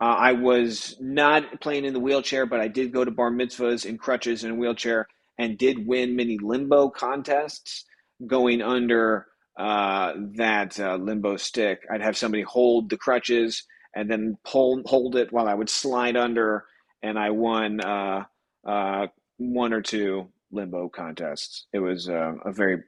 uh, 0.00 0.04
I 0.04 0.32
was 0.32 0.96
not 1.00 1.60
playing 1.60 1.84
in 1.84 1.94
the 1.94 2.00
wheelchair, 2.00 2.44
but 2.46 2.60
I 2.60 2.68
did 2.68 2.92
go 2.92 3.04
to 3.04 3.10
bar 3.10 3.30
mitzvahs 3.30 3.86
in 3.86 3.96
crutches 3.96 4.44
and 4.44 4.52
a 4.52 4.56
wheelchair, 4.56 5.06
and 5.38 5.56
did 5.56 5.86
win 5.86 6.16
many 6.16 6.38
limbo 6.38 6.90
contests 6.90 7.84
going 8.26 8.60
under 8.60 9.26
uh, 9.56 10.12
that 10.36 10.78
uh, 10.80 10.96
limbo 10.96 11.36
stick. 11.36 11.82
I'd 11.90 12.02
have 12.02 12.16
somebody 12.16 12.42
hold 12.42 12.90
the 12.90 12.96
crutches 12.96 13.64
and 13.94 14.10
then 14.10 14.36
pull 14.44 14.82
hold 14.86 15.16
it 15.16 15.32
while 15.32 15.48
I 15.48 15.54
would 15.54 15.70
slide 15.70 16.16
under, 16.16 16.64
and 17.02 17.18
I 17.18 17.30
won 17.30 17.80
uh, 17.80 18.24
uh, 18.66 19.06
one 19.36 19.72
or 19.72 19.82
two 19.82 20.28
limbo 20.50 20.88
contests. 20.88 21.66
It 21.72 21.78
was 21.78 22.08
uh, 22.08 22.34
a 22.44 22.52
very 22.52 22.82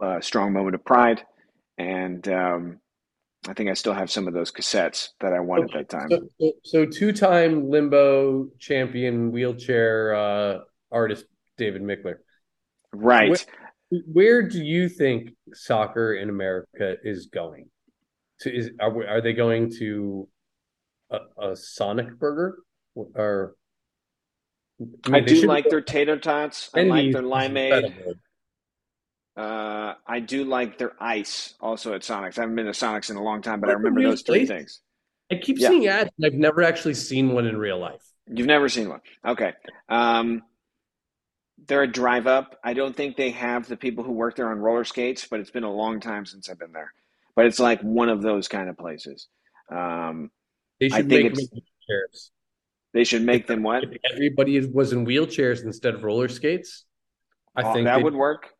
uh, 0.00 0.20
strong 0.20 0.52
moment 0.52 0.74
of 0.74 0.84
pride, 0.84 1.24
and 1.78 2.26
um, 2.28 2.80
I 3.48 3.54
think 3.54 3.70
I 3.70 3.74
still 3.74 3.94
have 3.94 4.10
some 4.10 4.28
of 4.28 4.34
those 4.34 4.52
cassettes 4.52 5.10
that 5.20 5.32
I 5.32 5.40
won 5.40 5.64
Okay, 5.64 5.78
at 5.78 5.88
that 5.88 5.98
time. 6.08 6.28
So, 6.40 6.52
so, 6.64 6.86
two-time 6.86 7.70
limbo 7.70 8.48
champion 8.58 9.32
wheelchair 9.32 10.14
uh, 10.14 10.58
artist 10.90 11.26
David 11.58 11.82
Mickler. 11.82 12.16
right. 12.92 13.46
Where 14.06 14.42
do 14.42 14.62
you 14.62 14.88
think 14.88 15.30
soccer 15.52 16.14
in 16.14 16.30
America 16.30 16.96
is 17.02 17.26
going? 17.26 17.68
To 18.40 18.54
is 18.54 18.70
are 18.80 18.90
we- 18.90 19.06
are 19.06 19.20
they 19.20 19.34
going 19.34 19.70
to 19.78 20.28
a, 21.10 21.18
a 21.50 21.56
Sonic 21.56 22.18
Burger 22.18 22.58
or? 22.94 23.54
I, 25.04 25.10
mean, 25.10 25.24
they 25.26 25.34
do 25.34 25.46
like 25.46 25.68
their 25.68 25.80
tater 25.82 26.16
tots. 26.16 26.70
I 26.74 26.82
like 26.82 27.12
their 27.12 27.22
limeade. 27.22 28.14
Uh, 29.36 29.94
I 30.06 30.20
do 30.20 30.44
like 30.44 30.76
their 30.76 30.92
ice 30.98 31.54
also 31.60 31.94
at 31.94 32.02
Sonic's. 32.02 32.38
I 32.38 32.42
haven't 32.42 32.56
been 32.56 32.66
to 32.66 32.74
Sonic's 32.74 33.10
in 33.10 33.16
a 33.16 33.22
long 33.22 33.42
time, 33.42 33.60
but 33.60 33.70
I 33.70 33.74
remember 33.74 34.02
those 34.02 34.22
three 34.22 34.46
things. 34.46 34.80
I 35.30 35.36
keep 35.36 35.58
Yeah. 35.58 35.68
seeing 35.68 35.86
ads, 35.86 36.10
and 36.18 36.26
I've 36.26 36.38
never 36.38 36.62
actually 36.62 36.94
seen 36.94 37.32
one 37.32 37.46
in 37.46 37.56
real 37.56 37.78
life. 37.78 38.02
You've 38.26 38.46
never 38.46 38.68
seen 38.68 38.88
one. 38.88 39.00
Okay. 39.24 39.52
Um, 39.88 40.42
they're 41.66 41.82
a 41.82 41.90
drive 41.90 42.26
up. 42.26 42.58
I 42.64 42.74
don't 42.74 42.94
think 42.96 43.16
they 43.16 43.30
have 43.30 43.68
the 43.68 43.76
people 43.76 44.04
who 44.04 44.12
work 44.12 44.36
there 44.36 44.50
on 44.50 44.58
roller 44.58 44.84
skates, 44.84 45.26
but 45.30 45.40
it's 45.40 45.50
been 45.50 45.64
a 45.64 45.72
long 45.72 46.00
time 46.00 46.26
since 46.26 46.48
I've 46.48 46.58
been 46.58 46.72
there. 46.72 46.92
But 47.36 47.46
it's 47.46 47.58
like 47.58 47.80
one 47.82 48.08
of 48.08 48.22
those 48.22 48.48
kind 48.48 48.68
of 48.68 48.76
places. 48.76 49.28
Um, 49.70 50.30
They 50.80 50.90
I 50.90 50.96
should 50.96 51.08
think 51.08 51.34
make 51.34 51.50
wheelchairs. 51.50 52.30
They 52.92 53.04
should 53.04 53.22
make 53.22 53.46
them 53.46 53.62
what? 53.62 53.84
If 53.84 54.00
everybody 54.12 54.66
was 54.66 54.92
in 54.92 55.06
wheelchairs 55.06 55.64
instead 55.64 55.94
of 55.94 56.04
roller 56.04 56.28
skates, 56.28 56.84
I 57.56 57.62
Oh, 57.62 57.72
think 57.72 57.84
that 57.86 58.02
would 58.02 58.14
work. 58.14 58.50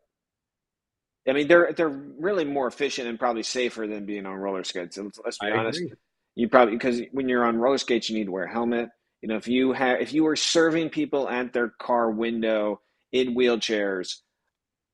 I 1.28 1.32
mean, 1.32 1.46
they're 1.48 1.72
they're 1.72 1.88
really 1.88 2.44
more 2.44 2.66
efficient 2.66 3.08
and 3.08 3.18
probably 3.18 3.42
safer 3.42 3.86
than 3.86 4.06
being 4.06 4.26
on 4.26 4.34
roller 4.34 4.64
skates. 4.64 4.98
Let's, 4.98 5.20
let's 5.24 5.38
be 5.38 5.46
I 5.48 5.50
honest. 5.50 5.78
agree. 5.80 5.92
You 6.34 6.48
probably 6.48 6.74
because 6.74 7.00
when 7.12 7.28
you're 7.28 7.44
on 7.44 7.56
roller 7.58 7.78
skates, 7.78 8.08
you 8.10 8.16
need 8.18 8.24
to 8.24 8.32
wear 8.32 8.44
a 8.44 8.50
helmet. 8.52 8.88
You 9.20 9.28
know, 9.28 9.36
if 9.36 9.46
you 9.46 9.72
have 9.72 10.00
if 10.00 10.12
you 10.12 10.24
were 10.24 10.34
serving 10.36 10.90
people 10.90 11.28
at 11.28 11.52
their 11.52 11.68
car 11.68 12.10
window 12.10 12.80
in 13.12 13.34
wheelchairs, 13.34 14.16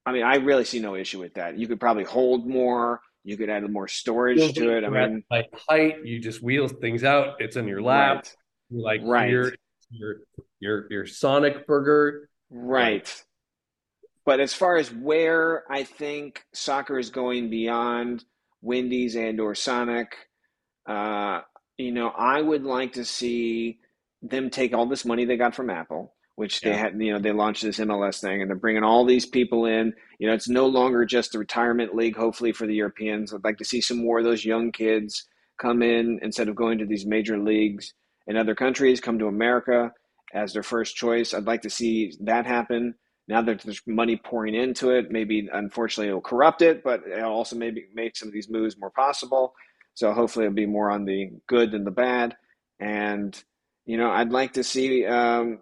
I 0.04 0.12
mean, 0.12 0.22
I 0.24 0.36
really 0.36 0.64
see 0.64 0.80
no 0.80 0.94
issue 0.94 1.20
with 1.20 1.34
that. 1.34 1.58
You 1.58 1.68
could 1.68 1.80
probably 1.80 2.04
hold 2.04 2.46
more. 2.46 3.00
You 3.24 3.36
could 3.36 3.50
add 3.50 3.68
more 3.70 3.88
storage 3.88 4.54
to 4.54 4.76
it. 4.76 4.84
I 4.84 4.88
mean, 4.88 5.24
like 5.30 5.46
height, 5.68 6.04
you 6.04 6.18
just 6.20 6.42
wheel 6.42 6.66
things 6.68 7.04
out. 7.04 7.36
It's 7.40 7.56
in 7.56 7.68
your 7.68 7.82
lap. 7.82 8.24
right, 8.24 8.34
You're 8.70 8.82
like 8.82 9.00
Right. 9.04 9.30
your 9.30 9.52
your 9.90 10.16
your 10.60 10.86
your 10.90 11.06
Sonic 11.06 11.66
burger. 11.66 12.28
right. 12.50 13.24
But 14.24 14.40
as 14.40 14.52
far 14.52 14.76
as 14.76 14.92
where 14.92 15.64
I 15.72 15.84
think 15.84 16.42
soccer 16.52 16.98
is 16.98 17.08
going 17.10 17.48
beyond 17.48 18.24
Wendy's 18.60 19.16
and 19.16 19.40
or 19.40 19.54
Sonic, 19.54 20.14
uh, 20.86 21.40
you 21.78 21.92
know, 21.92 22.08
I 22.08 22.40
would 22.42 22.62
like 22.64 22.94
to 22.94 23.04
see 23.06 23.78
them 24.20 24.50
take 24.50 24.74
all 24.74 24.84
this 24.86 25.04
money 25.06 25.24
they 25.24 25.36
got 25.38 25.54
from 25.54 25.70
Apple, 25.70 26.14
which 26.38 26.60
they 26.60 26.70
Yeah. 26.70 26.76
had, 26.76 27.02
you 27.02 27.12
know, 27.12 27.18
they 27.18 27.32
launched 27.32 27.64
this 27.64 27.80
MLS 27.80 28.20
thing 28.20 28.40
and 28.40 28.48
they're 28.48 28.56
bringing 28.56 28.84
all 28.84 29.04
these 29.04 29.26
people 29.26 29.66
in. 29.66 29.92
You 30.20 30.28
know, 30.28 30.34
it's 30.34 30.48
no 30.48 30.68
longer 30.68 31.04
just 31.04 31.32
the 31.32 31.38
retirement 31.40 31.96
league, 31.96 32.14
hopefully, 32.14 32.52
for 32.52 32.64
the 32.64 32.76
Europeans. 32.76 33.34
I'd 33.34 33.42
like 33.42 33.58
to 33.58 33.64
see 33.64 33.80
some 33.80 33.98
more 33.98 34.20
of 34.20 34.24
those 34.24 34.44
young 34.44 34.70
kids 34.70 35.26
come 35.60 35.82
in 35.82 36.20
instead 36.22 36.48
of 36.48 36.54
going 36.54 36.78
to 36.78 36.86
these 36.86 37.04
major 37.04 37.38
leagues 37.40 37.92
in 38.28 38.36
other 38.36 38.54
countries, 38.54 39.00
come 39.00 39.18
to 39.18 39.26
America 39.26 39.92
as 40.32 40.52
their 40.52 40.62
first 40.62 40.94
choice. 40.94 41.34
I'd 41.34 41.48
like 41.48 41.62
to 41.62 41.70
see 41.70 42.12
that 42.20 42.46
happen. 42.46 42.94
Now 43.26 43.42
that 43.42 43.62
there's 43.62 43.82
money 43.88 44.14
pouring 44.16 44.54
into 44.54 44.90
it, 44.90 45.10
maybe 45.10 45.48
unfortunately 45.52 46.06
it'll 46.06 46.20
corrupt 46.20 46.62
it, 46.62 46.84
but 46.84 47.00
it'll 47.04 47.32
also 47.32 47.56
maybe 47.56 47.86
make 47.94 48.16
some 48.16 48.28
of 48.28 48.32
these 48.32 48.48
moves 48.48 48.78
more 48.78 48.92
possible. 48.92 49.54
So 49.94 50.12
hopefully 50.12 50.44
it'll 50.44 50.54
be 50.54 50.66
more 50.66 50.88
on 50.88 51.04
the 51.04 51.30
good 51.48 51.72
than 51.72 51.82
the 51.82 51.90
bad. 51.90 52.36
And, 52.78 53.36
you 53.86 53.96
know, 53.96 54.10
I'd 54.12 54.30
like 54.30 54.52
to 54.52 54.62
see, 54.62 55.04
um, 55.04 55.58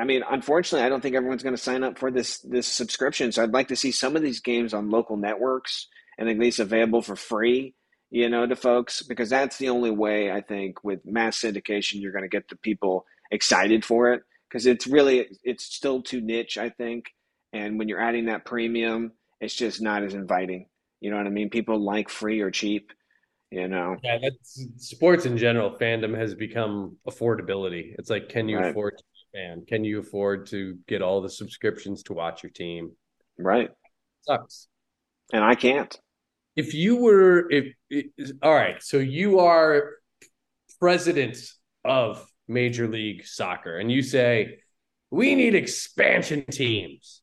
I 0.00 0.04
mean, 0.04 0.22
unfortunately, 0.30 0.86
I 0.86 0.88
don't 0.88 1.02
think 1.02 1.14
everyone's 1.14 1.42
going 1.42 1.54
to 1.56 1.62
sign 1.62 1.84
up 1.84 1.98
for 1.98 2.10
this 2.10 2.38
this 2.40 2.66
subscription. 2.66 3.32
So 3.32 3.42
I'd 3.42 3.52
like 3.52 3.68
to 3.68 3.76
see 3.76 3.92
some 3.92 4.16
of 4.16 4.22
these 4.22 4.40
games 4.40 4.72
on 4.72 4.88
local 4.90 5.16
networks 5.18 5.88
and 6.18 6.28
at 6.28 6.38
least 6.38 6.58
available 6.58 7.02
for 7.02 7.16
free, 7.16 7.74
you 8.10 8.30
know, 8.30 8.46
to 8.46 8.56
folks, 8.56 9.02
because 9.02 9.28
that's 9.28 9.58
the 9.58 9.68
only 9.68 9.90
way 9.90 10.32
I 10.32 10.40
think 10.40 10.82
with 10.82 11.00
mass 11.04 11.40
syndication 11.40 12.00
you're 12.00 12.12
going 12.12 12.24
to 12.24 12.28
get 12.28 12.48
the 12.48 12.56
people 12.56 13.04
excited 13.30 13.84
for 13.84 14.12
it 14.14 14.22
because 14.48 14.66
it's 14.66 14.86
really 14.86 15.28
it's 15.44 15.64
still 15.64 16.02
too 16.02 16.22
niche, 16.22 16.56
I 16.56 16.70
think. 16.70 17.06
And 17.52 17.78
when 17.78 17.88
you're 17.88 18.00
adding 18.00 18.26
that 18.26 18.46
premium, 18.46 19.12
it's 19.40 19.54
just 19.54 19.82
not 19.82 20.02
as 20.02 20.14
inviting. 20.14 20.66
You 21.00 21.10
know 21.10 21.18
what 21.18 21.26
I 21.26 21.30
mean? 21.30 21.50
People 21.50 21.78
like 21.78 22.08
free 22.08 22.40
or 22.40 22.50
cheap, 22.50 22.92
you 23.50 23.68
know. 23.68 23.96
Yeah, 24.02 24.18
that's 24.22 24.66
sports 24.78 25.26
in 25.26 25.36
general. 25.36 25.76
Fandom 25.78 26.16
has 26.16 26.34
become 26.34 26.96
affordability. 27.08 27.94
It's 27.98 28.10
like, 28.10 28.28
can 28.28 28.48
you 28.48 28.58
Right. 28.58 28.70
afford 28.70 28.98
to 28.98 29.04
fan? 29.32 29.64
Can 29.66 29.84
you 29.84 30.00
afford 30.00 30.46
to 30.48 30.78
get 30.88 31.02
all 31.02 31.20
the 31.20 31.30
subscriptions 31.30 32.02
to 32.04 32.12
watch 32.12 32.42
your 32.42 32.50
team? 32.50 32.92
Right. 33.38 33.70
Sucks. 34.22 34.68
And 35.32 35.44
I 35.44 35.54
can't. 35.54 35.96
If 36.56 36.74
you 36.74 36.96
were, 36.96 37.50
if, 37.50 37.72
if 37.88 38.32
all 38.42 38.52
right, 38.52 38.82
so 38.82 38.98
you 38.98 39.38
are 39.38 39.90
president 40.80 41.38
of 41.84 42.26
Major 42.48 42.88
League 42.88 43.24
Soccer, 43.24 43.78
and 43.78 43.90
you 43.90 44.02
say 44.02 44.58
we 45.10 45.34
need 45.34 45.54
expansion 45.54 46.44
teams. 46.50 47.22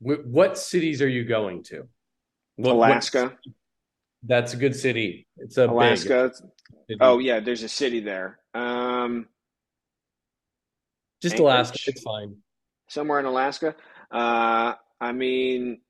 What 0.00 0.56
cities 0.58 1.02
are 1.02 1.08
you 1.08 1.24
going 1.24 1.64
to? 1.64 1.88
What- 2.56 2.76
what- 2.76 2.90
Alaska. 2.90 3.36
that's 4.22 4.54
a 4.54 4.56
good 4.56 4.76
city. 4.76 5.26
It's 5.36 5.56
a 5.56 5.62
big 5.62 5.70
Alaska. 5.70 6.32
city. 6.88 6.98
Oh 7.00 7.18
yeah, 7.18 7.40
there's 7.40 7.62
a 7.64 7.68
city 7.68 8.00
there. 8.00 8.38
Um 8.54 9.26
just 11.22 11.34
Anchorage. 11.36 11.54
Alaska. 11.54 11.78
It's 11.86 12.02
fine. 12.02 12.36
somewhere 12.88 13.20
in 13.20 13.26
Alaska. 13.26 13.74
Uh, 14.10 14.74
I 15.00 15.12
mean, 15.12 15.80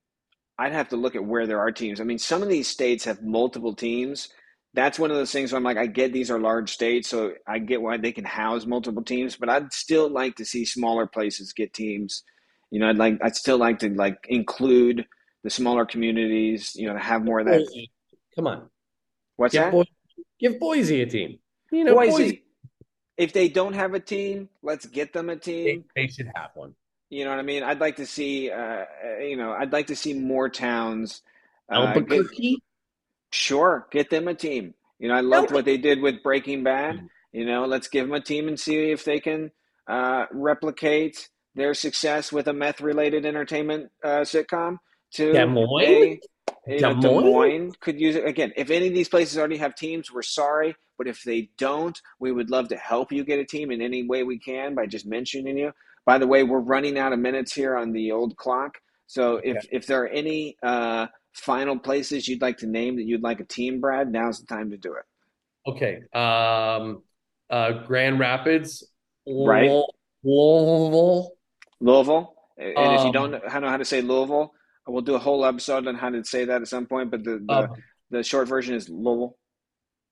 I'd 0.57 0.73
have 0.73 0.89
to 0.89 0.97
look 0.97 1.15
at 1.15 1.23
where 1.23 1.47
there 1.47 1.59
are 1.59 1.71
teams. 1.71 2.01
I 2.01 2.03
mean, 2.03 2.17
some 2.17 2.41
of 2.41 2.49
these 2.49 2.67
states 2.67 3.05
have 3.05 3.21
multiple 3.21 3.75
teams. 3.75 4.29
That's 4.73 4.99
one 4.99 5.11
of 5.11 5.17
those 5.17 5.31
things 5.31 5.51
where 5.51 5.57
I'm 5.57 5.63
like, 5.63 5.77
I 5.77 5.87
get 5.87 6.13
these 6.13 6.29
are 6.29 6.39
large 6.39 6.71
states, 6.71 7.09
so 7.09 7.33
I 7.47 7.59
get 7.59 7.81
why 7.81 7.97
they 7.97 8.11
can 8.11 8.25
house 8.25 8.65
multiple 8.65 9.03
teams, 9.03 9.35
but 9.35 9.49
I'd 9.49 9.71
still 9.73 10.09
like 10.09 10.35
to 10.35 10.45
see 10.45 10.65
smaller 10.65 11.07
places 11.07 11.53
get 11.53 11.73
teams. 11.73 12.23
You 12.69 12.79
know, 12.79 12.89
I'd 12.89 12.97
like, 12.97 13.17
I'd 13.23 13.35
still 13.35 13.57
like 13.57 13.79
to 13.79 13.89
like 13.89 14.17
include 14.29 15.05
the 15.43 15.49
smaller 15.49 15.85
communities. 15.85 16.75
You 16.75 16.87
know, 16.87 16.93
to 16.93 16.99
have 16.99 17.23
more 17.23 17.39
of 17.39 17.47
that. 17.47 17.87
Come 18.35 18.45
on, 18.47 18.69
What's 19.37 19.53
give 19.53 19.63
that? 19.63 19.71
Boise, 19.71 19.89
give 20.39 20.59
Boise 20.59 21.01
a 21.01 21.05
team. 21.05 21.39
You 21.71 21.85
know, 21.85 21.95
Boise. 21.95 22.11
Boise, 22.11 22.43
If 23.17 23.33
they 23.33 23.49
don't 23.49 23.73
have 23.73 23.93
a 23.93 23.99
team, 23.99 24.49
let's 24.61 24.85
get 24.85 25.13
them 25.13 25.29
a 25.29 25.35
team. 25.35 25.85
they, 25.95 26.03
they 26.03 26.07
should 26.07 26.29
have 26.35 26.51
one. 26.53 26.75
You 27.09 27.23
know 27.23 27.31
what 27.31 27.39
I 27.39 27.43
mean? 27.43 27.63
I'd 27.63 27.79
like 27.79 27.95
to 27.97 28.05
see, 28.05 28.51
uh, 28.51 28.85
you 29.21 29.37
know, 29.37 29.51
I'd 29.51 29.71
like 29.71 29.87
to 29.87 29.95
see 29.95 30.13
more 30.13 30.49
towns. 30.49 31.21
Uh, 31.71 31.93
get, 31.93 31.97
Albuquerque. 31.97 32.61
sure, 33.31 33.87
get 33.91 34.09
them 34.09 34.27
a 34.27 34.33
team. 34.33 34.73
You 34.99 35.07
know, 35.07 35.15
I 35.15 35.21
loved 35.21 35.51
what 35.51 35.65
they 35.65 35.77
did 35.77 36.01
with 36.01 36.23
Breaking 36.23 36.63
Bad. 36.63 37.07
You 37.31 37.45
know, 37.45 37.65
let's 37.65 37.87
give 37.87 38.07
them 38.07 38.15
a 38.15 38.21
team 38.21 38.47
and 38.47 38.59
see 38.59 38.91
if 38.91 39.05
they 39.05 39.19
can 39.19 39.51
uh, 39.87 40.25
replicate 40.31 41.29
their 41.55 41.73
success 41.73 42.31
with 42.31 42.47
a 42.47 42.53
meth-related 42.53 43.25
entertainment 43.25 43.89
uh, 44.03 44.21
sitcom. 44.21 44.77
To 45.13 45.31
Des 45.31 45.45
Moines? 45.45 46.19
You 46.67 46.79
know, 46.81 46.93
Des 46.93 47.01
Des 47.01 47.07
Moines? 47.07 47.31
Moines 47.31 47.71
could 47.79 47.99
use 47.99 48.15
it 48.15 48.25
again. 48.25 48.53
If 48.55 48.69
any 48.69 48.87
of 48.87 48.93
these 48.93 49.09
places 49.09 49.37
already 49.37 49.57
have 49.57 49.75
teams, 49.75 50.11
we're 50.11 50.21
sorry, 50.21 50.75
but 50.97 51.07
if 51.07 51.23
they 51.23 51.49
don't, 51.57 51.99
we 52.19 52.31
would 52.31 52.49
love 52.49 52.69
to 52.69 52.77
help 52.77 53.11
you 53.11 53.23
get 53.23 53.39
a 53.39 53.45
team 53.45 53.71
in 53.71 53.81
any 53.81 54.03
way 54.07 54.23
we 54.23 54.39
can 54.39 54.75
by 54.75 54.85
just 54.85 55.05
mentioning 55.05 55.57
you. 55.57 55.71
By 56.05 56.17
the 56.17 56.27
way, 56.27 56.43
we're 56.43 56.59
running 56.59 56.97
out 56.97 57.13
of 57.13 57.19
minutes 57.19 57.53
here 57.53 57.75
on 57.75 57.91
the 57.91 58.11
old 58.11 58.37
clock. 58.37 58.77
So 59.07 59.37
if 59.43 59.65
if 59.71 59.87
there 59.87 60.03
are 60.03 60.07
any 60.07 60.57
uh, 60.63 61.07
final 61.33 61.77
places 61.79 62.27
you'd 62.27 62.41
like 62.41 62.57
to 62.59 62.67
name 62.67 62.95
that 62.97 63.03
you'd 63.03 63.23
like 63.23 63.39
a 63.39 63.45
team, 63.45 63.79
Brad, 63.79 64.11
now's 64.11 64.39
the 64.39 64.47
time 64.47 64.71
to 64.71 64.77
do 64.77 64.95
it. 64.95 65.05
Okay. 65.69 66.01
Um, 66.13 67.03
uh, 67.49 67.83
Grand 67.85 68.19
Rapids. 68.19 68.83
Right. 69.27 69.69
Louisville. 70.23 71.33
Louisville. 71.79 72.33
And 72.57 72.69
if 72.69 73.01
you 73.01 73.07
Um, 73.07 73.11
don't 73.11 73.31
know 73.31 73.41
how 73.69 73.77
to 73.77 73.85
say 73.85 74.01
Louisville, 74.01 74.53
we'll 74.87 75.01
do 75.01 75.15
a 75.15 75.19
whole 75.19 75.45
episode 75.45 75.87
on 75.87 75.95
how 75.95 76.09
to 76.09 76.23
say 76.23 76.45
that 76.45 76.61
at 76.61 76.67
some 76.67 76.85
point. 76.85 77.11
But 77.11 77.23
the 77.23 77.43
the, 77.45 77.53
Uh, 77.53 77.67
the 78.09 78.23
short 78.23 78.47
version 78.47 78.75
is 78.75 78.89
Louisville. 78.89 79.37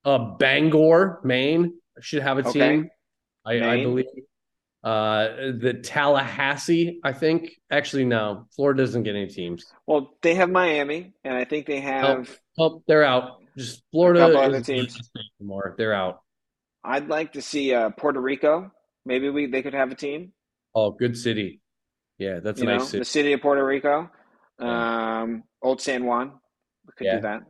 uh, 0.03 0.35
Bangor, 0.37 1.21
Maine 1.23 1.73
should 2.01 2.21
have 2.21 2.37
a 2.37 2.47
Okay. 2.47 2.59
team. 2.77 2.89
I, 3.45 3.53
I 3.61 3.83
believe. 3.83 4.05
Uh, 4.83 5.51
the 5.59 5.73
Tallahassee, 5.83 6.99
I 7.03 7.11
think. 7.13 7.49
Actually, 7.71 8.05
no. 8.05 8.45
Florida 8.55 8.83
doesn't 8.83 9.01
get 9.03 9.15
any 9.15 9.27
teams. 9.27 9.65
Well, 9.87 10.15
they 10.21 10.35
have 10.35 10.49
Miami, 10.49 11.13
and 11.23 11.33
I 11.35 11.43
think 11.43 11.65
they 11.65 11.79
have. 11.79 12.29
Oh, 12.59 12.83
they're 12.87 13.03
out. 13.03 13.41
Just 13.57 13.81
Florida 13.91 14.19
couple 14.19 14.37
other 14.37 14.61
teams. 14.61 14.95
a 15.15 15.19
anymore. 15.41 15.73
They're 15.77 15.93
out. 15.93 16.21
I'd 16.83 17.07
like 17.07 17.33
to 17.33 17.41
see 17.41 17.73
uh, 17.73 17.89
Puerto 17.91 18.21
Rico. 18.21 18.71
Maybe 19.05 19.29
we 19.31 19.47
they 19.47 19.63
could 19.63 19.73
have 19.73 19.91
a 19.91 19.95
team. 19.95 20.33
Oh, 20.75 20.91
good 20.91 21.17
city. 21.17 21.61
Yeah, 22.19 22.39
that's 22.41 22.61
you 22.61 22.67
a 22.67 22.71
know, 22.73 22.77
nice 22.77 22.89
city. 22.89 22.99
the 22.99 23.05
city 23.05 23.33
of 23.33 23.41
Puerto 23.41 23.65
Rico. 23.65 24.09
Um, 24.59 25.43
Old 25.61 25.81
San 25.81 26.05
Juan. 26.05 26.33
We 26.85 26.93
could 26.97 27.05
Yeah. 27.05 27.15
do 27.15 27.21
that. 27.21 27.41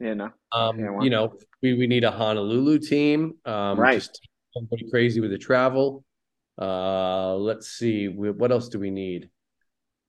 You 0.00 0.14
know, 0.16 0.30
Um, 0.50 0.80
you 1.02 1.10
know, 1.10 1.32
we, 1.62 1.74
we 1.74 1.86
need 1.86 2.02
a 2.02 2.10
Honolulu 2.10 2.78
team. 2.80 3.34
Um, 3.44 3.78
Right. 3.78 3.94
Just 4.00 4.20
somebody 4.52 4.90
crazy 4.90 5.20
with 5.20 5.30
the 5.30 5.38
travel. 5.38 6.04
Uh, 6.60 7.36
let's 7.36 7.68
see. 7.68 8.08
We, 8.08 8.30
what 8.30 8.50
else 8.50 8.68
do 8.68 8.78
we 8.80 8.90
need? 8.90 9.30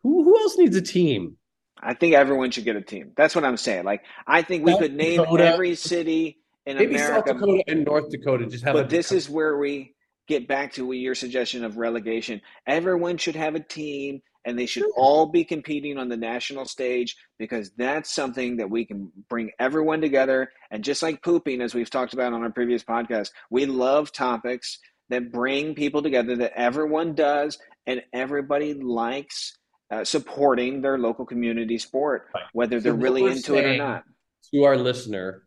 Who 0.02 0.24
who 0.24 0.38
else 0.40 0.58
needs 0.58 0.76
a 0.76 0.82
team? 0.82 1.38
I 1.82 1.94
think 1.94 2.14
everyone 2.16 2.52
should 2.52 2.64
get 2.66 2.76
a 2.76 2.82
team. 2.82 3.12
That's 3.16 3.36
what 3.36 3.44
I'm 3.46 3.58
saying. 3.58 3.84
Like, 3.86 4.04
I 4.26 4.42
think 4.42 4.66
we 4.66 4.72
South 4.72 4.82
could 4.82 4.94
name 4.96 5.18
Dakota. 5.22 5.46
every 5.46 5.76
city 5.76 6.40
in 6.66 6.78
Maybe 6.78 6.98
South 6.98 7.10
America. 7.28 7.34
Dakota 7.34 7.64
and 7.68 7.86
North 7.86 8.10
Dakota 8.10 8.46
just 8.48 8.64
have 8.64 8.74
But 8.74 8.86
a 8.86 8.88
this 8.90 9.12
is 9.12 9.30
where 9.30 9.58
we 9.58 9.94
get 10.28 10.48
back 10.48 10.74
to 10.74 10.92
your 10.94 11.14
suggestion 11.16 11.64
of 11.64 11.78
relegation. 11.78 12.42
Everyone 12.68 13.18
should 13.18 13.36
have 13.36 13.56
a 13.56 13.60
team 13.60 14.22
and 14.46 14.58
they 14.58 14.66
should 14.66 14.86
all 14.96 15.26
be 15.26 15.44
competing 15.44 15.98
on 15.98 16.10
the 16.10 16.18
national 16.18 16.66
stage 16.66 17.16
because 17.40 17.72
that's 17.78 18.14
something 18.14 18.58
that 18.58 18.70
we 18.70 18.86
can 18.86 19.12
bring 19.30 19.52
everyone 19.60 20.02
together. 20.02 20.52
And 20.72 20.84
just 20.84 21.02
like 21.02 21.24
pooping, 21.24 21.62
as 21.62 21.74
we've 21.74 21.90
talked 21.90 22.14
about 22.14 22.34
on 22.34 22.44
our 22.44 22.50
previous 22.50 22.84
podcast, 22.84 23.32
we 23.50 23.66
love 23.66 24.12
topics 24.12 24.80
that 25.10 25.32
bring 25.32 25.76
people 25.76 26.02
together 26.02 26.36
that 26.38 26.54
everyone 26.56 27.14
does 27.14 27.58
and 27.86 28.02
everybody 28.14 28.74
likes 28.74 29.58
uh, 29.92 30.04
supporting 30.04 30.82
their 30.82 30.98
local 30.98 31.26
community 31.26 31.78
sport, 31.78 32.28
whether 32.54 32.80
they're 32.80 32.96
what 32.96 33.04
really 33.04 33.26
into 33.26 33.56
it 33.56 33.66
or 33.66 33.78
not. 33.78 34.04
to 34.52 34.64
our 34.64 34.78
listener 34.78 35.44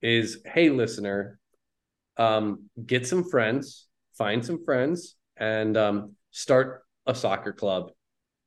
is, 0.00 0.38
hey, 0.46 0.70
listener, 0.70 1.38
um, 2.16 2.70
get 2.86 3.06
some 3.06 3.24
friends, 3.24 3.86
find 4.16 4.44
some 4.44 4.64
friends, 4.64 5.16
and 5.36 5.76
um, 5.76 6.14
start 6.30 6.82
a 7.06 7.14
soccer 7.14 7.52
club. 7.52 7.90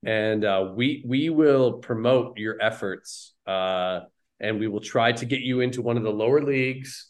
And 0.06 0.44
uh, 0.44 0.72
we 0.76 1.04
we 1.06 1.30
will 1.30 1.74
promote 1.74 2.38
your 2.38 2.62
efforts, 2.62 3.34
uh, 3.48 4.02
and 4.40 4.60
we 4.60 4.68
will 4.68 4.82
try 4.82 5.14
to 5.14 5.26
get 5.26 5.42
you 5.42 5.62
into 5.62 5.82
one 5.82 5.96
of 5.98 6.04
the 6.04 6.12
lower 6.12 6.42
leagues, 6.42 7.10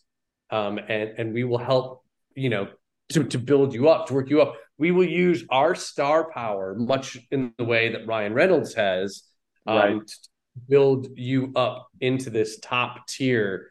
um, 0.51 0.77
and 0.77 1.09
and 1.17 1.33
we 1.33 1.43
will 1.43 1.57
help 1.57 2.03
you 2.35 2.49
know 2.49 2.67
to 3.09 3.23
to 3.23 3.39
build 3.39 3.73
you 3.73 3.89
up, 3.89 4.07
to 4.07 4.13
work 4.13 4.29
you 4.29 4.41
up. 4.41 4.55
We 4.77 4.91
will 4.91 5.07
use 5.07 5.43
our 5.49 5.75
star 5.75 6.31
power, 6.31 6.75
much 6.75 7.17
in 7.31 7.53
the 7.57 7.63
way 7.63 7.91
that 7.93 8.07
Ryan 8.07 8.33
Reynolds 8.33 8.73
has, 8.75 9.23
um, 9.65 9.77
Right. 9.77 10.07
to 10.07 10.59
build 10.69 11.07
you 11.15 11.51
up 11.55 11.87
into 11.99 12.29
this 12.29 12.59
top 12.59 13.07
tier. 13.07 13.69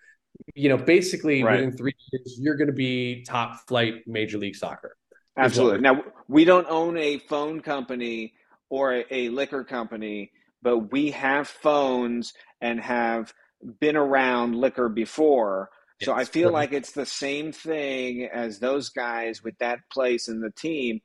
You 0.54 0.68
know, 0.68 0.76
basically 0.76 1.42
Right. 1.42 1.56
within 1.56 1.76
three 1.76 1.94
years, 2.10 2.38
you're 2.40 2.56
going 2.56 2.68
to 2.68 2.72
be 2.72 3.24
top 3.24 3.68
flight 3.68 4.06
Major 4.06 4.38
League 4.38 4.56
Soccer. 4.56 4.96
Absolutely. 5.36 5.80
Now, 5.80 6.02
we 6.28 6.44
don't 6.44 6.66
own 6.68 6.96
a 6.96 7.18
phone 7.18 7.60
company 7.60 8.34
or 8.72 8.94
a, 8.94 9.04
a 9.10 9.28
liquor 9.28 9.64
company, 9.64 10.32
but 10.62 10.90
we 10.92 11.10
have 11.10 11.46
phones 11.46 12.32
and 12.62 12.80
have 12.80 13.34
been 13.80 13.96
around 13.96 14.54
liquor 14.54 14.88
before. 14.88 15.68
So 16.00 16.14
I 16.14 16.24
feel 16.24 16.48
right. 16.48 16.54
like 16.60 16.72
it's 16.72 16.92
the 16.92 17.04
same 17.04 17.52
thing 17.52 18.30
as 18.32 18.58
those 18.58 18.88
guys 18.88 19.44
with 19.44 19.58
that 19.58 19.80
place 19.92 20.26
and 20.26 20.42
the 20.42 20.50
team. 20.50 21.00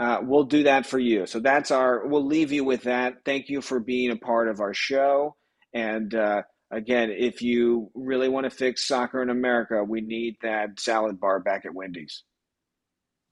Uh, 0.00 0.18
we'll 0.22 0.42
do 0.42 0.64
that 0.64 0.84
for 0.84 0.98
you. 0.98 1.26
So 1.26 1.38
that's 1.38 1.70
our, 1.70 2.04
we'll 2.08 2.26
leave 2.26 2.50
you 2.50 2.64
with 2.64 2.82
that. 2.82 3.18
Thank 3.24 3.48
you 3.48 3.60
for 3.60 3.78
being 3.78 4.10
a 4.10 4.16
part 4.16 4.48
of 4.48 4.58
our 4.58 4.74
show. 4.74 5.36
And 5.72 6.12
uh, 6.16 6.42
again, 6.72 7.14
if 7.16 7.40
you 7.40 7.92
really 7.94 8.28
want 8.28 8.44
to 8.44 8.50
fix 8.50 8.88
soccer 8.88 9.22
in 9.22 9.30
America, 9.30 9.84
we 9.84 10.00
need 10.00 10.38
that 10.42 10.80
salad 10.80 11.20
bar 11.20 11.38
back 11.38 11.66
at 11.66 11.72
Wendy's. 11.72 12.24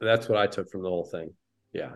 That's 0.00 0.28
what 0.28 0.38
I 0.38 0.46
took 0.46 0.70
from 0.70 0.84
the 0.84 0.88
whole 0.88 1.06
thing. 1.10 1.32
Yeah. 1.72 1.94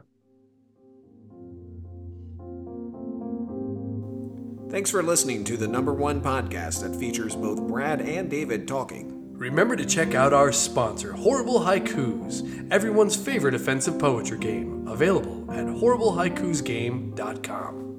Thanks 4.74 4.90
for 4.90 5.02
listening 5.04 5.44
to 5.44 5.56
the 5.56 5.68
number 5.68 5.94
one 5.94 6.20
podcast 6.20 6.82
that 6.82 6.98
features 6.98 7.36
both 7.36 7.60
Brad 7.60 8.00
and 8.00 8.28
David 8.28 8.66
talking. 8.66 9.32
Remember 9.38 9.76
to 9.76 9.86
check 9.86 10.16
out 10.16 10.32
our 10.32 10.50
sponsor, 10.50 11.12
Horrible 11.12 11.60
Haikus, 11.60 12.68
everyone's 12.72 13.14
favorite 13.14 13.54
offensive 13.54 14.00
poetry 14.00 14.38
game, 14.38 14.88
available 14.88 15.48
at 15.52 15.66
horriblehaikusgame.com. 15.66 17.93